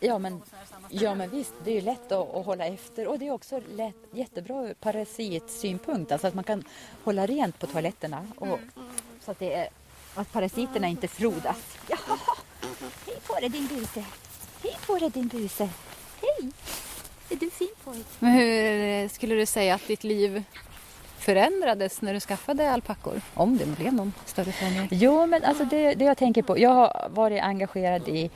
Ja 0.00 0.18
men, 0.18 0.42
ja 0.90 1.14
men 1.14 1.30
visst, 1.30 1.52
det 1.64 1.70
är 1.70 1.74
ju 1.74 1.80
lätt 1.80 2.12
att, 2.12 2.34
att 2.34 2.46
hålla 2.46 2.66
efter 2.66 3.06
och 3.08 3.18
det 3.18 3.26
är 3.26 3.30
också 3.32 3.60
lätt, 3.76 3.94
jättebra 4.12 4.68
ur 4.68 4.74
parasitsynpunkt. 4.74 6.12
Alltså 6.12 6.26
att 6.26 6.34
man 6.34 6.44
kan 6.44 6.64
hålla 7.04 7.26
rent 7.26 7.58
på 7.58 7.66
toaletterna 7.66 8.26
och, 8.36 8.58
så 9.24 9.30
att, 9.30 9.38
det 9.38 9.54
är, 9.54 9.68
att 10.14 10.32
parasiterna 10.32 10.88
inte 10.88 11.08
frodas. 11.08 11.56
Hej 13.06 13.16
på 13.26 13.34
dig 13.40 13.48
din 13.48 13.66
buse. 13.66 14.04
Hej 14.62 14.76
på 14.86 14.98
dig 14.98 15.10
din 15.10 15.28
buse. 15.28 15.68
Hej. 16.20 16.50
Är 17.30 17.36
du 17.36 17.50
fin 17.50 17.68
pojk? 17.84 18.06
Men 18.18 18.32
hur 18.32 19.04
eh, 19.04 19.08
skulle 19.08 19.34
du 19.34 19.46
säga 19.46 19.74
att 19.74 19.86
ditt 19.86 20.04
liv 20.04 20.44
förändrades 21.26 22.02
när 22.02 22.14
du 22.14 22.20
skaffade 22.20 22.70
alpackor? 22.70 23.20
Om 23.34 23.58
det 23.58 23.66
blev 23.66 23.92
någon 23.92 24.12
större 24.26 24.52
förändring? 24.52 24.88
Jo 24.90 25.26
men 25.26 25.44
alltså 25.44 25.64
det, 25.64 25.94
det 25.94 26.04
jag 26.04 26.18
tänker 26.18 26.42
på, 26.42 26.58
jag 26.58 26.70
har 26.70 27.08
varit 27.10 27.42
engagerad 27.42 28.08
i 28.08 28.30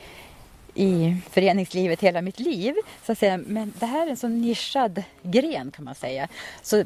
i 0.73 1.17
föreningslivet 1.29 2.01
hela 2.01 2.21
mitt 2.21 2.39
liv. 2.39 2.75
Så 3.05 3.11
att 3.11 3.17
säga. 3.17 3.37
Men 3.37 3.73
det 3.79 3.85
här 3.85 4.07
är 4.07 4.11
en 4.11 4.17
sån 4.17 4.41
nischad 4.41 5.03
gren 5.23 5.71
kan 5.71 5.85
man 5.85 5.95
säga. 5.95 6.27
Så 6.61 6.83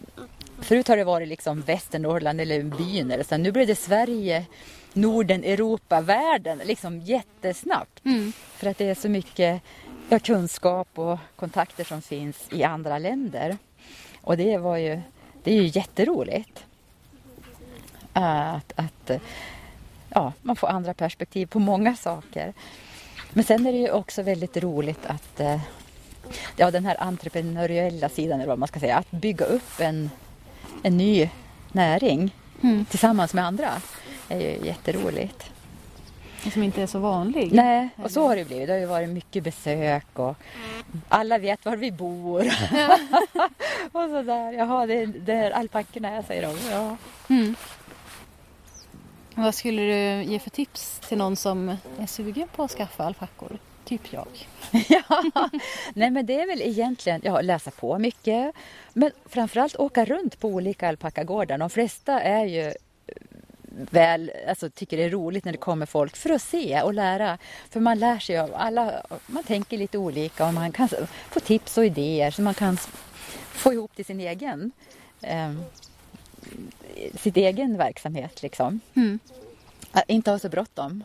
förut 0.59 0.87
har 0.87 0.97
det 0.97 1.03
varit 1.03 1.27
liksom 1.27 1.61
Västernorrland 1.61 2.41
eller 2.41 2.63
byn 2.63 3.11
eller 3.11 3.23
så. 3.23 3.37
Nu 3.37 3.51
blir 3.51 3.65
det 3.65 3.75
Sverige, 3.75 4.45
Norden, 4.93 5.43
Europa, 5.43 6.01
världen 6.01 6.61
liksom 6.65 6.99
jättesnabbt. 6.99 8.05
Mm. 8.05 8.33
För 8.57 8.67
att 8.67 8.77
det 8.77 8.85
är 8.89 8.95
så 8.95 9.09
mycket 9.09 9.61
ja, 10.09 10.19
kunskap 10.19 10.87
och 10.95 11.17
kontakter 11.35 11.83
som 11.83 12.01
finns 12.01 12.37
i 12.51 12.63
andra 12.63 12.97
länder. 12.97 13.57
Och 14.21 14.37
det 14.37 14.57
var 14.57 14.77
ju, 14.77 15.01
det 15.45 15.51
är 15.51 15.61
ju 15.61 15.71
jätteroligt. 15.79 16.65
Att, 18.13 18.73
att 18.75 19.11
ja, 20.09 20.33
man 20.41 20.55
får 20.55 20.67
andra 20.67 20.93
perspektiv 20.93 21.45
på 21.45 21.59
många 21.59 21.95
saker. 21.95 22.53
Men 23.33 23.43
sen 23.43 23.65
är 23.65 23.71
det 23.71 23.77
ju 23.77 23.91
också 23.91 24.21
väldigt 24.23 24.57
roligt 24.57 25.05
att 25.05 25.39
eh, 25.39 25.59
ja, 26.55 26.71
den 26.71 26.85
här 26.85 27.03
entreprenöriella 27.03 28.09
sidan, 28.09 28.39
eller 28.39 28.49
vad 28.49 28.59
man 28.59 28.67
ska 28.67 28.79
säga, 28.79 28.97
att 28.97 29.11
bygga 29.11 29.45
upp 29.45 29.79
en, 29.79 30.09
en 30.83 30.97
ny 30.97 31.29
näring 31.71 32.31
Mm. 32.63 32.85
tillsammans 32.85 33.33
med 33.33 33.45
andra 33.45 33.69
är 34.29 34.39
ju 34.39 34.65
jätteroligt. 34.67 35.51
Som 36.53 36.63
inte 36.63 36.81
är 36.81 36.87
så 36.87 36.99
vanlig. 36.99 37.53
Nej, 37.53 37.89
och 38.03 38.11
så 38.11 38.27
har 38.27 38.35
det 38.35 38.45
blivit. 38.45 38.67
Det 38.67 38.73
har 38.73 38.79
ju 38.79 38.85
varit 38.85 39.09
mycket 39.09 39.43
besök 39.43 40.05
och 40.13 40.35
alla 41.09 41.37
vet 41.37 41.65
var 41.65 41.75
vi 41.75 41.91
bor. 41.91 42.41
och 43.91 44.09
sådär. 44.09 44.51
Jaha, 44.51 44.85
det 44.85 44.93
är, 44.93 45.07
det 45.07 45.33
är 45.33 45.51
alpackorna, 45.51 46.23
säger 46.23 46.41
de. 46.41 46.55
Ja. 46.71 46.97
Mm. 47.29 47.55
Vad 49.35 49.55
skulle 49.55 49.81
du 49.81 50.23
ge 50.23 50.39
för 50.39 50.49
tips 50.49 50.99
till 51.07 51.17
någon 51.17 51.35
som 51.35 51.77
är 51.99 52.07
sugen 52.07 52.47
på 52.55 52.63
att 52.63 52.71
skaffa 52.71 53.03
alpackor? 53.03 53.57
Typ 53.85 54.13
jag. 54.13 54.27
ja. 54.89 55.23
Nej 55.93 56.09
men 56.09 56.25
det 56.25 56.41
är 56.41 56.47
väl 56.47 56.61
egentligen 56.61 57.21
ja, 57.23 57.41
läsa 57.41 57.71
på 57.71 57.99
mycket. 57.99 58.55
Men 58.93 59.11
framförallt 59.25 59.75
åka 59.75 60.05
runt 60.05 60.39
på 60.39 60.47
olika 60.47 60.87
alpackagårdar. 60.89 61.57
De 61.57 61.69
flesta 61.69 62.21
är 62.21 62.45
ju 62.45 62.73
väl, 63.75 64.31
alltså 64.47 64.69
tycker 64.69 64.97
det 64.97 65.03
är 65.03 65.09
roligt 65.09 65.45
när 65.45 65.51
det 65.51 65.57
kommer 65.57 65.85
folk 65.85 66.15
för 66.15 66.29
att 66.29 66.41
se 66.41 66.81
och 66.81 66.93
lära. 66.93 67.37
För 67.69 67.79
man 67.79 67.99
lär 67.99 68.19
sig 68.19 68.37
av 68.39 68.55
alla, 68.55 69.01
man 69.27 69.43
tänker 69.43 69.77
lite 69.77 69.97
olika 69.97 70.47
och 70.47 70.53
man 70.53 70.71
kan 70.71 70.89
få 71.29 71.39
tips 71.39 71.77
och 71.77 71.85
idéer 71.85 72.31
så 72.31 72.41
man 72.41 72.53
kan 72.53 72.77
få 73.51 73.73
ihop 73.73 73.95
till 73.95 74.05
sin 74.05 74.19
egen 74.19 74.71
eh, 75.21 75.53
sitt 77.15 77.37
egen 77.37 77.77
verksamhet 77.77 78.41
liksom. 78.41 78.79
Mm. 78.95 79.19
Att 79.91 80.03
inte 80.07 80.31
ha 80.31 80.39
så 80.39 80.49
bråttom 80.49 81.03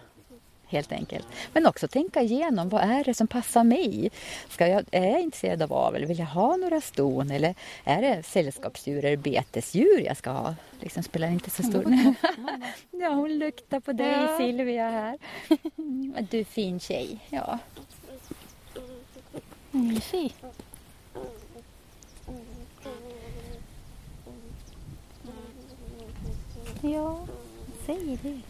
helt 0.70 0.92
enkelt. 0.92 1.26
Men 1.52 1.66
också 1.66 1.88
tänka 1.88 2.22
igenom 2.22 2.68
vad 2.68 2.82
är 2.82 3.04
det 3.04 3.14
som 3.14 3.26
passar 3.26 3.64
mig? 3.64 4.10
Ska 4.48 4.66
jag, 4.66 4.84
är 4.90 5.06
jag 5.10 5.20
intresserad 5.20 5.62
av 5.62 5.72
avel? 5.72 6.04
Vill 6.04 6.18
jag 6.18 6.26
ha 6.26 6.56
några 6.56 6.80
ston? 6.80 7.30
Eller 7.30 7.54
är 7.84 8.02
det 8.02 8.22
sällskapsdjur 8.22 9.04
eller 9.04 9.16
betesdjur 9.16 10.00
jag 10.00 10.16
ska 10.16 10.30
ha? 10.30 10.54
Liksom 10.80 11.02
spelar 11.02 11.28
inte 11.28 11.50
så 11.50 11.62
stor... 11.62 11.84
ja, 12.90 13.08
hon 13.08 13.38
luktar 13.38 13.80
på 13.80 13.92
dig 13.92 14.12
Ja. 14.12 14.38
Silvia 14.38 14.90
här. 14.90 15.18
du 16.30 16.40
är 16.40 16.44
fin 16.44 16.80
tjej. 16.80 17.18
Ja. 17.30 17.58
Mysig. 19.70 20.34
Ja, 26.82 27.26
säger 27.86 28.18
du. 28.22 28.40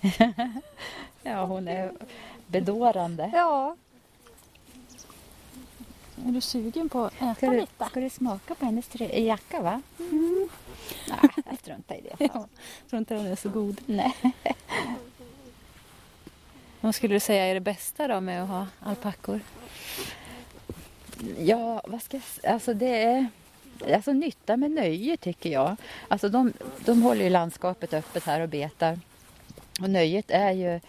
ja, 1.22 1.44
hon 1.44 1.68
är 1.68 1.92
bedårande. 2.46 3.30
Ja. 3.34 3.76
Är 6.26 6.32
du 6.32 6.40
sugen 6.40 6.88
på 6.88 7.04
att 7.04 7.14
äta 7.14 7.34
Ska 7.34 7.50
du, 7.50 7.60
lite? 7.60 7.84
ska 7.90 8.00
du 8.00 8.10
smaka 8.10 8.54
på 8.54 8.64
hennes 8.64 9.00
jacka 9.12 9.62
va? 9.62 9.82
Mm. 9.98 10.48
Nej, 11.08 11.30
jag 11.50 11.58
struntar 11.58 11.94
i 11.94 12.00
det. 12.00 12.16
Ja. 12.34 12.46
Jag 12.80 12.90
tror 12.90 12.98
inte 12.98 13.14
den 13.14 13.26
är 13.26 13.36
så 13.36 13.48
god. 13.48 13.80
Nej. 13.86 14.14
Vad 16.80 16.94
skulle 16.94 17.14
du 17.14 17.20
säga 17.20 17.46
är 17.46 17.54
det 17.54 17.60
bästa 17.60 18.08
då 18.08 18.20
med 18.20 18.42
att 18.42 18.48
ha 18.48 18.66
alpackor? 18.80 19.40
Ja, 21.38 21.82
vad 21.86 22.02
ska 22.02 22.16
jag 22.16 22.24
säga? 22.24 22.52
Alltså 22.52 22.74
det 22.74 23.02
är 23.02 23.26
alltså 23.94 24.12
nytta 24.12 24.56
med 24.56 24.70
nöje 24.70 25.16
tycker 25.16 25.50
jag. 25.50 25.76
Alltså 26.08 26.28
de, 26.28 26.52
de 26.84 27.02
håller 27.02 27.24
ju 27.24 27.30
landskapet 27.30 27.94
öppet 27.94 28.24
här 28.24 28.40
och 28.40 28.48
betar. 28.48 28.98
Och 29.80 29.90
nöjet 29.90 30.30
är 30.30 30.52
ju 30.52 30.80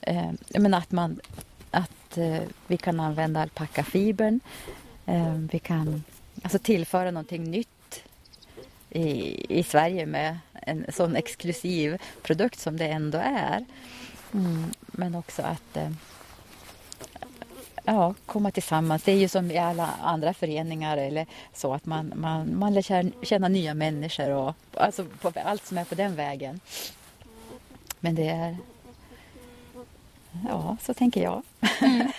eh, 0.00 0.30
men 0.48 0.74
att, 0.74 0.92
man, 0.92 1.20
att 1.70 2.18
eh, 2.18 2.42
vi 2.66 2.76
kan 2.76 3.00
använda 3.00 3.42
alpackafibern. 3.42 4.40
Eh, 5.06 5.34
vi 5.52 5.58
kan 5.58 6.04
alltså 6.42 6.58
tillföra 6.58 7.10
någonting 7.10 7.50
nytt 7.50 7.68
i, 8.90 9.58
i 9.58 9.62
Sverige 9.62 10.06
med 10.06 10.38
en 10.52 10.86
sån 10.92 11.16
exklusiv 11.16 12.02
produkt 12.22 12.58
som 12.58 12.76
det 12.76 12.86
ändå 12.86 13.18
är. 13.18 13.64
Mm, 14.34 14.64
men 14.86 15.14
också 15.14 15.42
att 15.42 15.76
eh, 15.76 15.90
ja, 17.84 18.14
komma 18.26 18.50
tillsammans. 18.50 19.02
Det 19.02 19.12
är 19.12 19.16
ju 19.16 19.28
som 19.28 19.50
i 19.50 19.58
alla 19.58 19.90
andra 20.02 20.34
föreningar 20.34 20.96
eller 20.96 21.26
så 21.54 21.74
att 21.74 21.86
man, 21.86 22.12
man, 22.16 22.58
man 22.58 22.74
lär 22.74 22.82
känna, 22.82 23.10
känna 23.22 23.48
nya 23.48 23.74
människor 23.74 24.30
och 24.30 24.54
alltså 24.74 25.04
på, 25.04 25.32
allt 25.44 25.66
som 25.66 25.78
är 25.78 25.84
på 25.84 25.94
den 25.94 26.16
vägen. 26.16 26.60
Men 28.00 28.14
det 28.14 28.28
är... 28.28 28.56
Ja, 30.48 30.76
så 30.82 30.94
tänker 30.94 31.22
jag. 31.22 31.42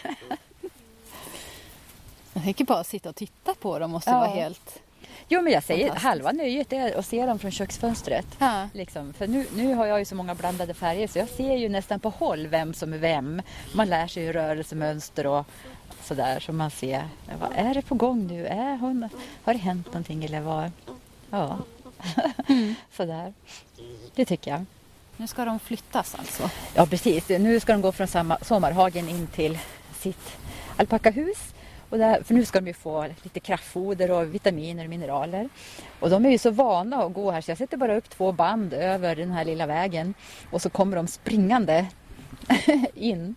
Jag 2.33 2.43
tänker 2.43 2.65
bara 2.65 2.83
sitta 2.83 3.09
och 3.09 3.15
titta 3.15 3.53
på 3.53 3.79
dem 3.79 3.91
måste 3.91 4.09
Ja. 4.09 4.19
vara 4.19 4.29
helt... 4.29 4.79
Jo, 5.29 5.41
men 5.41 5.53
jag 5.53 5.63
säger 5.63 5.95
halva 5.95 6.31
nöjet 6.31 6.73
är 6.73 6.97
att 6.99 7.05
se 7.05 7.25
dem 7.25 7.39
från 7.39 7.51
köksfönstret. 7.51 8.25
Ja. 8.39 8.69
Liksom. 8.73 9.13
För 9.13 9.27
nu, 9.27 9.45
nu 9.55 9.73
har 9.73 9.85
jag 9.85 9.99
ju 9.99 10.05
så 10.05 10.15
många 10.15 10.35
blandade 10.35 10.73
färger 10.73 11.07
så 11.07 11.19
jag 11.19 11.29
ser 11.29 11.55
ju 11.55 11.69
nästan 11.69 11.99
på 11.99 12.09
håll 12.09 12.47
vem 12.47 12.73
som 12.73 12.93
är 12.93 12.97
vem. 12.97 13.41
Man 13.73 13.89
lär 13.89 14.07
sig 14.07 14.23
ju 14.23 14.33
rörelsemönster 14.33 15.27
och 15.27 15.45
sådär 16.03 16.39
så 16.39 16.53
man 16.53 16.71
ser 16.71 17.07
vad 17.39 17.51
är 17.55 17.73
det 17.73 17.81
på 17.81 17.95
gång 17.95 18.27
nu? 18.27 18.45
Är 18.47 18.77
hon, 18.77 19.09
har 19.43 19.53
det 19.53 19.59
hänt 19.59 19.85
någonting 19.87 20.25
eller 20.25 20.41
vad? 20.41 20.71
Ja, 21.29 21.57
sådär. 22.91 23.33
Det 24.15 24.25
tycker 24.25 24.51
jag. 24.51 24.65
Nu 25.17 25.27
ska 25.27 25.45
de 25.45 25.59
flyttas 25.59 26.15
alltså. 26.15 26.49
Ja 26.75 26.85
precis, 26.85 27.29
nu 27.29 27.59
ska 27.59 27.71
de 27.73 27.81
gå 27.81 27.91
från 27.91 28.07
samma, 28.07 28.37
sommarhagen 28.41 29.09
in 29.09 29.27
till 29.27 29.59
sitt 29.99 30.37
alpackahus. 30.77 31.53
Och 31.89 31.97
där, 31.97 32.23
för 32.23 32.33
nu 32.33 32.45
ska 32.45 32.59
de 32.61 32.67
ju 32.67 32.73
få 32.73 33.07
lite 33.23 33.39
kraftfoder 33.39 34.11
och 34.11 34.33
vitaminer 34.35 34.83
och 34.83 34.89
mineraler. 34.89 35.49
Och 35.99 36.09
de 36.09 36.25
är 36.25 36.29
ju 36.29 36.37
så 36.37 36.51
vana 36.51 37.03
att 37.03 37.13
gå 37.13 37.31
här 37.31 37.41
så 37.41 37.51
jag 37.51 37.57
sätter 37.57 37.77
bara 37.77 37.97
upp 37.97 38.09
två 38.09 38.31
band 38.31 38.73
över 38.73 39.15
den 39.15 39.31
här 39.31 39.45
lilla 39.45 39.65
vägen 39.65 40.13
och 40.51 40.61
så 40.61 40.69
kommer 40.69 40.97
de 40.97 41.07
springande 41.07 41.85
in. 42.93 43.35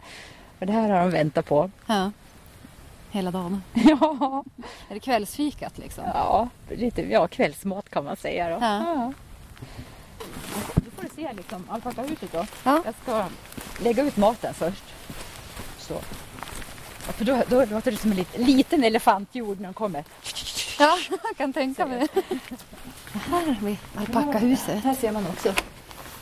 Och 0.58 0.66
det 0.66 0.72
här 0.72 0.90
har 0.90 1.00
de 1.00 1.10
väntat 1.10 1.46
på. 1.46 1.70
Ja. 1.86 2.10
Hela 3.10 3.30
dagen. 3.30 3.62
Ja, 3.74 4.44
Är 4.88 4.94
det 4.94 5.00
kvällsfikat 5.00 5.78
liksom? 5.78 6.04
ja, 6.14 6.48
lite, 6.68 7.02
ja 7.02 7.28
kvällsmat 7.28 7.90
kan 7.90 8.04
man 8.04 8.16
säga 8.16 8.48
då. 8.50 8.58
Ja. 8.60 9.12
Du 10.74 10.89
får 11.20 11.28
du 11.28 11.34
se 11.34 11.36
liksom 11.36 11.64
alpakahuset 11.70 12.32
då. 12.32 12.46
Ja. 12.62 12.82
Jag 12.84 12.94
ska 13.02 13.28
lägga 13.78 14.02
ut 14.02 14.16
maten 14.16 14.54
först. 14.54 14.84
Så. 15.78 15.94
Ja, 17.06 17.12
för 17.12 17.24
då, 17.24 17.42
då 17.48 17.64
låter 17.64 17.90
det 17.90 17.96
som 17.96 18.10
en 18.10 18.16
lit, 18.16 18.38
liten 18.38 18.84
elefantjord 18.84 19.60
när 19.60 19.68
de 19.68 19.74
kommer. 19.74 20.04
Ja, 20.78 20.98
jag 21.10 21.36
kan 21.36 21.52
tänka 21.52 21.86
mig. 21.86 22.08
Här 23.12 23.46
har 23.46 23.56
vi 23.60 23.78
alpackahuset. 23.96 24.84
Här 24.84 24.94
ser 24.94 25.12
man 25.12 25.26
också 25.26 25.54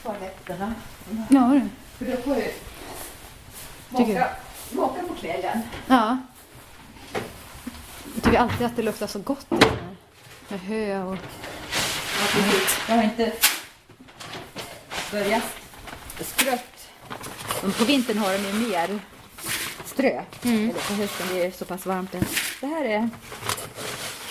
toaletterna. 0.02 0.74
Ja, 1.28 1.40
du. 1.40 1.68
För 1.98 2.16
då 2.16 2.22
får 2.22 2.36
ju 2.36 2.52
många, 3.88 4.26
många 4.70 5.02
på 5.08 5.14
kvällen. 5.14 5.60
Ja. 5.86 6.18
Jag 8.14 8.24
tycker 8.24 8.38
alltid 8.38 8.66
att 8.66 8.76
det 8.76 8.82
luktar 8.82 9.06
så 9.06 9.18
gott 9.18 9.46
i 9.52 9.54
den 9.54 9.60
här. 9.60 9.96
Med 10.48 10.60
hö 10.60 11.02
och... 11.02 11.16
Jag 12.88 12.96
har 12.96 13.02
inte 13.02 13.32
börjat 15.10 15.42
strött. 16.20 16.88
Men 17.62 17.72
På 17.72 17.84
vintern 17.84 18.18
har 18.18 18.32
de 18.32 18.38
ju 18.38 18.52
mer 18.68 18.98
strö. 19.84 20.22
Eller 20.42 20.72
på 20.72 20.94
hösten, 20.94 21.26
det 21.32 21.46
är 21.46 21.50
så 21.50 21.64
pass 21.64 21.86
varmt. 21.86 22.12
Det 22.60 22.66
här 22.66 22.84
är 22.84 23.08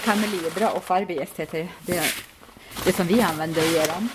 kamelibra 0.04 0.72
och 0.72 0.84
farbejäst 0.84 1.40
heter 1.40 1.58
det. 1.86 1.94
det. 1.94 2.14
Det 2.86 2.94
som 2.94 3.08
vi 3.08 3.22
använder 3.22 3.62
göra 3.62 3.94
dem. 3.94 4.10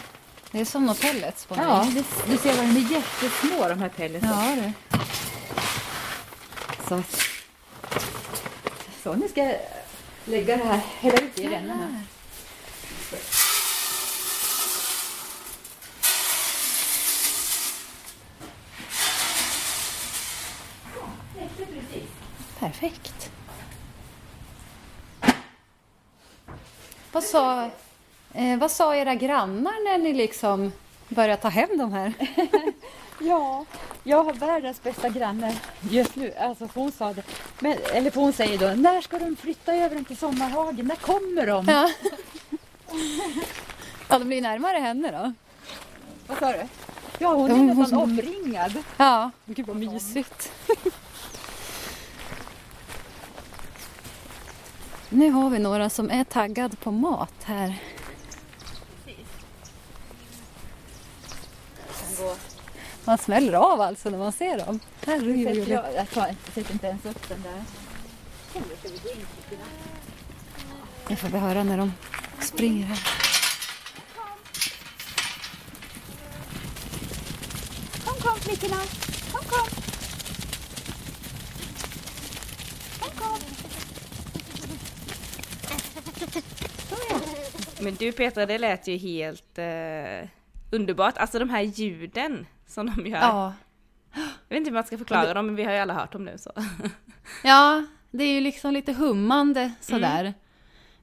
Det 0.50 0.60
är 0.60 0.64
som 0.64 0.86
något 0.86 1.00
pellets 1.00 1.46
på 1.46 1.54
mig. 1.54 1.64
Ja, 1.64 1.88
du, 1.94 2.04
du 2.32 2.36
ser 2.38 2.56
vad 2.56 2.66
de 2.66 2.76
är 2.76 2.92
jättesmå 2.92 3.68
de 3.68 3.78
här 3.78 3.88
pelletsen. 3.88 4.30
Ja, 4.30 4.56
du. 4.56 4.98
Så, 6.88 7.02
så 9.02 9.14
nu 9.14 9.28
ska 9.28 9.44
jag 9.44 9.56
lägga 10.24 10.56
det 10.56 10.64
här, 10.64 10.80
hälla 11.00 11.18
ut 11.18 11.36
det 11.36 11.42
i 11.42 11.48
rännorna. 11.48 12.02
Perfekt. 22.82 23.30
Vad 27.12 27.24
sa, 27.24 27.70
eh, 28.34 28.58
vad 28.58 28.70
sa 28.70 28.94
era 28.96 29.14
grannar 29.14 29.84
när 29.84 29.98
ni 29.98 30.12
liksom 30.12 30.72
började 31.08 31.42
ta 31.42 31.48
hem 31.48 31.78
de 31.78 31.92
här? 31.92 32.12
Ja, 33.18 33.64
jag 34.04 34.24
har 34.24 34.32
världens 34.32 34.82
bästa 34.82 35.08
granne 35.08 35.56
just 35.80 36.16
nu. 36.16 36.34
Alltså 36.34 36.68
hon 36.74 36.92
sa 36.92 37.12
det. 37.12 37.22
Men, 37.60 37.78
eller 37.92 38.10
hon 38.10 38.32
säger 38.32 38.58
då, 38.58 38.66
när 38.82 39.00
ska 39.00 39.18
de 39.18 39.36
flytta 39.36 39.74
över 39.74 39.94
dem 39.94 40.04
till 40.04 40.16
sommarhagen? 40.16 40.86
När 40.86 40.96
kommer 40.96 41.46
de? 41.46 41.66
Ja. 41.68 41.90
ja, 44.08 44.18
de 44.18 44.24
blir 44.28 44.42
närmare 44.42 44.78
henne 44.78 45.10
då. 45.10 45.32
Vad 46.26 46.38
sa 46.38 46.52
du? 46.52 46.62
Ja, 47.18 47.34
hon 47.34 47.50
är 47.50 47.54
hon- 47.54 47.66
nästan 47.66 47.98
hon- 47.98 48.10
omringad. 48.10 48.72
Ja, 48.96 49.30
gud 49.46 49.66
vad 49.66 49.76
mysigt. 49.76 50.52
nu 55.12 55.30
har 55.30 55.50
vi 55.50 55.58
några 55.58 55.90
som 55.90 56.10
är 56.10 56.24
taggad 56.24 56.80
på 56.80 56.90
mat 56.90 57.34
här. 57.44 57.82
Man 63.04 63.18
smäller 63.18 63.52
av 63.52 63.80
alltså 63.80 64.10
när 64.10 64.18
man 64.18 64.32
ser 64.32 64.58
dem. 64.58 64.80
Herregud. 65.06 65.68
Jag, 65.68 65.94
jag, 65.94 66.06
jag 66.14 66.36
sätter 66.54 66.72
inte 66.72 66.86
ens 66.86 67.04
upp 67.04 67.28
den 67.28 67.42
där. 67.42 67.64
Nu 71.08 71.16
får 71.16 71.28
vi 71.28 71.38
höra 71.38 71.64
när 71.64 71.78
de 71.78 71.92
springer 72.40 72.86
här. 72.86 73.00
Kom, 78.04 78.14
kom 78.14 78.40
flickorna. 78.40 78.80
Kom. 79.32 79.44
Kom, 79.44 79.91
Men 87.82 87.94
du 87.94 88.12
Petra, 88.12 88.46
det 88.46 88.58
lät 88.58 88.88
ju 88.88 88.96
helt 88.96 89.58
eh, 89.58 90.28
underbart. 90.70 91.18
Alltså 91.18 91.38
de 91.38 91.50
här 91.50 91.62
ljuden 91.62 92.46
som 92.66 92.86
de 92.96 93.06
gör. 93.06 93.18
Ja. 93.18 93.54
Jag 94.14 94.22
vet 94.48 94.56
inte 94.56 94.70
hur 94.70 94.74
man 94.74 94.84
ska 94.84 94.98
förklara 94.98 95.34
dem, 95.34 95.46
men 95.46 95.56
vi 95.56 95.64
har 95.64 95.72
ju 95.72 95.78
alla 95.78 95.94
hört 95.94 96.12
dem 96.12 96.24
nu 96.24 96.38
så. 96.38 96.52
ja, 97.44 97.84
det 98.10 98.24
är 98.24 98.34
ju 98.34 98.40
liksom 98.40 98.72
lite 98.72 98.92
hummande 98.92 99.72
sådär. 99.80 100.34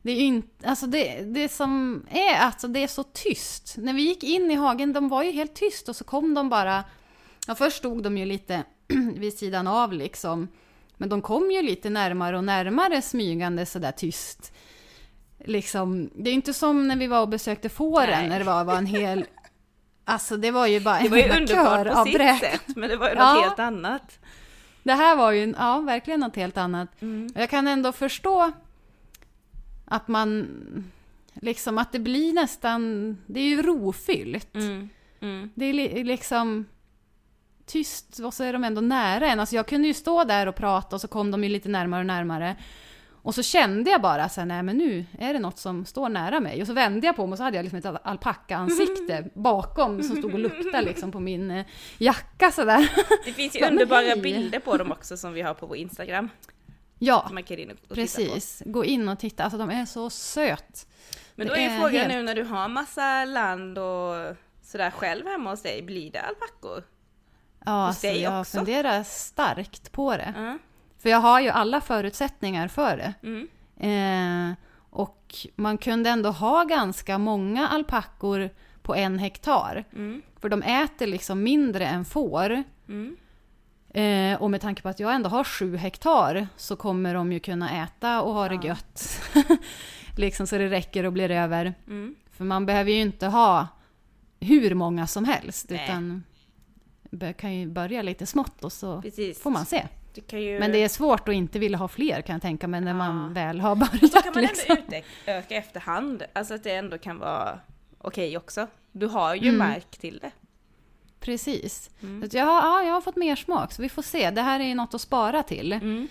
Det 0.01 0.11
är 0.11 0.15
ju 0.15 0.21
inte, 0.21 0.67
alltså 0.67 0.87
det, 0.87 1.21
det 1.21 1.49
som 1.49 2.03
är, 2.09 2.35
alltså 2.35 2.67
det 2.67 2.83
är 2.83 2.87
så 2.87 3.03
tyst. 3.03 3.75
När 3.77 3.93
vi 3.93 4.01
gick 4.01 4.23
in 4.23 4.51
i 4.51 4.55
hagen, 4.55 4.93
de 4.93 5.09
var 5.09 5.23
ju 5.23 5.31
helt 5.31 5.55
tyst 5.55 5.89
och 5.89 5.95
så 5.95 6.03
kom 6.03 6.33
de 6.33 6.49
bara, 6.49 6.83
ja 7.47 7.55
först 7.55 7.77
stod 7.77 8.03
de 8.03 8.17
ju 8.17 8.25
lite 8.25 8.63
vid 9.15 9.37
sidan 9.37 9.67
av 9.67 9.93
liksom. 9.93 10.47
Men 10.97 11.09
de 11.09 11.21
kom 11.21 11.51
ju 11.51 11.61
lite 11.61 11.89
närmare 11.89 12.37
och 12.37 12.43
närmare 12.43 13.01
smygande 13.01 13.65
sådär 13.65 13.91
tyst. 13.91 14.53
Liksom, 15.45 16.09
det 16.15 16.29
är 16.29 16.33
inte 16.33 16.53
som 16.53 16.87
när 16.87 16.95
vi 16.95 17.07
var 17.07 17.21
och 17.21 17.29
besökte 17.29 17.69
fåren 17.69 18.09
Nej. 18.09 18.29
när 18.29 18.39
det 18.39 18.45
var, 18.45 18.63
var 18.63 18.75
en 18.75 18.85
hel 18.85 19.25
Alltså 20.05 20.37
det 20.37 20.51
var 20.51 20.67
ju 20.67 20.79
bara 20.79 20.99
Det 20.99 21.09
var 21.09 21.17
ju 21.17 21.29
underbart 21.29 21.87
på 21.93 22.03
sitt 22.05 22.13
bräk. 22.13 22.39
sätt, 22.39 22.63
men 22.75 22.89
det 22.89 22.95
var 22.97 23.09
ju 23.09 23.15
Ja. 23.15 23.33
något 23.33 23.43
helt 23.43 23.59
annat. 23.59 24.19
Det 24.83 24.93
här 24.93 25.15
var 25.15 25.31
ju, 25.31 25.53
ja, 25.57 25.79
verkligen 25.79 26.19
något 26.19 26.35
helt 26.35 26.57
annat. 26.57 27.01
Mm. 27.01 27.29
Jag 27.35 27.49
kan 27.49 27.67
ändå 27.67 27.91
förstå 27.91 28.51
att 29.85 30.07
man, 30.07 30.47
liksom 31.33 31.77
att 31.77 31.91
det 31.91 31.99
blir 31.99 32.33
nästan, 32.33 33.17
det 33.25 33.39
är 33.39 33.43
ju 33.47 33.61
rofyllt. 33.61 34.55
Mm. 34.55 34.89
Mm. 35.21 35.49
Det 35.55 35.65
är 35.65 35.73
li, 35.73 36.03
liksom 36.03 36.65
tyst 37.65 38.19
och 38.19 38.33
så 38.33 38.43
är 38.43 38.53
de 38.53 38.63
ändå 38.63 38.81
nära 38.81 39.27
en. 39.27 39.39
Alltså 39.39 39.55
jag 39.55 39.67
kunde 39.67 39.87
ju 39.87 39.93
stå 39.93 40.23
där 40.23 40.47
och 40.47 40.55
prata 40.55 40.95
och 40.95 41.01
så 41.01 41.07
kom 41.07 41.31
de 41.31 41.43
ju 41.43 41.49
lite 41.49 41.69
närmare 41.69 41.99
och 41.99 42.05
närmare. 42.07 42.55
Och 43.21 43.35
så 43.35 43.43
kände 43.43 43.89
jag 43.89 44.01
bara 44.01 44.29
så 44.29 44.41
här, 44.41 44.45
nej 44.45 44.63
men 44.63 44.77
nu 44.77 45.05
är 45.19 45.33
det 45.33 45.39
något 45.39 45.57
som 45.59 45.85
står 45.85 46.09
nära 46.09 46.39
mig. 46.39 46.61
Och 46.61 46.67
så 46.67 46.73
vände 46.73 47.07
jag 47.07 47.15
på 47.15 47.25
mig 47.27 47.31
och 47.31 47.37
så 47.37 47.43
hade 47.43 47.57
jag 47.57 47.63
liksom 47.63 47.79
ett 47.93 48.01
alpacka-ansikte 48.03 49.29
bakom 49.33 50.03
som 50.03 50.15
stod 50.17 50.33
och 50.33 50.39
luktade 50.39 50.81
liksom 50.81 51.11
på 51.11 51.19
min 51.19 51.51
eh, 51.51 51.65
jacka 51.97 52.51
sådär. 52.51 52.91
Det 53.25 53.33
finns 53.33 53.55
ju 53.55 53.65
underbara 53.67 54.01
hej. 54.01 54.21
bilder 54.21 54.59
på 54.59 54.77
dem 54.77 54.91
också 54.91 55.17
som 55.17 55.33
vi 55.33 55.41
har 55.41 55.53
på 55.53 55.65
vår 55.65 55.77
Instagram. 55.77 56.29
Ja, 56.99 57.31
in 57.49 57.77
precis. 57.89 58.63
Gå 58.65 58.85
in 58.85 59.09
och 59.09 59.19
titta, 59.19 59.43
alltså 59.43 59.57
de 59.57 59.69
är 59.69 59.85
så 59.85 60.09
söt. 60.09 60.87
Men 61.35 61.47
då 61.47 61.55
är 61.55 61.69
är 61.69 61.79
frågan 61.79 61.95
helt- 61.95 62.13
nu 62.13 62.23
när 62.23 62.35
du 62.35 62.43
har 62.43 62.67
massa 62.67 63.25
land 63.25 63.77
och 63.77 64.35
sådär 64.61 64.91
själv 64.91 65.25
hemma 65.27 65.49
hos 65.49 65.61
dig, 65.61 65.81
blir 65.81 66.11
det 66.11 66.21
alpackor? 66.21 66.83
Ja, 67.65 67.71
alltså 67.87 68.07
jag 68.07 68.39
också? 68.41 68.57
funderar 68.57 69.03
starkt 69.03 69.91
på 69.91 70.17
det. 70.17 70.33
Ja. 70.37 70.57
För 70.99 71.09
jag 71.09 71.17
har 71.17 71.41
ju 71.41 71.49
alla 71.49 71.81
förutsättningar 71.81 72.67
för 72.67 72.97
det. 72.97 73.13
Mm. 73.23 73.47
Eh, 73.77 74.57
och 74.89 75.35
man 75.55 75.77
kunde 75.77 76.09
ändå 76.09 76.29
ha 76.29 76.63
ganska 76.63 77.17
många 77.17 77.67
alpackor 77.67 78.49
på 78.81 78.95
en 78.95 79.19
hektar. 79.19 79.85
Mm. 79.93 80.21
För 80.39 80.49
de 80.49 80.63
äter 80.63 81.07
liksom 81.07 81.43
mindre 81.43 81.85
än 81.85 82.05
får. 82.05 82.63
Mm. 82.87 83.17
Eh, 83.89 84.41
och 84.41 84.51
med 84.51 84.61
tanke 84.61 84.81
på 84.81 84.89
att 84.89 84.99
jag 84.99 85.15
ändå 85.15 85.29
har 85.29 85.43
sju 85.43 85.75
hektar 85.77 86.47
så 86.55 86.75
kommer 86.75 87.13
de 87.13 87.31
ju 87.33 87.39
kunna 87.39 87.83
äta 87.83 88.21
och 88.21 88.33
ha 88.33 88.49
det 88.49 88.67
gött. 88.67 89.21
liksom 90.17 90.47
så 90.47 90.57
det 90.57 90.69
räcker 90.69 91.03
och 91.03 91.13
blir 91.13 91.31
över. 91.31 91.73
Mm. 91.87 92.15
För 92.31 92.43
man 92.43 92.65
behöver 92.65 92.91
ju 92.91 93.01
inte 93.01 93.27
ha 93.27 93.67
hur 94.39 94.75
många 94.75 95.07
som 95.07 95.25
helst. 95.25 95.69
Nej. 95.69 95.83
Utan 95.83 96.23
kan 97.37 97.55
ju 97.55 97.67
börja 97.67 98.01
lite 98.01 98.25
smått 98.25 98.63
och 98.63 98.73
så 98.73 99.01
Precis. 99.01 99.41
får 99.41 99.49
man 99.49 99.65
se. 99.65 99.87
Kan 100.27 100.41
ju... 100.41 100.59
Men 100.59 100.71
det 100.71 100.83
är 100.83 100.89
svårt 100.89 101.29
att 101.29 101.35
inte 101.35 101.59
vilja 101.59 101.77
ha 101.77 101.87
fler 101.87 102.21
kan 102.21 102.33
jag 102.33 102.41
tänka 102.41 102.67
mig 102.67 102.81
när 102.81 102.93
man 102.93 103.17
Ja. 103.23 103.33
väl 103.33 103.59
har 103.59 103.75
Så 103.75 104.21
kan 104.21 104.33
börjat. 104.33 104.35
man 104.35 104.43
ändå 104.43 104.85
Liksom. 104.87 105.05
utöka 105.23 105.55
efterhand. 105.55 106.23
Alltså 106.33 106.53
att 106.53 106.63
det 106.63 106.71
ändå 106.75 106.97
kan 106.97 107.19
vara 107.19 107.59
okej 107.97 108.37
också. 108.37 108.67
Du 108.91 109.05
har 109.07 109.35
ju 109.35 109.47
Mm. 109.49 109.57
märk 109.57 109.97
till 109.97 110.19
det. 110.21 110.31
Precis. 111.19 111.89
Mm. 112.01 112.29
Jag, 112.31 112.45
har, 112.45 112.61
ja, 112.61 112.83
jag 112.83 112.93
har 112.93 113.01
fått 113.01 113.15
mer 113.15 113.35
smak 113.35 113.71
så 113.73 113.81
vi 113.81 113.89
får 113.89 114.01
se. 114.01 114.31
Det 114.31 114.41
här 114.41 114.59
är 114.59 114.63
ju 114.63 114.75
något 114.75 114.93
att 114.93 115.01
spara 115.01 115.43
till. 115.43 115.73
Mm. 115.73 116.07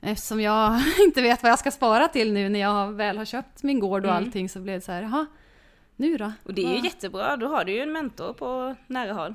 Eftersom 0.00 0.40
jag 0.40 0.80
inte 1.06 1.22
vet 1.22 1.42
vad 1.42 1.52
jag 1.52 1.58
ska 1.58 1.70
spara 1.70 2.08
till 2.08 2.32
nu 2.32 2.48
när 2.48 2.60
jag 2.60 2.92
väl 2.92 3.18
har 3.18 3.24
köpt 3.24 3.62
min 3.62 3.80
gård 3.80 4.04
och 4.04 4.10
Mm. 4.10 4.24
allting 4.24 4.48
så 4.48 4.60
blev 4.60 4.74
det 4.80 4.84
så 4.84 4.92
här, 4.92 5.02
jaha, 5.02 5.26
nu 5.96 6.16
då? 6.16 6.32
Och 6.44 6.54
det 6.54 6.62
är 6.62 6.68
ju 6.68 6.74
Vad- 6.74 6.84
jättebra, 6.84 7.36
då 7.36 7.46
har 7.48 7.64
du 7.64 7.72
ju 7.72 7.80
en 7.80 7.92
mentor 7.92 8.32
på 8.32 8.74
nära 8.86 9.12
håll. 9.12 9.34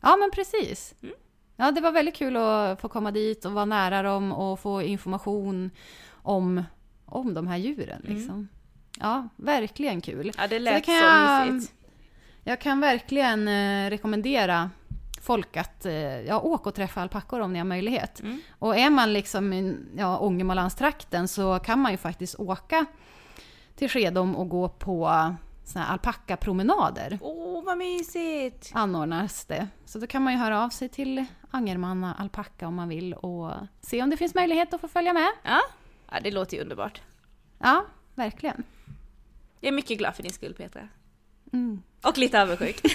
Ja 0.00 0.16
men 0.16 0.30
precis. 0.30 0.94
Mm. 1.02 1.14
Ja, 1.60 1.70
det 1.70 1.80
var 1.80 1.92
väldigt 1.92 2.14
kul 2.16 2.36
att 2.36 2.80
få 2.80 2.88
komma 2.88 3.10
dit 3.10 3.44
och 3.44 3.52
vara 3.52 3.64
nära 3.64 4.02
dem 4.02 4.32
och 4.32 4.60
få 4.60 4.82
information 4.82 5.70
om, 6.12 6.62
om 7.06 7.34
de 7.34 7.46
här 7.46 7.56
djuren. 7.56 8.02
Liksom. 8.04 8.48
Ja, 9.00 9.28
verkligen 9.36 10.00
kul. 10.00 10.32
Ja, 10.38 10.46
det 10.46 10.56
Så 10.56 10.62
lät 10.62 10.84
kan 10.84 10.94
så, 10.94 11.04
jag- 11.04 11.52
mysigt. 11.52 11.74
Jag 12.44 12.60
kan 12.60 12.80
verkligen 12.80 13.48
eh, 13.48 13.90
rekommendera 13.90 14.70
folk 15.22 15.56
att 15.56 15.86
eh, 15.86 15.92
ja, 16.20 16.40
åka 16.40 16.68
och 16.68 16.74
träffa 16.74 17.00
alpackor 17.02 17.40
om 17.40 17.52
ni 17.52 17.58
har 17.58 17.66
möjlighet. 17.66 18.20
Mm. 18.20 18.40
Och 18.58 18.76
är 18.76 18.90
man 18.90 19.12
liksom 19.12 19.52
i 19.52 19.76
ja, 19.96 20.18
Ångermanlandstrakten 20.18 21.28
så 21.28 21.58
kan 21.58 21.78
man 21.78 21.92
ju 21.92 21.98
faktiskt 21.98 22.34
åka 22.40 22.86
till 23.76 23.88
Skedom 23.90 24.36
och 24.36 24.48
gå 24.48 24.68
på 24.68 25.34
såna 25.64 25.84
här 25.84 25.92
alpackapromenader. 25.92 27.18
Åh, 27.22 27.64
vad 27.64 27.78
mysigt! 27.78 28.70
Anordnas 28.74 29.44
det. 29.44 29.68
Så 29.84 29.98
då 29.98 30.06
kan 30.06 30.22
man 30.22 30.32
ju 30.32 30.38
höra 30.38 30.64
av 30.64 30.68
sig 30.68 30.88
till 30.88 31.24
Angermanna 31.50 32.14
alpacka 32.18 32.66
om 32.68 32.74
man 32.74 32.88
vill 32.88 33.14
och 33.14 33.52
se 33.80 34.02
om 34.02 34.10
det 34.10 34.16
finns 34.16 34.34
möjlighet 34.34 34.74
att 34.74 34.80
få 34.80 34.88
följa 34.88 35.12
med. 35.12 35.28
Ja, 35.42 35.60
ja 36.10 36.20
det 36.22 36.30
låter 36.30 36.56
ju 36.56 36.62
underbart. 36.62 37.00
Ja, 37.58 37.84
verkligen. 38.14 38.62
Jag 39.60 39.68
är 39.68 39.72
mycket 39.72 39.98
glad 39.98 40.14
för 40.16 40.22
din 40.22 40.32
skull 40.32 40.54
Petra. 40.54 40.88
Mm. 41.52 41.82
Och 42.02 42.18
lite 42.18 42.42
avundsjuk. 42.42 42.80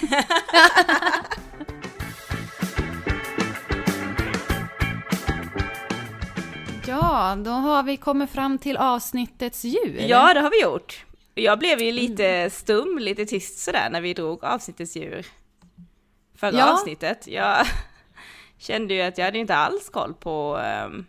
Ja, 6.86 7.36
då 7.44 7.50
har 7.50 7.82
vi 7.82 7.96
kommit 7.96 8.30
fram 8.30 8.58
till 8.58 8.76
avsnittets 8.76 9.64
djur. 9.64 10.00
ja, 10.08 10.34
det 10.34 10.40
har 10.40 10.50
vi 10.50 10.62
gjort. 10.62 11.04
Jag 11.34 11.58
blev 11.58 11.80
ju 11.80 11.92
lite 11.92 12.50
stum, 12.50 12.98
lite 12.98 13.26
tyst 13.26 13.58
sådär 13.58 13.88
när 13.90 14.00
vi 14.00 14.14
drog 14.14 14.44
avsnittets 14.44 14.96
djur. 14.96 15.26
Förra 16.34 16.56
Ja. 16.58 16.72
avsnittet. 16.72 17.26
Jag 17.26 17.66
kände 18.66 18.94
ju 18.94 19.00
att 19.02 19.18
jag 19.18 19.24
hade 19.24 19.38
inte 19.38 19.54
alls 19.54 19.88
koll 19.88 20.14
på, 20.14 20.56
ehm, 20.64 21.06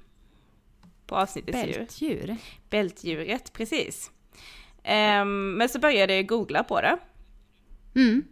på 1.07 1.15
avsnittets 1.15 1.57
djur. 1.67 1.77
Bältdjur. 1.77 2.35
Bältdjuret, 2.69 3.53
precis. 3.53 4.11
Ehm, 4.83 5.53
men 5.53 5.69
så 5.69 5.79
började 5.79 6.15
jag 6.15 6.27
googla 6.27 6.63
på 6.63 6.81
det. 6.81 6.97
Mm. 7.95 8.23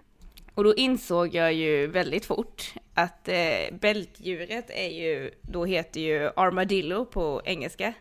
Och 0.53 0.63
då 0.63 0.75
insåg 0.75 1.35
jag 1.35 1.53
ju 1.53 1.87
väldigt 1.87 2.25
fort 2.25 2.73
att 2.93 3.27
eh, 3.27 3.77
bältdjuret 3.81 4.69
är 4.69 4.89
ju, 4.89 5.31
då 5.41 5.65
heter 5.65 6.01
ju 6.01 6.29
armadillo 6.35 7.05
på 7.05 7.41
engelska. 7.45 7.93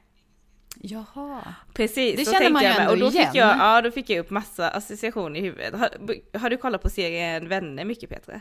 Jaha. 0.81 1.55
Precis, 1.75 2.17
Det 2.17 2.33
känner 2.33 2.51
man 2.51 2.63
ju 2.63 2.69
ändå 2.69 2.93
Och 2.93 2.99
då 2.99 3.09
igen. 3.09 3.27
fick 3.27 3.35
jag, 3.35 3.57
ja, 3.57 3.83
då 3.83 3.91
fick 3.91 4.11
jag 4.11 4.19
upp 4.19 4.31
massa 4.31 4.69
associationer 4.71 5.41
i 5.41 5.43
huvudet. 5.43 5.75
Har, 5.75 5.89
har 6.39 6.51
du 6.51 6.57
kollat 6.57 6.83
på 6.83 6.91
serien 6.91 7.49
Vänner 7.49 7.85
mycket 7.85 8.11
Petra? 8.11 8.41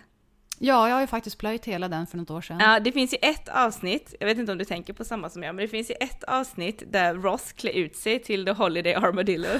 Ja, 0.59 0.87
jag 0.87 0.95
har 0.95 1.01
ju 1.01 1.07
faktiskt 1.07 1.37
plöjt 1.37 1.65
hela 1.65 1.87
den 1.87 2.07
för 2.07 2.17
något 2.17 2.29
år 2.31 2.41
sedan. 2.41 2.59
Ja, 2.59 2.79
det 2.79 2.91
finns 2.91 3.13
ju 3.13 3.17
ett 3.21 3.49
avsnitt, 3.49 4.15
jag 4.19 4.27
vet 4.27 4.37
inte 4.37 4.51
om 4.51 4.57
du 4.57 4.65
tänker 4.65 4.93
på 4.93 5.05
samma 5.05 5.29
som 5.29 5.43
jag, 5.43 5.55
men 5.55 5.65
det 5.65 5.69
finns 5.69 5.89
ju 5.91 5.95
ett 5.99 6.23
avsnitt 6.23 6.83
där 6.91 7.13
Ross 7.13 7.51
klär 7.51 7.71
ut 7.71 7.95
sig 7.95 8.19
till 8.19 8.45
The 8.45 8.51
Holiday 8.51 8.93
Armadillo. 8.93 9.47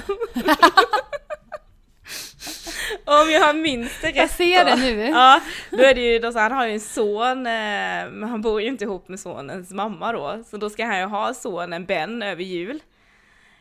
om 3.04 3.30
jag 3.30 3.56
minns 3.56 4.00
det 4.00 4.08
rätt 4.08 4.16
Jag 4.16 4.30
ser 4.30 4.64
det 4.64 4.76
nu. 4.76 5.02
Ja, 5.02 5.40
då 5.70 5.82
är 5.82 5.94
det 5.94 6.00
ju 6.00 6.18
då 6.18 6.32
så 6.32 6.38
han 6.38 6.52
har 6.52 6.66
ju 6.66 6.72
en 6.72 6.80
son, 6.80 7.46
eh, 7.46 8.10
men 8.10 8.22
han 8.22 8.42
bor 8.42 8.60
ju 8.60 8.68
inte 8.68 8.84
ihop 8.84 9.08
med 9.08 9.20
sonens 9.20 9.70
mamma 9.70 10.12
då, 10.12 10.42
så 10.46 10.56
då 10.56 10.70
ska 10.70 10.86
han 10.86 10.98
ju 10.98 11.04
ha 11.04 11.34
sonen 11.34 11.86
Ben 11.86 12.22
över 12.22 12.42
jul. 12.42 12.80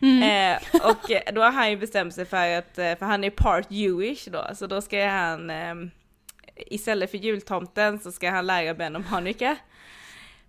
Mm. 0.02 0.24
Eh, 0.24 0.62
och 0.90 1.34
då 1.34 1.42
har 1.42 1.52
han 1.52 1.70
ju 1.70 1.78
bestämt 1.78 2.16
sig 2.16 2.26
för 2.26 2.58
att, 2.58 2.78
eh, 2.78 2.96
för 2.96 3.06
han 3.06 3.24
är 3.24 3.30
part 3.30 3.72
Jewish 3.72 4.28
då, 4.32 4.48
så 4.56 4.68
då 4.68 4.82
ska 4.82 5.06
han 5.08 5.50
eh, 5.50 5.76
istället 6.56 7.12
för 7.12 7.18
jultomten 7.18 8.00
så 8.00 8.12
ska 8.12 8.30
han 8.30 8.48
lära 8.48 8.74
Ben 8.74 8.96
om 8.96 9.04
Hanukkah. 9.04 9.56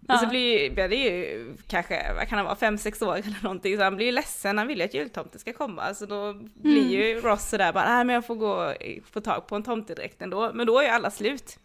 Och 0.08 0.18
så 0.18 0.24
Ja. 0.24 0.28
blir 0.28 0.62
ju, 0.62 0.70
Ben 0.70 0.92
är 0.92 0.96
ju 1.10 1.54
kanske, 1.68 2.12
vad 2.14 2.28
kan 2.28 2.38
han 2.38 2.44
vara, 2.44 2.56
fem 2.56 2.78
sex 2.78 3.02
år 3.02 3.14
eller 3.16 3.42
någonting, 3.42 3.76
så 3.76 3.82
han 3.82 3.96
blir 3.96 4.06
ju 4.06 4.12
ledsen, 4.12 4.58
han 4.58 4.66
vill 4.68 4.78
ju 4.78 4.84
att 4.84 4.94
jultomten 4.94 5.40
ska 5.40 5.52
komma. 5.52 5.94
Så 5.94 6.06
då 6.06 6.32
blir 6.54 6.88
ju 6.90 7.20
Ross 7.20 7.48
sådär 7.48 7.72
bara, 7.72 7.88
nej 7.94 8.04
men 8.04 8.14
jag 8.14 8.26
får 8.26 8.34
gå 8.34 8.74
få 9.12 9.20
tag 9.20 9.46
på 9.46 9.56
en 9.56 9.62
tomtedräkt 9.62 10.22
ändå. 10.22 10.50
Men 10.54 10.66
då 10.66 10.78
är 10.78 10.82
ju 10.82 10.88
alla 10.88 11.10
slut. 11.10 11.58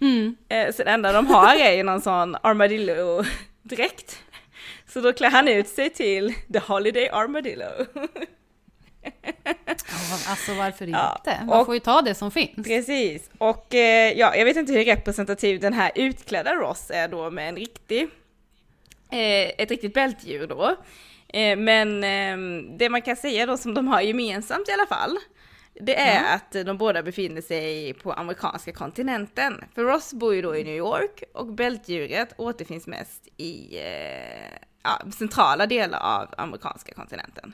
Mm. 0.00 0.36
Eh, 0.48 0.72
så 0.74 0.84
det 0.84 0.90
enda 0.90 1.12
de 1.12 1.26
har 1.26 1.54
är 1.56 1.72
ju 1.72 1.82
någon 1.82 2.00
sån 2.00 2.34
armadillo-dräkt. 2.42 4.22
Så 4.88 5.00
då 5.00 5.12
klär 5.12 5.30
han 5.30 5.48
ut 5.48 5.68
sig 5.68 5.90
till 5.90 6.34
The 6.52 6.58
Holiday 6.58 7.08
Armadillo. 7.08 7.64
Ja, 9.22 10.18
alltså 10.28 10.54
varför 10.54 10.86
Ja, 10.86 11.20
inte? 11.26 11.44
Man 11.46 11.60
och- 11.60 11.66
får 11.66 11.74
ju 11.74 11.80
ta 11.80 12.02
det 12.02 12.14
som 12.14 12.30
finns. 12.30 12.66
Precis, 12.66 13.30
och 13.38 13.74
eh, 13.74 14.12
ja, 14.18 14.36
jag 14.36 14.44
vet 14.44 14.56
inte 14.56 14.72
hur 14.72 14.84
representativ 14.84 15.60
den 15.60 15.72
här 15.72 15.92
utklädda 15.94 16.54
Ross 16.54 16.90
är 16.90 17.08
då 17.08 17.30
med 17.30 17.48
en 17.48 17.56
riktig, 17.56 18.02
eh, 19.12 19.48
ett 19.58 19.70
riktigt 19.70 19.94
bältdjur 19.94 20.46
då. 20.46 20.76
Eh, 21.28 21.56
men 21.58 22.04
eh, 22.04 22.62
det 22.78 22.88
man 22.88 23.02
kan 23.02 23.16
säga 23.16 23.46
då 23.46 23.56
som 23.56 23.74
de 23.74 23.88
har 23.88 24.00
gemensamt 24.00 24.68
i 24.68 24.72
alla 24.72 24.86
fall, 24.86 25.16
det 25.80 25.96
är 26.00 26.34
att 26.34 26.52
de 26.66 26.78
båda 26.78 27.02
befinner 27.02 27.40
sig 27.42 27.94
på 27.94 28.12
amerikanska 28.12 28.72
kontinenten. 28.72 29.64
För 29.74 29.82
Ross 29.84 30.12
bor 30.14 30.34
ju 30.34 30.42
då 30.42 30.56
i 30.56 30.64
New 30.64 30.76
York 30.76 31.22
och 31.34 31.46
bältdjuret 31.46 32.28
återfinns 32.38 32.86
mest 32.86 33.28
i 33.36 33.78
eh, 33.78 34.58
ja, 34.82 35.00
centrala 35.18 35.66
delar 35.66 35.98
av 36.00 36.34
amerikanska 36.38 36.94
kontinenten. 36.94 37.52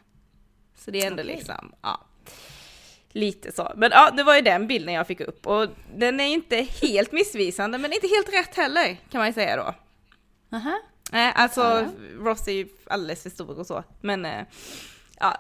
Så 0.85 0.91
det 0.91 1.03
är 1.03 1.07
ändå 1.07 1.23
Okej. 1.23 1.37
liksom, 1.37 1.73
ja. 1.83 2.01
Lite 3.15 3.53
så. 3.53 3.73
Men 3.77 3.91
ja, 3.91 4.11
det 4.11 4.23
var 4.23 4.35
ju 4.35 4.41
den 4.41 4.67
bilden 4.67 4.95
jag 4.95 5.07
fick 5.07 5.21
upp 5.21 5.47
och 5.47 5.69
den 5.95 6.21
är 6.21 6.25
inte 6.27 6.67
helt 6.83 7.13
missvisande 7.13 7.79
men 7.79 7.93
inte 7.93 8.07
helt 8.07 8.33
rätt 8.33 8.57
heller 8.57 8.97
kan 9.11 9.19
man 9.19 9.27
ju 9.27 9.33
säga 9.33 9.57
då. 9.57 9.75
Aha. 10.57 10.81
Nej, 11.13 11.33
alltså 11.37 11.61
Ja. 11.61 11.87
Ross 12.19 12.49
är 12.49 12.53
ju 12.53 12.69
alldeles 12.87 13.23
för 13.23 13.31
stor 13.31 13.59
och 13.59 13.67
så. 13.67 13.85
Men 14.01 14.25
eh, 14.25 14.45
ja, 15.21 15.37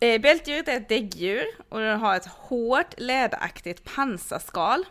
eh, 0.00 0.20
bältdjuret 0.20 0.68
är 0.68 0.76
ett 0.76 0.88
däggdjur 0.88 1.44
och 1.68 1.80
den 1.80 2.00
har 2.00 2.16
ett 2.16 2.26
hårt 2.26 2.94
läderaktigt 3.00 3.84
pansarskal. 3.84 4.84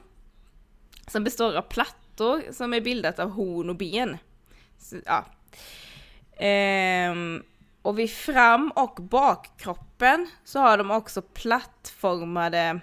Som 1.08 1.24
består 1.24 1.56
av 1.56 1.62
plattor 1.62 2.42
som 2.52 2.74
är 2.74 2.82
bildat 2.82 3.20
av 3.20 3.30
horn 3.30 3.70
och 3.70 3.76
ben. 3.76 4.18
Så, 4.80 4.96
ja. 5.06 5.26
Ehm, 6.38 7.44
och 7.82 8.00
vid 8.00 8.12
fram 8.12 8.72
och 8.76 8.96
bakkroppen 8.96 10.28
så 10.44 10.60
har 10.60 10.78
de 10.78 10.92
också 10.92 11.22
plattformade 11.22 12.80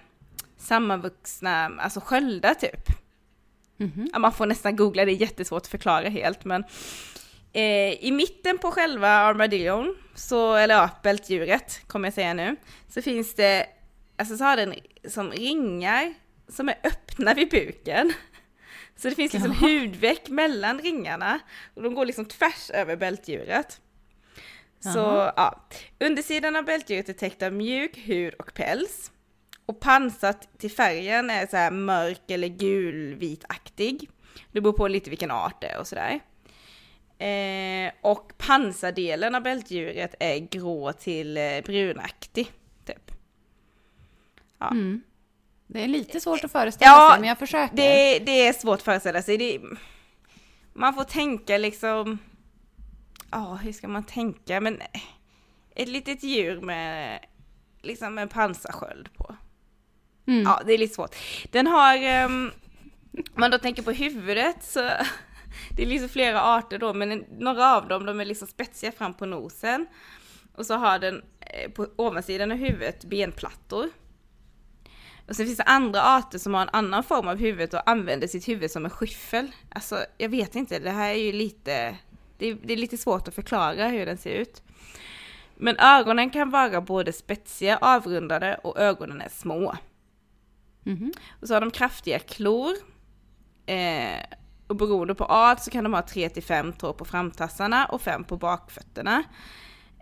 sammanvuxna, 0.57 1.71
alltså 1.79 1.99
sköldar 1.99 2.53
typ. 2.53 2.87
Mhm. 3.77 4.09
Ja, 4.13 4.19
man 4.19 4.33
får 4.33 4.45
nästan 4.45 4.75
googla, 4.75 5.05
det 5.05 5.11
är 5.11 5.21
jättesvårt 5.21 5.61
att 5.61 5.67
förklara 5.67 6.09
helt 6.09 6.45
men 6.45 6.63
eh, 7.53 7.93
i 8.05 8.11
mitten 8.11 8.57
på 8.57 8.71
själva 8.71 9.07
armadillon, 9.09 9.95
så, 10.15 10.53
eller 10.55 10.75
ja, 10.75 10.89
bältdjuret 11.03 11.81
kommer 11.87 12.07
jag 12.07 12.13
säga 12.13 12.33
nu, 12.33 12.55
så 12.89 13.01
finns 13.01 13.35
det, 13.35 13.65
alltså 14.17 14.37
så 14.37 14.43
har 14.43 14.57
den 14.57 14.75
som 15.07 15.31
ringar 15.31 16.13
som 16.47 16.69
är 16.69 16.75
öppna 16.83 17.33
vid 17.33 17.49
buken. 17.49 18.13
Så 18.95 19.09
det 19.09 19.15
finns 19.15 19.33
liksom 19.33 19.55
Jaha. 19.61 19.69
hudveck 19.69 20.29
mellan 20.29 20.79
ringarna 20.79 21.39
och 21.73 21.83
de 21.83 21.93
går 21.93 22.05
liksom 22.05 22.25
tvärs 22.25 22.69
över 22.69 22.95
bältdjuret. 22.95 23.81
Så 24.79 25.31
ja, 25.35 25.61
undersidan 25.99 26.55
av 26.55 26.65
bältdjuret 26.65 27.09
är 27.09 27.13
täckt 27.13 27.43
av 27.43 27.53
mjuk 27.53 27.97
hud 27.97 28.33
och 28.33 28.53
päls. 28.53 29.11
Och 29.65 29.79
pansat 29.79 30.49
till 30.57 30.71
färgen 30.71 31.29
är 31.29 31.47
så 31.47 31.57
här 31.57 31.71
mörk 31.71 32.31
eller 32.31 32.47
gulvitaktig. 32.47 34.09
Det 34.51 34.61
beror 34.61 34.73
på 34.73 34.87
lite 34.87 35.09
vilken 35.09 35.31
art 35.31 35.61
det 35.61 35.67
är 35.67 35.79
och 35.79 35.87
sådär. 35.87 36.19
Eh, 37.19 37.91
och 38.01 38.37
pansardelen 38.37 39.35
av 39.35 39.41
bältdjuret 39.41 40.15
är 40.19 40.37
grå 40.37 40.93
till 40.93 41.37
eh, 41.37 41.61
brunaktig, 41.65 42.51
typ. 42.85 43.11
Ja. 44.59 44.67
Mm. 44.71 45.01
Det 45.67 45.83
är 45.83 45.87
lite 45.87 46.19
svårt 46.19 46.43
att 46.43 46.51
föreställa 46.51 46.91
Ja, 46.91 47.09
sig, 47.11 47.19
men 47.19 47.29
jag 47.29 47.39
försöker. 47.39 47.75
Det, 47.75 48.19
det 48.19 48.47
är 48.47 48.53
svårt 48.53 48.77
att 48.77 48.83
föreställa 48.83 49.21
sig. 49.21 49.37
Det, 49.37 49.59
man 50.73 50.93
får 50.93 51.03
tänka 51.03 51.57
liksom, 51.57 52.17
ja 53.31 53.55
hur 53.55 53.71
ska 53.71 53.87
man 53.87 54.03
tänka, 54.03 54.61
men 54.61 54.81
eh, 54.81 55.01
ett 55.75 55.89
litet 55.89 56.23
djur 56.23 56.61
med 56.61 57.19
liksom 57.81 58.17
en 58.17 58.29
pansarsköld 58.29 59.13
på. 59.13 59.35
Mm. 60.27 60.43
Ja, 60.43 60.61
det 60.65 60.73
är 60.73 60.77
lite 60.77 60.95
svårt. 60.95 61.15
Den 61.51 61.67
har, 61.67 62.25
um, 62.25 62.51
om 63.11 63.23
man 63.35 63.51
då 63.51 63.57
tänker 63.57 63.83
på 63.83 63.91
huvudet 63.91 64.63
så, 64.63 64.79
det 65.75 65.83
är 65.83 65.85
liksom 65.85 66.09
flera 66.09 66.41
arter 66.41 66.77
då, 66.79 66.93
men 66.93 67.11
en- 67.11 67.25
några 67.39 67.75
av 67.75 67.87
dem 67.87 68.05
de 68.05 68.19
är 68.19 68.25
liksom 68.25 68.47
spetsiga 68.47 68.91
fram 68.91 69.13
på 69.13 69.25
nosen. 69.25 69.87
Och 70.55 70.65
så 70.65 70.73
har 70.73 70.99
den 70.99 71.23
eh, 71.41 71.71
på 71.71 71.87
ovansidan 71.95 72.51
av 72.51 72.57
huvudet 72.57 73.05
benplattor. 73.05 73.89
Och 75.27 75.35
sen 75.35 75.45
finns 75.45 75.57
det 75.57 75.63
andra 75.63 76.01
arter 76.03 76.37
som 76.39 76.53
har 76.53 76.61
en 76.61 76.69
annan 76.73 77.03
form 77.03 77.27
av 77.27 77.37
huvudet 77.37 77.73
och 77.73 77.89
använder 77.89 78.27
sitt 78.27 78.47
huvud 78.47 78.71
som 78.71 78.85
en 78.85 78.91
skyffel. 78.91 79.51
Alltså, 79.69 80.05
jag 80.17 80.29
vet 80.29 80.55
inte, 80.55 80.79
det 80.79 80.91
här 80.91 81.09
är 81.09 81.23
ju 81.23 81.31
lite, 81.31 81.97
det 82.39 82.45
är, 82.45 82.57
det 82.63 82.73
är 82.73 82.77
lite 82.77 82.97
svårt 82.97 83.27
att 83.27 83.35
förklara 83.35 83.87
hur 83.87 84.05
den 84.05 84.17
ser 84.17 84.33
ut. 84.33 84.63
Men 85.55 85.77
ögonen 85.77 86.29
kan 86.29 86.49
vara 86.49 86.81
både 86.81 87.13
spetsiga, 87.13 87.77
avrundade 87.77 88.59
och 88.63 88.79
ögonen 88.79 89.21
är 89.21 89.29
små. 89.29 89.75
Mhm. 90.83 91.13
Och 91.41 91.47
så 91.47 91.53
har 91.53 91.61
de 91.61 91.71
kraftiga 91.71 92.19
klor. 92.19 92.75
Eh, 93.65 94.23
och 94.67 94.75
beroende 94.75 95.15
på 95.15 95.25
art 95.25 95.63
så 95.63 95.71
kan 95.71 95.83
de 95.83 95.93
ha 95.93 96.01
3 96.01 96.29
till 96.29 96.43
5 96.43 96.73
tår 96.73 96.93
på 96.93 97.05
framtassarna 97.05 97.85
och 97.85 98.01
5 98.01 98.23
på 98.23 98.37
bakfötterna. 98.37 99.23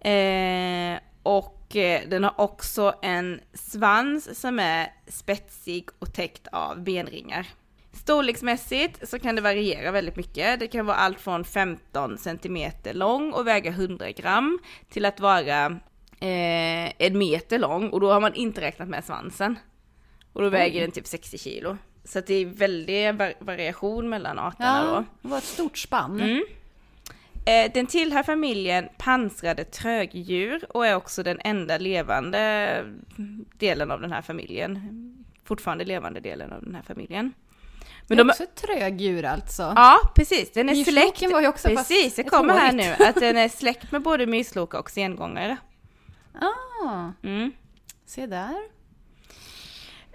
Eh, 0.01 0.99
och 1.23 1.75
eh, 1.75 2.09
den 2.09 2.23
har 2.23 2.33
också 2.38 2.95
en 3.01 3.39
svans 3.53 4.39
som 4.39 4.59
är 4.59 4.93
spetsig 5.07 5.89
och 5.99 6.13
täckt 6.13 6.47
av 6.51 6.83
benringar. 6.83 7.47
Storleksmässigt 7.97 9.09
så 9.09 9.19
kan 9.19 9.35
det 9.35 9.41
variera 9.41 9.91
väldigt 9.91 10.15
mycket. 10.15 10.59
Det 10.59 10.67
kan 10.67 10.85
vara 10.85 10.97
allt 10.97 11.19
från 11.19 11.43
15 11.43 12.17
cm 12.17 12.71
lång 12.91 13.33
och 13.33 13.47
väga 13.47 13.71
100 13.71 14.11
gram 14.11 14.59
till 14.89 15.05
att 15.05 15.19
vara 15.19 15.65
eh, 16.19 16.91
en 16.97 17.17
meter 17.17 17.59
lång 17.59 17.89
och 17.89 17.99
då 17.99 18.11
har 18.11 18.21
man 18.21 18.33
inte 18.33 18.61
räknat 18.61 18.89
med 18.89 19.03
svansen. 19.03 19.59
Och 20.33 20.41
då 20.41 20.49
väger 20.49 20.81
den 20.81 20.91
typ 20.91 21.07
60 21.07 21.37
kilo. 21.37 21.77
Så 22.03 22.21
det 22.21 22.33
är 22.33 22.45
väldig 22.45 23.15
variation 23.39 24.09
mellan 24.09 24.39
arterna 24.39 24.83
ja, 24.85 24.95
då. 24.95 25.05
Det 25.21 25.27
var 25.27 25.37
ett 25.37 25.43
stort 25.43 25.77
spann. 25.77 26.21
Mm. 26.21 26.43
Eh, 27.45 27.71
den 27.73 27.87
tillhör 27.87 28.23
familjen 28.23 28.89
pansrade 28.97 29.63
trögdjur 29.63 30.65
och 30.69 30.87
är 30.87 30.95
också 30.95 31.23
den 31.23 31.39
enda 31.43 31.77
levande 31.77 32.85
delen 33.57 33.91
av 33.91 34.01
den 34.01 34.11
här 34.11 34.21
familjen. 34.21 35.25
Fortfarande 35.43 35.85
levande 35.85 36.19
delen 36.19 36.53
av 36.53 36.63
den 36.63 36.75
här 36.75 36.81
familjen. 36.81 37.33
Men 38.08 38.18
det 38.18 38.22
är 38.22 38.26
de... 38.26 38.30
också 38.30 38.43
ett 38.43 38.55
trögdjur 38.55 39.26
alltså? 39.26 39.74
Ja, 39.76 39.99
precis. 40.16 40.51
Den 40.51 40.70
är 40.70 40.84
släkt. 40.84 41.32
var 41.32 41.41
ju 41.41 41.47
också 41.47 41.68
Precis, 41.68 42.16
det 42.16 42.24
kommer 42.24 42.53
här 42.53 42.72
nu 42.72 43.05
att 43.05 43.16
den 43.16 43.38
är 43.38 43.49
släkt 43.49 43.91
med 43.91 44.01
både 44.01 44.26
mysloka 44.26 44.80
och 44.80 44.91
sengångare. 44.91 45.58
Ah, 46.41 47.12
mm. 47.24 47.51
se 48.05 48.26
där. 48.26 48.55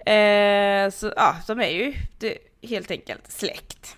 Eh, 0.05 0.89
så 0.89 1.13
ja, 1.15 1.35
de 1.47 1.59
är 1.59 1.69
ju 1.69 1.93
det, 2.19 2.37
helt 2.61 2.91
enkelt 2.91 3.31
släkt. 3.31 3.97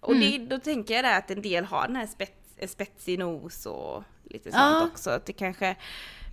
Och 0.00 0.14
mm. 0.14 0.30
det, 0.30 0.38
då 0.38 0.58
tänker 0.58 0.94
jag 0.94 1.04
där 1.04 1.18
att 1.18 1.30
en 1.30 1.42
del 1.42 1.64
har 1.64 1.86
den 1.86 1.96
här 1.96 2.06
spets, 2.06 2.72
spetsig 2.72 3.18
nos 3.18 3.66
och 3.66 4.04
lite 4.24 4.50
sånt 4.50 4.62
ah. 4.62 4.84
också. 4.84 5.10
Att 5.10 5.26
det 5.26 5.32
kanske, 5.32 5.76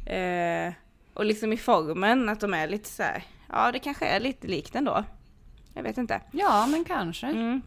eh, 0.05 0.73
och 1.13 1.25
liksom 1.25 1.53
i 1.53 1.57
formen 1.57 2.29
att 2.29 2.39
de 2.39 2.53
är 2.53 2.67
lite 2.67 2.89
så 2.89 3.03
här, 3.03 3.23
ja 3.49 3.71
det 3.71 3.79
kanske 3.79 4.05
är 4.05 4.19
lite 4.19 4.47
likt 4.47 4.75
ändå. 4.75 5.03
Jag 5.73 5.83
vet 5.83 5.97
inte. 5.97 6.21
Ja, 6.31 6.67
men 6.67 6.85
kanske. 6.85 7.27
Mm. 7.27 7.61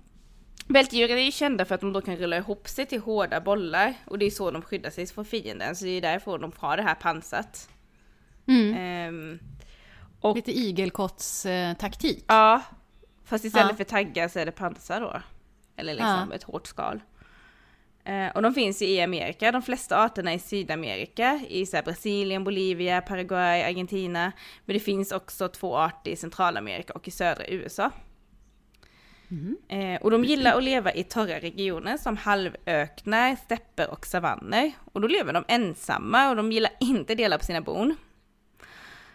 Bältdjuren 0.66 1.18
är 1.18 1.22
ju 1.22 1.32
kända 1.32 1.64
för 1.64 1.74
att 1.74 1.80
de 1.80 1.92
då 1.92 2.00
kan 2.00 2.16
rulla 2.16 2.36
ihop 2.36 2.68
sig 2.68 2.86
till 2.86 3.00
hårda 3.00 3.40
bollar 3.40 3.94
och 4.04 4.18
det 4.18 4.26
är 4.26 4.30
så 4.30 4.50
de 4.50 4.62
skyddar 4.62 4.90
sig 4.90 5.06
från 5.06 5.24
fienden 5.24 5.76
så 5.76 5.84
det 5.84 5.90
är 5.90 6.00
därför 6.00 6.38
de 6.38 6.52
har 6.56 6.76
det 6.76 6.82
här 6.82 6.94
pansat. 6.94 7.68
Mm. 8.46 9.08
Um, 9.08 9.38
och, 10.20 10.36
Lite 10.36 10.58
igelkottstaktik. 10.58 12.24
Ja, 12.28 12.62
fast 13.24 13.44
istället 13.44 13.70
ja. 13.70 13.76
för 13.76 13.84
taggar 13.84 14.28
så 14.28 14.38
är 14.38 14.46
det 14.46 14.52
pansar 14.52 15.00
då. 15.00 15.20
Eller 15.76 15.94
liksom 15.94 16.26
ja. 16.30 16.34
ett 16.36 16.42
hårt 16.42 16.66
skal. 16.66 17.00
Uh, 18.08 18.28
och 18.28 18.42
de 18.42 18.54
finns 18.54 18.82
ju 18.82 18.86
i 18.86 19.00
Amerika, 19.00 19.52
de 19.52 19.62
flesta 19.62 19.98
arterna 19.98 20.34
i 20.34 20.38
Sydamerika, 20.38 21.40
i 21.48 21.66
så 21.66 21.82
Brasilien, 21.84 22.44
Bolivia, 22.44 23.00
Paraguay, 23.00 23.62
Argentina. 23.62 24.32
Men 24.64 24.74
det 24.74 24.80
finns 24.80 25.12
också 25.12 25.48
två 25.48 25.76
arter 25.76 26.10
i 26.10 26.16
Centralamerika 26.16 26.92
och 26.92 27.08
i 27.08 27.10
södra 27.10 27.46
USA. 27.46 27.90
Mm. 29.32 29.56
Eh, 29.68 30.02
och 30.02 30.10
de 30.10 30.24
gillar 30.24 30.56
att 30.56 30.62
leva 30.62 30.92
i 30.92 31.04
torra 31.04 31.38
regioner 31.38 31.96
som 31.96 32.16
halvöknar, 32.16 33.36
stäpper 33.36 33.90
och 33.90 34.06
savanner. 34.06 34.72
Och 34.92 35.00
då 35.00 35.08
lever 35.08 35.32
de 35.32 35.44
ensamma 35.48 36.30
och 36.30 36.36
de 36.36 36.52
gillar 36.52 36.72
inte 36.80 37.14
dela 37.14 37.38
på 37.38 37.44
sina 37.44 37.60
bon 37.60 37.96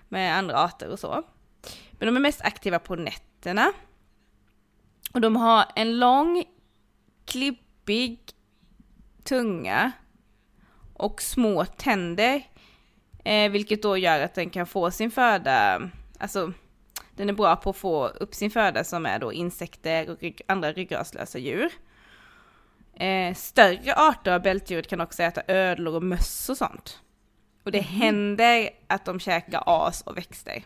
med 0.09 0.37
andra 0.37 0.57
arter 0.57 0.89
och 0.89 0.99
så. 0.99 1.23
Men 1.91 2.07
de 2.07 2.15
är 2.15 2.21
mest 2.21 2.41
aktiva 2.41 2.79
på 2.79 2.95
nätterna. 2.95 3.71
Och 5.13 5.21
de 5.21 5.35
har 5.35 5.65
en 5.75 5.99
lång, 5.99 6.43
klibbig 7.25 8.19
tunga 9.27 9.91
och 10.93 11.21
små 11.21 11.65
tänder. 11.65 12.43
Eh, 13.23 13.51
vilket 13.51 13.81
då 13.81 13.97
gör 13.97 14.21
att 14.21 14.35
den 14.35 14.49
kan 14.49 14.67
få 14.67 14.91
sin 14.91 15.11
föda, 15.11 15.89
alltså 16.19 16.53
den 17.11 17.29
är 17.29 17.33
bra 17.33 17.55
på 17.55 17.69
att 17.69 17.77
få 17.77 18.07
upp 18.07 18.35
sin 18.35 18.51
föda 18.51 18.83
som 18.83 19.05
är 19.05 19.19
då 19.19 19.33
insekter 19.33 20.09
och 20.09 20.21
rygg, 20.21 20.41
andra 20.47 20.71
ryggradslösa 20.71 21.39
djur. 21.39 21.71
Eh, 22.93 23.35
större 23.35 23.95
arter 23.95 24.31
av 24.31 24.41
bältdjuret 24.41 24.87
kan 24.87 25.01
också 25.01 25.23
äta 25.23 25.41
ödlor 25.47 25.95
och 25.95 26.03
möss 26.03 26.49
och 26.49 26.57
sånt. 26.57 27.01
Och 27.63 27.71
det 27.71 27.79
mm. 27.79 27.91
händer 27.91 28.69
att 28.87 29.05
de 29.05 29.19
käkar 29.19 29.63
as 29.65 30.01
och 30.01 30.17
växter. 30.17 30.63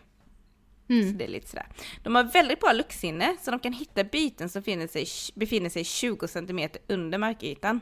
Mm. 0.88 1.10
Så 1.10 1.18
det 1.18 1.24
är 1.24 1.28
lite 1.28 1.48
sådär. 1.48 1.66
De 2.02 2.14
har 2.14 2.24
väldigt 2.24 2.60
bra 2.60 2.72
luktsinne 2.72 3.36
så 3.40 3.50
de 3.50 3.60
kan 3.60 3.72
hitta 3.72 4.04
byten 4.04 4.48
som 4.48 4.60
befinner 4.60 4.86
sig, 4.86 5.06
befinner 5.34 5.70
sig 5.70 5.84
20 5.84 6.28
cm 6.28 6.70
under 6.88 7.18
markytan. 7.18 7.80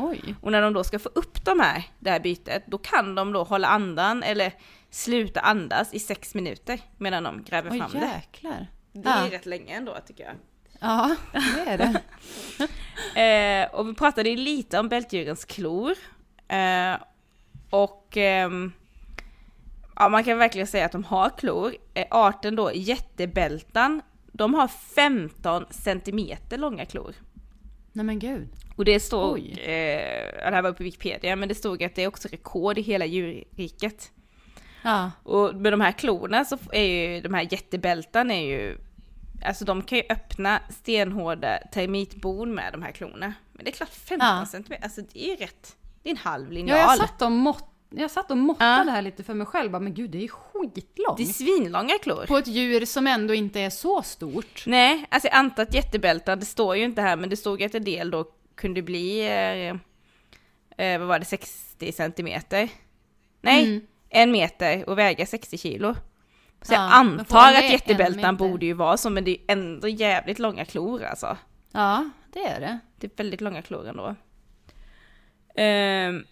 Oj. 0.00 0.34
Och 0.40 0.52
när 0.52 0.62
de 0.62 0.72
då 0.72 0.84
ska 0.84 0.98
få 0.98 1.08
upp 1.08 1.44
de 1.44 1.60
här, 1.60 1.84
det 1.98 2.10
här 2.10 2.20
bytet, 2.20 2.62
då 2.66 2.78
kan 2.78 3.14
de 3.14 3.32
då 3.32 3.42
hålla 3.42 3.68
andan 3.68 4.22
eller 4.22 4.52
sluta 4.90 5.40
andas 5.40 5.94
i 5.94 5.98
sex 5.98 6.34
minuter 6.34 6.80
medan 6.98 7.22
de 7.22 7.42
gräver 7.42 7.70
Oj, 7.70 7.78
fram 7.78 7.90
jäklar. 7.94 8.66
det. 8.92 9.00
Det 9.00 9.08
är 9.08 9.24
ja. 9.24 9.32
rätt 9.32 9.46
länge 9.46 9.76
ändå 9.76 9.96
tycker 10.06 10.24
jag. 10.24 10.34
Ja, 10.80 11.16
det 11.32 11.70
är 11.70 11.78
det. 11.78 12.00
eh, 13.70 13.74
och 13.74 13.88
vi 13.88 13.94
pratade 13.94 14.36
lite 14.36 14.78
om 14.78 14.88
bältdjurens 14.88 15.44
klor. 15.44 15.94
Eh, 16.48 16.94
och 17.70 18.16
eh, 18.16 18.50
ja, 19.96 20.08
man 20.08 20.24
kan 20.24 20.38
verkligen 20.38 20.66
säga 20.66 20.86
att 20.86 20.92
de 20.92 21.04
har 21.04 21.30
klor. 21.38 21.74
Eh, 21.94 22.06
arten 22.10 22.56
då, 22.56 22.72
jättebältan, 22.74 24.02
de 24.32 24.54
har 24.54 24.68
15 24.68 25.66
centimeter 25.70 26.58
långa 26.58 26.84
klor. 26.84 27.14
Nej 27.92 28.04
men 28.04 28.18
gud. 28.18 28.48
Och 28.76 28.84
det 28.84 29.00
stod, 29.00 29.38
eh, 29.38 29.46
det 29.56 30.50
här 30.54 30.62
var 30.62 30.72
på 30.72 30.82
Wikipedia, 30.82 31.36
men 31.36 31.48
det 31.48 31.54
stod 31.54 31.82
att 31.82 31.94
det 31.94 32.02
är 32.02 32.08
också 32.08 32.28
rekord 32.28 32.78
i 32.78 32.82
hela 32.82 33.06
djurriket. 33.06 34.10
Ja. 34.82 35.10
Och 35.22 35.54
med 35.54 35.72
de 35.72 35.80
här 35.80 35.92
klorna 35.92 36.44
så 36.44 36.58
är 36.72 36.84
ju, 36.84 37.20
de 37.20 37.34
här 37.34 37.48
jättebältan 37.50 38.30
är 38.30 38.40
ju, 38.40 38.78
alltså 39.44 39.64
de 39.64 39.82
kan 39.82 39.98
ju 39.98 40.04
öppna 40.10 40.60
stenhårda 40.68 41.58
termitbon 41.72 42.54
med 42.54 42.72
de 42.72 42.82
här 42.82 42.92
klorna. 42.92 43.34
Men 43.52 43.64
det 43.64 43.70
är 43.70 43.74
klart 43.74 43.90
15 43.90 44.28
ja. 44.28 44.46
centimeter, 44.46 44.84
alltså 44.84 45.00
det 45.12 45.24
är 45.24 45.28
ju 45.28 45.36
rätt, 45.36 45.76
det 46.02 46.08
är 46.08 46.10
en 46.10 46.16
halv 46.16 46.52
linjal. 46.52 46.78
Ja, 46.78 46.84
jag 46.84 47.08
satt 47.08 47.22
och 47.22 47.32
mått 47.32 47.69
jag 47.90 48.10
satt 48.10 48.30
och 48.30 48.36
måttade 48.36 48.84
ja. 48.86 48.92
här 48.92 49.02
lite 49.02 49.24
för 49.24 49.34
mig 49.34 49.46
själv, 49.46 49.70
bara, 49.70 49.80
men 49.80 49.94
gud 49.94 50.10
det 50.10 50.24
är 50.24 50.28
skitlångt. 50.28 51.16
Det 51.16 51.22
är 51.22 51.26
svinlånga 51.26 51.94
klor. 52.02 52.26
På 52.26 52.38
ett 52.38 52.46
djur 52.46 52.84
som 52.84 53.06
ändå 53.06 53.34
inte 53.34 53.60
är 53.60 53.70
så 53.70 54.02
stort. 54.02 54.64
Nej, 54.66 55.06
alltså 55.08 55.28
jag 55.28 55.36
antar 55.36 55.62
att 55.62 55.74
jättebältan, 55.74 56.40
det 56.40 56.46
står 56.46 56.76
ju 56.76 56.84
inte 56.84 57.02
här, 57.02 57.16
men 57.16 57.30
det 57.30 57.36
stod 57.36 57.62
att 57.62 57.74
en 57.74 57.84
del 57.84 58.10
då 58.10 58.24
kunde 58.54 58.82
bli, 58.82 59.20
eh, 59.20 59.76
eh, 60.86 60.98
vad 60.98 61.08
var 61.08 61.18
det, 61.18 61.24
60 61.24 61.92
centimeter? 61.92 62.68
Nej, 63.40 63.64
mm. 63.64 63.80
en 64.08 64.32
meter 64.32 64.88
och 64.88 64.98
väga 64.98 65.26
60 65.26 65.58
kilo. 65.58 65.94
Så 66.62 66.74
ja, 66.74 66.82
jag 66.82 66.92
antar 66.92 67.54
att 67.54 67.70
jättebältan 67.70 68.36
borde 68.36 68.66
ju 68.66 68.72
vara 68.72 68.96
så, 68.96 69.10
men 69.10 69.24
det 69.24 69.30
är 69.30 69.38
ändå 69.48 69.88
jävligt 69.88 70.38
långa 70.38 70.64
klor 70.64 71.02
alltså. 71.02 71.36
Ja, 71.72 72.10
det 72.32 72.40
är 72.40 72.60
det. 72.60 72.78
Det 72.98 73.06
är 73.06 73.10
väldigt 73.16 73.40
långa 73.40 73.62
klor 73.62 73.88
ändå. 73.88 74.14
Um, 75.62 76.24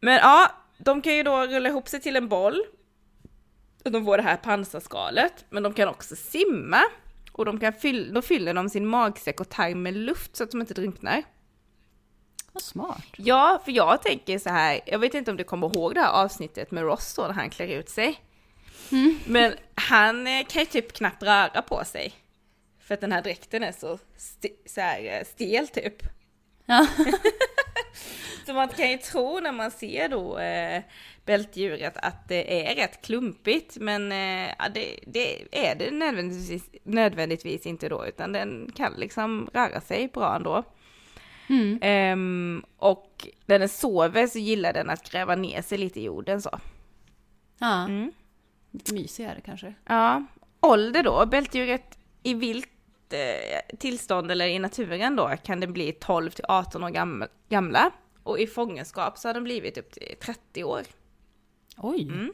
men 0.00 0.14
ja, 0.14 0.50
de 0.78 1.02
kan 1.02 1.16
ju 1.16 1.22
då 1.22 1.46
rulla 1.46 1.68
ihop 1.68 1.88
sig 1.88 2.00
till 2.00 2.16
en 2.16 2.28
boll. 2.28 2.62
Och 3.84 3.92
de 3.92 4.04
får 4.04 4.16
det 4.16 4.22
här 4.22 4.36
pansarskalet, 4.36 5.44
men 5.50 5.62
de 5.62 5.72
kan 5.72 5.88
också 5.88 6.16
simma. 6.16 6.82
Och 7.32 7.44
de 7.44 7.60
kan 7.60 7.72
fylla, 7.72 8.14
då 8.14 8.22
fyller 8.22 8.54
de 8.54 8.68
sin 8.68 8.86
magsäck 8.86 9.40
och 9.40 9.48
tarm 9.48 9.82
med 9.82 9.96
luft 9.96 10.36
så 10.36 10.44
att 10.44 10.50
de 10.50 10.60
inte 10.60 10.74
drunknar. 10.74 11.22
Vad 12.52 12.62
smart. 12.62 13.04
Ja, 13.16 13.62
för 13.64 13.72
jag 13.72 14.02
tänker 14.02 14.38
så 14.38 14.50
här, 14.50 14.80
jag 14.86 14.98
vet 14.98 15.14
inte 15.14 15.30
om 15.30 15.36
du 15.36 15.44
kommer 15.44 15.76
ihåg 15.76 15.94
det 15.94 16.00
här 16.00 16.12
avsnittet 16.12 16.70
med 16.70 16.82
Ross 16.84 17.14
då 17.14 17.22
när 17.22 17.32
han 17.32 17.50
klär 17.50 17.66
ut 17.66 17.88
sig. 17.88 18.20
Mm. 18.92 19.18
Men 19.26 19.54
han 19.74 20.26
eh, 20.26 20.46
kan 20.46 20.62
ju 20.62 20.66
typ 20.66 20.92
knappt 20.92 21.22
röra 21.22 21.62
på 21.62 21.84
sig. 21.84 22.12
För 22.80 22.94
att 22.94 23.00
den 23.00 23.12
här 23.12 23.22
dräkten 23.22 23.62
är 23.62 23.72
så, 23.72 23.98
st 24.16 24.48
så 24.66 24.80
här 24.80 25.18
eh, 25.18 25.24
stel 25.24 25.68
typ. 25.68 26.02
Ja. 26.66 26.86
så 28.48 28.54
man 28.54 28.68
kan 28.68 28.90
ju 28.90 28.98
tro 28.98 29.40
när 29.40 29.52
man 29.52 29.70
ser 29.70 30.08
då 30.08 30.38
eh, 30.38 30.82
bältdjuret 31.24 31.96
att 31.96 32.28
det 32.28 32.70
är 32.70 32.74
rätt 32.74 33.02
klumpigt, 33.02 33.76
men 33.76 34.12
eh, 34.12 34.54
det, 34.74 34.98
det, 35.06 35.56
är 35.68 35.74
det 35.74 35.90
nödvändigtvis, 35.90 36.70
nödvändigtvis 36.84 37.66
inte 37.66 37.88
då, 37.88 38.06
utan 38.06 38.32
den 38.32 38.72
kan 38.74 38.92
liksom 38.92 39.50
röra 39.54 39.80
sig 39.80 40.08
bra 40.08 40.36
ändå. 40.36 40.64
Mm. 41.48 42.12
Um, 42.12 42.64
och 42.76 43.28
när 43.46 43.58
den 43.58 43.68
sover 43.68 44.26
så 44.26 44.38
gillar 44.38 44.72
den 44.72 44.90
att 44.90 45.10
gräva 45.10 45.34
ner 45.34 45.62
sig 45.62 45.78
lite 45.78 46.00
i 46.00 46.04
jorden 46.04 46.42
så. 46.42 46.60
Ja, 47.58 47.84
mm. 47.84 48.12
lite 48.70 48.94
mysigare 48.94 49.40
kanske. 49.44 49.74
Ja, 49.86 50.24
ålder 50.60 51.02
då, 51.02 51.26
bältdjuret 51.26 51.98
i 52.22 52.34
vilt 52.34 52.68
eh, 53.10 53.76
tillstånd 53.78 54.30
eller 54.30 54.46
i 54.46 54.58
naturen 54.58 55.16
då 55.16 55.30
kan 55.44 55.60
det 55.60 55.66
bli 55.66 55.92
12 55.92 56.30
till 56.30 56.44
18 56.48 56.84
år 56.84 56.90
gamla. 57.48 57.90
Och 58.28 58.40
i 58.40 58.46
fångenskap 58.46 59.18
så 59.18 59.28
har 59.28 59.34
de 59.34 59.44
blivit 59.44 59.78
upp 59.78 59.92
till 59.92 60.16
30 60.20 60.64
år. 60.64 60.82
Oj! 61.76 62.02
Mm. 62.02 62.32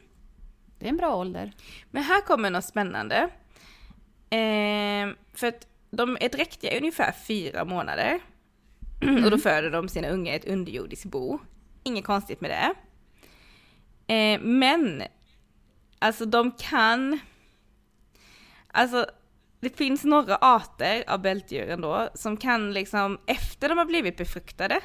Det 0.79 0.85
är 0.85 0.89
en 0.89 0.97
bra 0.97 1.15
ålder. 1.15 1.51
Men 1.91 2.03
här 2.03 2.21
kommer 2.21 2.49
något 2.49 2.65
spännande. 2.65 3.29
Eh, 4.29 5.09
för 5.33 5.47
att 5.47 5.67
de 5.89 6.17
är 6.21 6.29
dräktiga 6.29 6.71
i 6.73 6.77
ungefär 6.77 7.11
fyra 7.11 7.65
månader. 7.65 8.19
Och 9.25 9.31
då 9.31 9.37
föder 9.37 9.71
de 9.71 9.89
sina 9.89 10.09
unga 10.09 10.33
i 10.33 10.35
ett 10.35 10.45
underjordiskt 10.45 11.05
bo. 11.05 11.39
Inget 11.83 12.05
konstigt 12.05 12.41
med 12.41 12.51
det. 12.51 12.73
Eh, 14.13 14.39
men, 14.41 15.03
alltså 15.99 16.25
de 16.25 16.51
kan... 16.51 17.19
Alltså, 18.67 19.05
det 19.59 19.77
finns 19.77 20.03
några 20.03 20.37
arter 20.41 21.03
av 21.07 21.21
bältdjuren 21.21 21.81
då 21.81 22.09
som 22.13 22.37
kan 22.37 22.73
liksom, 22.73 23.19
efter 23.25 23.69
de 23.69 23.77
har 23.77 23.85
blivit 23.85 24.17
befruktade, 24.17 24.81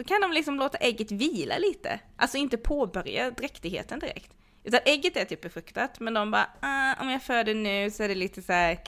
så 0.00 0.04
kan 0.04 0.20
de 0.20 0.32
liksom 0.32 0.56
låta 0.56 0.78
ägget 0.78 1.12
vila 1.12 1.58
lite. 1.58 2.00
Alltså 2.16 2.36
inte 2.36 2.56
påbörja 2.56 3.30
dräktigheten 3.30 3.98
direkt. 3.98 4.32
Utan 4.64 4.80
ägget 4.84 5.16
är 5.16 5.24
typ 5.24 5.40
befruktat, 5.40 6.00
men 6.00 6.14
de 6.14 6.30
bara, 6.30 6.46
ah, 6.60 6.94
om 7.00 7.10
jag 7.10 7.22
föder 7.22 7.54
nu 7.54 7.90
så 7.90 8.02
är 8.02 8.08
det 8.08 8.14
lite 8.14 8.42
så 8.42 8.52
här 8.52 8.78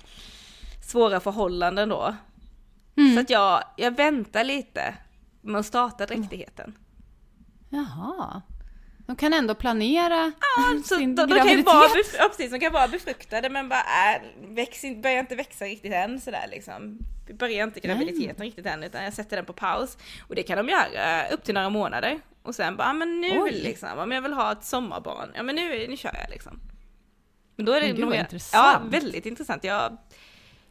svåra 0.83 1.21
förhållanden 1.21 1.89
då. 1.89 2.15
Mm. 2.97 3.15
Så 3.15 3.21
att 3.21 3.31
jag, 3.31 3.65
jag 3.77 3.97
väntar 3.97 4.45
lite 4.45 4.95
med 5.41 5.61
att 5.61 5.67
starta 5.67 6.07
dräktigheten. 6.07 6.79
Jaha. 7.69 8.43
De 9.13 9.17
kan 9.17 9.33
ändå 9.35 9.55
planera 9.55 10.33
Ja, 10.57 10.83
så 10.85 10.97
sin 10.97 11.15
de, 11.15 11.23
de 11.23 11.29
kan 11.29 11.37
ju 11.37 11.45
graviditet. 11.45 11.67
vara, 11.75 11.89
bef- 11.89 12.15
ja, 12.19 12.29
precis, 12.29 12.51
de 12.51 12.61
kan 12.61 12.73
vara 12.73 12.89
befruktade 12.89 13.51
men 13.51 13.69
bara 13.69 13.81
äh, 14.15 14.23
väx, 14.49 14.83
börjar 15.03 15.21
inte 15.21 15.35
växa 15.37 15.65
riktigt 15.65 15.93
än 15.93 16.21
sådär 16.21 16.47
liksom. 16.51 16.99
Börjar 17.33 17.65
inte 17.67 17.81
graviditeten 17.81 18.45
riktigt 18.45 18.67
än 18.67 18.83
utan 18.83 19.05
jag 19.05 19.13
sätter 19.13 19.37
den 19.37 19.45
på 19.45 19.53
paus. 19.53 19.99
Och 20.29 20.35
det 20.35 20.43
kan 20.43 20.57
de 20.59 20.69
göra 20.69 21.29
upp 21.29 21.45
till 21.45 21.55
några 21.55 21.69
månader. 21.71 22.21
Och 22.43 22.55
sen 22.55 22.77
bara, 22.77 22.93
men 22.93 23.21
nu 23.21 23.41
Oj. 23.43 23.51
liksom, 23.53 23.99
om 23.99 24.13
jag 24.13 24.23
vill 24.23 24.33
ha 24.33 24.53
ett 24.53 24.65
sommarbarn, 24.65 25.31
ja 25.35 25.43
men 25.43 25.55
nu, 25.57 25.87
nu 25.89 25.97
kör 25.97 26.15
jag 26.23 26.31
liksom. 26.31 26.61
Men 27.57 27.67
då 27.67 27.73
är 27.73 27.81
det 27.81 27.93
Men 27.93 28.01
nog- 28.01 28.15
intressant. 28.15 28.81
Ja, 28.93 28.99
väldigt 28.99 29.27
intressant. 29.27 29.65
Jag 29.65 29.97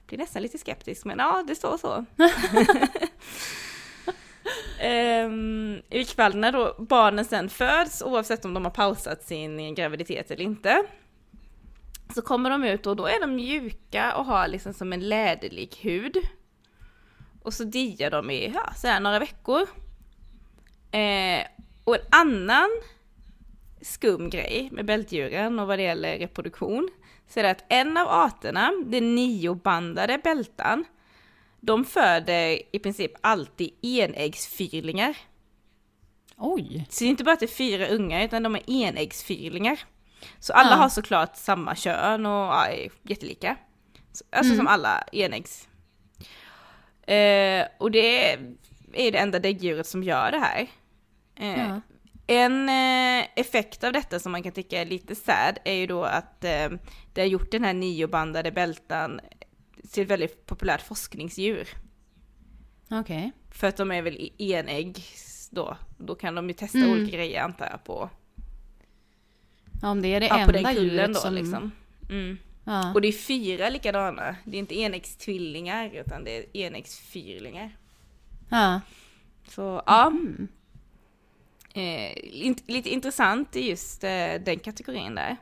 blir 0.07 0.17
nästan 0.19 0.41
lite 0.41 0.57
skeptisk 0.57 1.05
men 1.05 1.19
ja, 1.19 1.43
det 1.47 1.55
står 1.55 1.77
så. 1.77 2.05
Ehm, 4.83 5.81
I 5.89 5.97
vilket 5.97 6.15
fall 6.15 6.35
när 6.35 6.51
då 6.51 6.75
barnen 6.79 7.25
sen 7.25 7.49
föds, 7.49 8.01
oavsett 8.01 8.45
om 8.45 8.53
de 8.53 8.65
har 8.65 8.71
pausat 8.71 9.23
sin 9.23 9.75
graviditet 9.75 10.31
eller 10.31 10.43
inte, 10.43 10.83
så 12.15 12.21
kommer 12.21 12.49
de 12.49 12.63
ut 12.63 12.87
och 12.87 12.95
då 12.95 13.05
är 13.05 13.19
de 13.19 13.35
mjuka 13.35 14.15
och 14.15 14.25
har 14.25 14.47
liksom 14.47 14.73
som 14.73 14.93
en 14.93 15.09
läderlik 15.09 15.85
hud. 15.85 16.17
Och 17.43 17.53
så 17.53 17.63
diar 17.63 18.11
de 18.11 18.29
i 18.29 18.51
ja, 18.55 18.73
så 18.75 18.87
här 18.87 18.99
några 18.99 19.19
veckor. 19.19 19.61
Eh, 20.91 21.45
och 21.83 21.95
en 21.95 22.01
annan 22.11 22.69
skum 23.81 24.29
grej 24.29 24.69
med 24.71 24.85
bältdjuren 24.85 25.59
och 25.59 25.67
vad 25.67 25.79
det 25.79 25.83
gäller 25.83 26.17
reproduktion, 26.17 26.89
så 27.27 27.39
är 27.39 27.43
det 27.43 27.51
att 27.51 27.65
en 27.69 27.97
av 27.97 28.07
arterna, 28.07 28.71
den 28.85 29.15
niobandade 29.15 30.17
bältan, 30.23 30.85
de 31.61 31.85
föder 31.85 32.61
i 32.75 32.79
princip 32.79 33.11
alltid 33.21 33.69
enäggsfyrlingar. 33.81 35.17
Oj! 36.37 36.85
Så 36.89 37.03
det 37.03 37.07
är 37.07 37.09
inte 37.09 37.23
bara 37.23 37.33
att 37.33 37.39
det 37.39 37.45
är 37.45 37.47
fyra 37.47 37.87
ungar, 37.87 38.23
utan 38.25 38.43
de 38.43 38.55
är 38.55 38.69
enäggsfyrlingar. 38.69 39.79
Så 40.39 40.53
alla 40.53 40.69
Ja. 40.71 40.75
har 40.75 40.89
såklart 40.89 41.35
samma 41.35 41.75
kön 41.75 42.25
och 42.25 42.31
ja, 42.31 42.65
är 42.67 42.89
jättelika. 43.03 43.55
Så- 44.13 44.25
Alltså 44.31 44.55
som 44.55 44.67
alla 44.67 45.03
enäggs. 45.11 45.67
Eh, 47.07 47.65
och 47.77 47.91
det 47.91 48.31
är 48.93 49.11
det 49.11 49.17
enda 49.17 49.39
däggdjuret 49.39 49.87
som 49.87 50.03
gör 50.03 50.31
det 50.31 50.39
här. 50.39 50.67
Eh, 51.35 51.59
Ja. 51.59 51.81
En 52.27 52.69
eh, 52.69 53.25
effekt 53.35 53.83
av 53.83 53.93
detta 53.93 54.19
som 54.19 54.31
man 54.31 54.43
kan 54.43 54.51
tycka 54.51 54.81
är 54.81 54.85
lite 54.85 55.15
sad 55.15 55.57
är 55.65 55.73
ju 55.73 55.87
då 55.87 56.03
att 56.03 56.43
eh, 56.43 56.69
det 57.13 57.21
har 57.21 57.25
gjort 57.27 57.51
den 57.51 57.63
här 57.63 57.73
niobandade 57.73 58.51
bältan 58.51 59.19
till 59.91 60.03
ett 60.03 60.09
väldigt 60.09 60.45
populärt 60.45 60.81
forskningsdjur. 60.81 61.67
Okej. 62.91 63.31
För 63.51 63.67
att 63.67 63.77
de 63.77 63.91
är 63.91 64.01
väl 64.01 64.31
enägg 64.37 65.03
då. 65.49 65.77
Då 65.97 66.15
kan 66.15 66.35
de 66.35 66.47
ju 66.47 66.53
testa 66.53 66.77
Mm. 66.77 66.91
olika 66.91 67.17
grejer 67.17 67.41
antar 67.43 67.65
jag 67.71 67.83
på, 67.83 68.09
Ja, 69.81 69.89
Om 69.89 70.01
det 70.01 70.07
är 70.07 70.19
det 70.19 70.25
ja, 70.25 70.33
på 70.33 70.39
enda 70.41 70.51
den 70.53 70.63
kullen 70.75 70.83
djuret 70.91 71.13
då 71.13 71.19
som... 71.19 71.33
liksom. 71.33 71.71
Mm. 72.09 72.37
Ja. 72.63 72.93
Och 72.93 73.01
det 73.01 73.07
är 73.07 73.11
fyra 73.11 73.69
likadana. 73.69 74.35
Det 74.45 74.57
är 74.57 74.59
inte 74.59 74.79
enäggstvillingar 74.79 75.89
utan 75.95 76.23
det 76.23 76.37
är 76.37 76.57
enäggsfyrlingar. 76.57 77.77
ja. 78.49 78.81
Så 79.47 79.81
ja, 79.85 80.07
Mm. 80.07 80.47
eh, 81.73 82.17
lite 82.67 82.89
intressant 82.89 83.55
i 83.55 83.69
just 83.69 84.03
eh, 84.03 84.33
den 84.45 84.59
kategorin 84.59 85.15
där. 85.15 85.37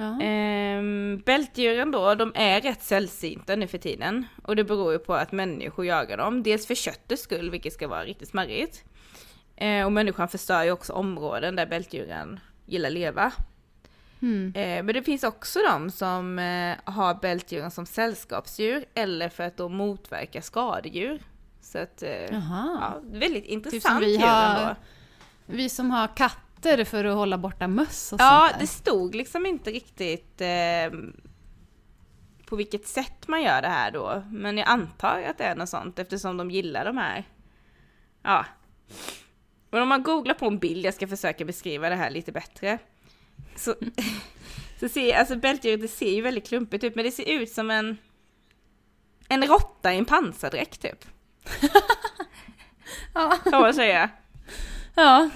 Ja. 0.00 0.20
Ehm, 0.20 1.22
bältdjuren 1.26 1.90
då, 1.90 2.14
de 2.14 2.32
är 2.34 2.60
rätt 2.60 2.82
sällsynta 2.82 3.56
nu 3.56 3.66
för 3.66 3.78
tiden. 3.78 4.26
Och 4.42 4.56
det 4.56 4.64
beror 4.64 4.92
ju 4.92 4.98
på 4.98 5.14
att 5.14 5.32
människor 5.32 5.86
jagar 5.86 6.16
dem. 6.16 6.42
Dels 6.42 6.66
för 6.66 6.74
köttets 6.74 7.22
skull, 7.22 7.50
vilket 7.50 7.72
ska 7.72 7.88
vara 7.88 8.04
riktigt 8.04 8.28
smarrigt. 8.28 8.84
Eh, 9.56 9.84
och 9.84 9.92
människan 9.92 10.28
förstör 10.28 10.64
ju 10.64 10.70
också 10.70 10.92
områden 10.92 11.56
där 11.56 11.66
bältdjuren 11.66 12.40
gillar 12.66 12.90
leva. 12.90 13.32
Mm. 14.22 14.52
Eh, 14.56 14.82
men 14.82 14.94
det 14.94 15.02
finns 15.02 15.24
också 15.24 15.58
de 15.62 15.90
som 15.90 16.38
eh, 16.38 16.76
har 16.84 17.14
bältdjuren 17.14 17.70
som 17.70 17.86
sällskapsdjur 17.86 18.84
eller 18.94 19.28
för 19.28 19.44
att 19.44 19.56
då 19.56 19.68
motverka 19.68 20.42
skadedjur. 20.42 21.22
Så 21.60 21.78
att, 21.78 22.02
eh, 22.02 22.10
ja, 22.10 23.00
väldigt 23.02 23.44
intressant 23.44 24.04
vi 24.04 24.12
djur 24.12 24.26
har 24.26 24.60
ändå. 24.60 24.74
Vi 25.46 25.68
som 25.68 25.90
har 25.90 26.08
katter 26.60 26.84
för 26.84 27.04
att 27.04 27.14
hålla 27.16 27.38
borta 27.38 27.68
möss 27.68 28.12
och 28.12 28.20
Ja, 28.20 28.40
sånt 28.40 28.52
där. 28.52 28.60
det 28.60 28.66
stod 28.66 29.14
liksom 29.14 29.46
inte 29.46 29.70
riktigt 29.70 30.40
eh, 30.40 30.98
på 32.46 32.56
vilket 32.56 32.86
sätt 32.86 33.28
man 33.28 33.42
gör 33.42 33.62
det 33.62 33.68
här 33.68 33.90
då. 33.90 34.22
Men 34.30 34.58
jag 34.58 34.68
antar 34.68 35.22
att 35.22 35.38
det 35.38 35.44
är 35.44 35.54
något 35.54 35.68
sånt 35.68 35.98
eftersom 35.98 36.36
de 36.36 36.50
gillar 36.50 36.84
de 36.84 36.96
här. 36.96 37.24
Ja. 38.22 38.44
Men 39.70 39.82
om 39.82 39.88
man 39.88 40.02
googlar 40.02 40.34
på 40.34 40.46
en 40.46 40.58
bild, 40.58 40.84
jag 40.86 40.94
ska 40.94 41.08
försöka 41.08 41.44
beskriva 41.44 41.88
det 41.88 41.96
här 41.96 42.10
lite 42.10 42.32
bättre. 42.32 42.78
Så, 43.56 43.74
så 44.80 44.88
ser, 44.88 45.14
alltså 45.16 45.36
bältdjuret 45.36 45.80
det 45.80 45.88
ser 45.88 46.10
ju 46.12 46.22
väldigt 46.22 46.48
klumpigt 46.48 46.84
ut 46.84 46.94
men 46.94 47.04
det 47.04 47.10
ser 47.10 47.28
ut 47.28 47.50
som 47.50 47.70
en 47.70 47.96
en 49.28 49.46
råtta 49.46 49.94
i 49.94 49.98
en 49.98 50.04
pansardräkt 50.04 50.82
typ. 50.82 51.04
Ja. 53.14 53.36
Kan 53.50 53.62
man 53.62 53.74
säga. 53.74 54.10
ja, 54.94 55.30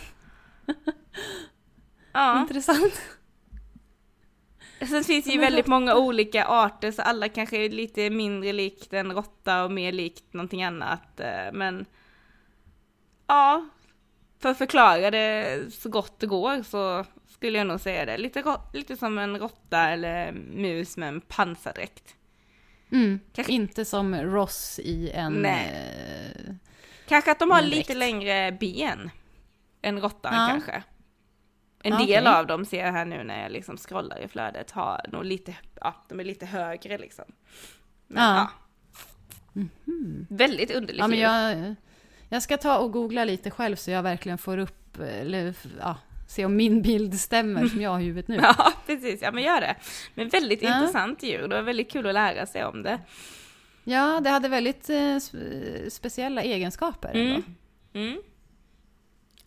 Ja. 2.12 2.40
intressant. 2.40 3.00
Sen 4.88 5.04
finns 5.04 5.24
det 5.24 5.30
ju 5.32 5.38
väldigt 5.40 5.66
många 5.66 5.94
olika 5.96 6.44
arter 6.46 6.92
så 6.92 7.02
alla 7.02 7.28
kanske 7.28 7.56
är 7.64 7.70
lite 7.70 8.10
mindre 8.10 8.52
likt 8.52 8.92
en 8.92 9.12
råtta 9.12 9.64
och 9.64 9.70
mer 9.72 9.92
likt 9.92 10.32
någonting 10.32 10.62
annat. 10.64 11.20
eh, 11.20 11.52
Men 11.52 11.86
ja, 13.26 13.68
för 14.38 14.48
att 14.48 14.58
förklara 14.58 15.10
det 15.10 15.60
så 15.74 15.88
gott 15.88 16.18
det 16.20 16.26
går 16.26 16.62
så 16.62 17.04
skulle 17.28 17.58
jag 17.58 17.66
nog 17.66 17.80
säga 17.80 18.04
det. 18.04 18.18
Lite, 18.18 18.56
lite 18.72 18.96
som 18.96 19.18
en 19.18 19.38
råtta 19.38 19.78
eller 19.88 20.32
mus 20.32 20.96
med 20.96 21.08
en 21.08 21.20
pansardräkt. 21.20 22.14
Mm. 22.92 23.20
Kanske- 23.32 23.52
Inte 23.52 23.84
som 23.84 24.14
Ross 24.16 24.78
i 24.82 25.10
en... 25.10 25.32
Nej. 25.32 25.70
eh, 26.46 26.54
Kanske 27.08 27.30
att 27.32 27.38
de 27.38 27.50
har 27.50 27.62
lite 27.62 27.94
längre 27.94 28.52
ben 28.60 29.10
än 29.82 30.00
råttan 30.00 30.34
Ja. 30.34 30.48
kanske. 30.50 30.82
En 31.86 31.92
Ja, 31.92 32.06
del 32.06 32.26
av 32.26 32.46
dem 32.46 32.64
ser 32.64 32.84
jag 32.84 32.92
här 32.92 33.04
nu 33.04 33.24
när 33.24 33.42
jag 33.42 33.52
liksom 33.52 33.76
scrollar 33.76 34.18
i 34.20 34.28
flödet 34.28 34.70
har 34.70 35.00
nog 35.12 35.24
lite, 35.24 35.54
ja 35.80 35.94
de 36.08 36.20
är 36.20 36.24
lite 36.24 36.46
högre 36.46 36.98
liksom. 36.98 37.24
Men, 38.06 38.22
Ja. 38.22 38.50
ja. 39.52 39.62
Väldigt 40.28 40.70
underligt 40.70 40.98
Ja, 41.00 41.08
men 41.08 41.18
jag, 41.18 41.74
jag 42.28 42.42
ska 42.42 42.56
ta 42.56 42.78
och 42.78 42.92
googla 42.92 43.24
lite 43.24 43.50
själv 43.50 43.76
så 43.76 43.90
jag 43.90 44.02
verkligen 44.02 44.38
får 44.38 44.58
upp, 44.58 44.98
eller 45.00 45.54
ja, 45.80 45.96
se 46.28 46.44
om 46.44 46.56
min 46.56 46.82
bild 46.82 47.20
stämmer 47.20 47.66
som 47.66 47.80
jag 47.80 47.90
har 47.90 48.00
i 48.00 48.04
huvudet 48.04 48.28
nu. 48.28 48.36
Ja, 48.42 48.72
precis. 48.86 49.22
Ja, 49.22 49.32
men 49.32 49.42
gör 49.42 49.60
det. 49.60 49.76
Men 50.14 50.28
väldigt 50.28 50.62
Ja. 50.62 50.76
intressant 50.78 51.22
djur. 51.22 51.48
Det 51.48 51.56
var 51.56 51.62
väldigt 51.62 51.90
kul 51.92 52.06
att 52.06 52.14
lära 52.14 52.46
sig 52.46 52.64
om 52.64 52.82
det. 52.82 53.00
Ja, 53.84 54.20
det 54.20 54.30
hade 54.30 54.48
väldigt 54.48 54.90
eh, 54.90 54.94
sp- 54.96 55.88
speciella 55.90 56.42
egenskaper. 56.42 57.14
Mm. 57.14 57.42
Mm. 57.92 58.22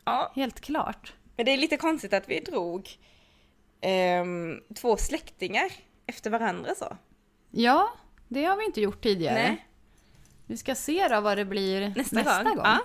Ja, 0.05 0.31
Helt 0.35 0.61
klart. 0.61 1.13
Men 1.37 1.45
det 1.45 1.51
är 1.51 1.57
lite 1.57 1.77
konstigt 1.77 2.13
att 2.13 2.29
vi 2.29 2.39
drog 2.39 2.97
ehm, 3.81 4.61
två 4.75 4.97
släktingar 4.97 5.71
efter 6.05 6.29
varandra 6.29 6.75
så. 6.75 6.97
Ja, 7.51 7.93
det 8.27 8.45
har 8.45 8.57
vi 8.57 8.65
inte 8.65 8.81
gjort 8.81 9.03
tidigare. 9.03 9.33
Nej, 9.33 9.67
Vi 10.45 10.57
ska 10.57 10.75
se 10.75 11.07
då 11.07 11.21
vad 11.21 11.37
det 11.37 11.45
blir 11.45 11.93
nästa, 11.95 12.15
nästa, 12.15 12.43
gång. 12.43 12.55
gång. 12.55 12.65
Ja. 12.65 12.79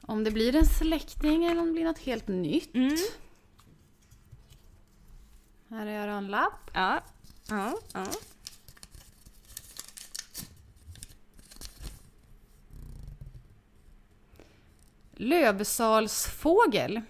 Om 0.00 0.24
det 0.24 0.30
blir 0.30 0.56
en 0.56 0.66
släkting 0.66 1.44
eller 1.44 1.60
om 1.60 1.66
det 1.66 1.72
blir 1.72 1.84
något 1.84 1.98
helt 1.98 2.28
nytt. 2.28 2.74
Mm. 2.74 2.96
Här 5.68 5.86
är 5.86 6.06
jag 6.06 6.16
en 6.18 6.26
lapp. 6.26 6.70
Ja. 6.74 7.00
Ja. 7.48 7.78
ja. 7.94 8.06
Lövsalsfågel 15.16 17.00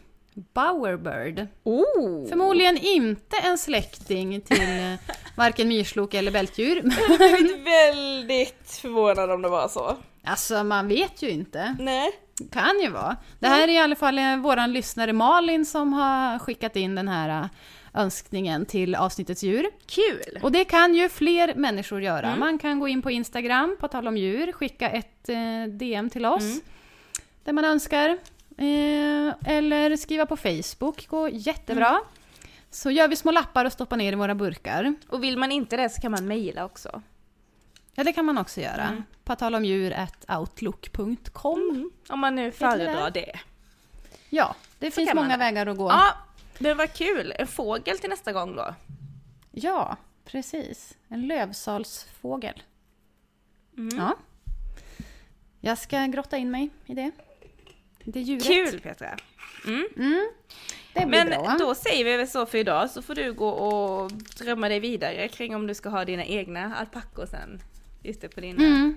Bowerbird. 0.54 1.46
Oh! 1.62 2.28
Förmodligen 2.28 2.78
inte 2.78 3.36
en 3.36 3.58
släkting 3.58 4.40
till 4.40 4.60
eh, 4.60 4.94
varken 5.36 5.68
myrslok 5.68 6.14
eller 6.14 6.30
bältdjur. 6.30 6.82
Jag 6.84 7.18
hade 7.18 7.56
väldigt 7.64 8.78
förvånad 8.82 9.30
om 9.30 9.42
det 9.42 9.48
var 9.48 9.68
så. 9.68 9.96
Alltså 10.24 10.64
man 10.64 10.88
vet 10.88 11.22
ju 11.22 11.30
inte. 11.30 11.76
Nej. 11.80 12.10
Kan 12.52 12.80
ju 12.82 12.90
vara. 12.90 13.16
Det 13.38 13.46
här 13.46 13.68
är 13.68 13.72
i 13.72 13.78
alla 13.78 13.96
fall 13.96 14.18
eh, 14.18 14.36
våran 14.36 14.72
lyssnare 14.72 15.12
Malin 15.12 15.66
som 15.66 15.92
har 15.92 16.38
skickat 16.38 16.76
in 16.76 16.94
den 16.94 17.08
här 17.08 17.42
eh, 17.42 17.48
önskningen 18.02 18.66
till 18.66 18.94
avsnittets 18.94 19.42
djur. 19.42 19.66
Kul! 19.86 20.40
Och 20.42 20.52
det 20.52 20.64
kan 20.64 20.94
ju 20.94 21.08
fler 21.08 21.54
människor 21.54 22.02
göra. 22.02 22.36
Man 22.36 22.58
kan 22.58 22.80
gå 22.80 22.88
in 22.88 23.02
på 23.02 23.10
Instagram, 23.10 23.76
på 23.80 23.88
tal 23.88 24.08
om 24.08 24.16
djur, 24.16 24.52
skicka 24.52 24.90
ett 24.90 25.28
eh, 25.28 25.70
DM 25.70 26.10
till 26.10 26.26
oss. 26.26 26.60
Där 27.46 27.52
man 27.52 27.64
önskar. 27.64 28.08
Eh, 28.58 29.34
eller 29.54 29.96
skriva 29.96 30.26
på 30.26 30.36
Facebook, 30.36 31.06
går 31.08 31.30
jättebra. 31.30 32.00
Så 32.70 32.90
gör 32.90 33.08
vi 33.08 33.16
små 33.16 33.30
lappar 33.32 33.64
och 33.64 33.72
stoppar 33.72 33.96
ner 33.96 34.12
i 34.12 34.16
våra 34.16 34.34
burkar. 34.34 34.94
Och 35.08 35.24
vill 35.24 35.38
man 35.38 35.52
inte 35.52 35.76
det 35.76 35.88
så 35.88 36.00
kan 36.00 36.10
man 36.10 36.26
mejla 36.26 36.64
också. 36.64 37.02
Ja, 37.94 38.04
det 38.04 38.12
kan 38.12 38.24
man 38.24 38.38
också 38.38 38.60
göra. 38.60 39.02
På 39.24 39.36
tal 39.36 39.54
om 39.54 39.64
djur, 39.64 39.96
outlook.com. 40.38 41.90
Om 42.08 42.20
man 42.20 42.34
nu 42.34 42.52
föredrar 42.52 43.10
det. 43.10 43.40
Ja, 44.30 44.54
det 44.78 44.90
finns 44.90 45.08
kan 45.08 45.16
man 45.16 45.24
många 45.24 45.36
vägar 45.36 45.66
att 45.66 45.76
gå. 45.76 45.90
Ja, 45.90 46.14
det 46.58 46.74
var 46.74 46.86
kul. 46.86 47.32
En 47.38 47.46
fågel 47.46 47.98
till 47.98 48.10
nästa 48.10 48.32
gång 48.32 48.56
då. 48.56 48.74
Ja, 49.50 49.96
precis. 50.24 50.96
En 51.08 51.26
lövsalsfågel. 51.26 52.62
Mm. 53.76 53.98
Ja. 53.98 54.16
Jag 55.60 55.78
ska 55.78 56.06
grotta 56.06 56.36
in 56.36 56.50
mig 56.50 56.70
i 56.86 56.94
det. 56.94 57.10
Det 58.08 58.20
djuret. 58.20 58.46
Kul 58.46 58.80
Petra! 58.80 59.16
Mm. 59.66 59.88
Det 60.92 61.06
blir 61.06 61.06
Men 61.06 61.28
bra. 61.28 61.56
då 61.58 61.74
säger 61.74 62.04
vi 62.04 62.16
väl 62.16 62.28
så 62.28 62.46
för 62.46 62.58
idag 62.58 62.90
så 62.90 63.02
får 63.02 63.14
du 63.14 63.32
gå 63.32 63.48
och 63.48 64.12
drömma 64.12 64.68
dig 64.68 64.80
vidare 64.80 65.28
kring 65.28 65.54
om 65.56 65.66
du 65.66 65.74
ska 65.74 65.88
ha 65.88 66.04
dina 66.04 66.24
egna 66.24 66.74
alpackor 66.76 67.26
sen. 67.26 67.60
Ute 68.02 68.28
på 68.28 68.40
din, 68.40 68.56
Mm. 68.56 68.96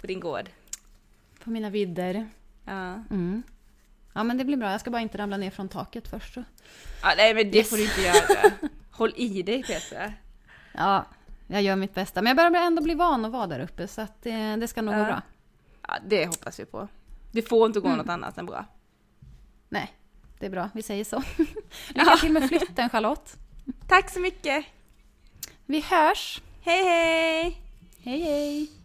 på 0.00 0.06
din 0.06 0.20
gård. 0.20 0.48
På 1.44 1.50
mina 1.50 1.70
vidder. 1.70 2.28
Ja. 2.64 2.92
Mm. 3.10 3.42
Ja 4.14 4.24
men 4.24 4.38
det 4.38 4.44
blir 4.44 4.56
bra, 4.56 4.70
jag 4.70 4.80
ska 4.80 4.90
bara 4.90 5.02
inte 5.02 5.18
ramla 5.18 5.36
ner 5.36 5.50
från 5.50 5.68
taket 5.68 6.08
först. 6.08 6.34
Så. 6.34 6.44
ja 7.02 7.12
nej 7.16 7.34
men 7.34 7.50
det 7.50 7.64
får 7.64 7.76
du 7.76 7.82
inte 7.84 8.00
göra. 8.00 8.52
Håll 8.90 9.12
i 9.16 9.42
dig 9.42 9.62
Petra. 9.62 10.12
Ja, 10.74 11.04
jag 11.46 11.62
gör 11.62 11.76
mitt 11.76 11.94
bästa. 11.94 12.22
Men 12.22 12.36
jag 12.36 12.52
börjar 12.52 12.66
ändå 12.66 12.82
bli 12.82 12.94
van 12.94 13.24
att 13.24 13.32
vara 13.32 13.46
där 13.46 13.60
uppe 13.60 13.88
så 13.88 14.00
att 14.00 14.22
det, 14.22 14.56
det 14.56 14.68
ska 14.68 14.82
nog 14.82 14.94
gå 14.94 15.00
Ja. 15.00 15.04
bra. 15.06 15.22
Ja, 15.88 15.94
det 16.06 16.26
hoppas 16.26 16.60
vi 16.60 16.64
på. 16.64 16.88
Det 17.32 17.42
får 17.42 17.66
inte 17.66 17.80
gå 17.80 17.88
något 17.88 18.08
annat 18.08 18.38
än 18.38 18.46
bra. 18.46 18.64
Nej, 19.68 19.94
det 20.38 20.46
är 20.46 20.50
bra. 20.50 20.70
Vi 20.74 20.82
säger 20.82 21.04
så. 21.04 21.22
Lycka 21.88 22.16
till 22.20 22.32
med 22.32 22.48
flytten 22.48 22.90
Charlotte. 22.90 23.36
Tack 23.88 24.10
så 24.10 24.20
mycket! 24.20 24.64
Vi 25.66 25.80
hörs. 25.80 26.40
Hej 26.60 26.84
hej! 26.84 27.62
Hej 28.02 28.20
hej! 28.20 28.79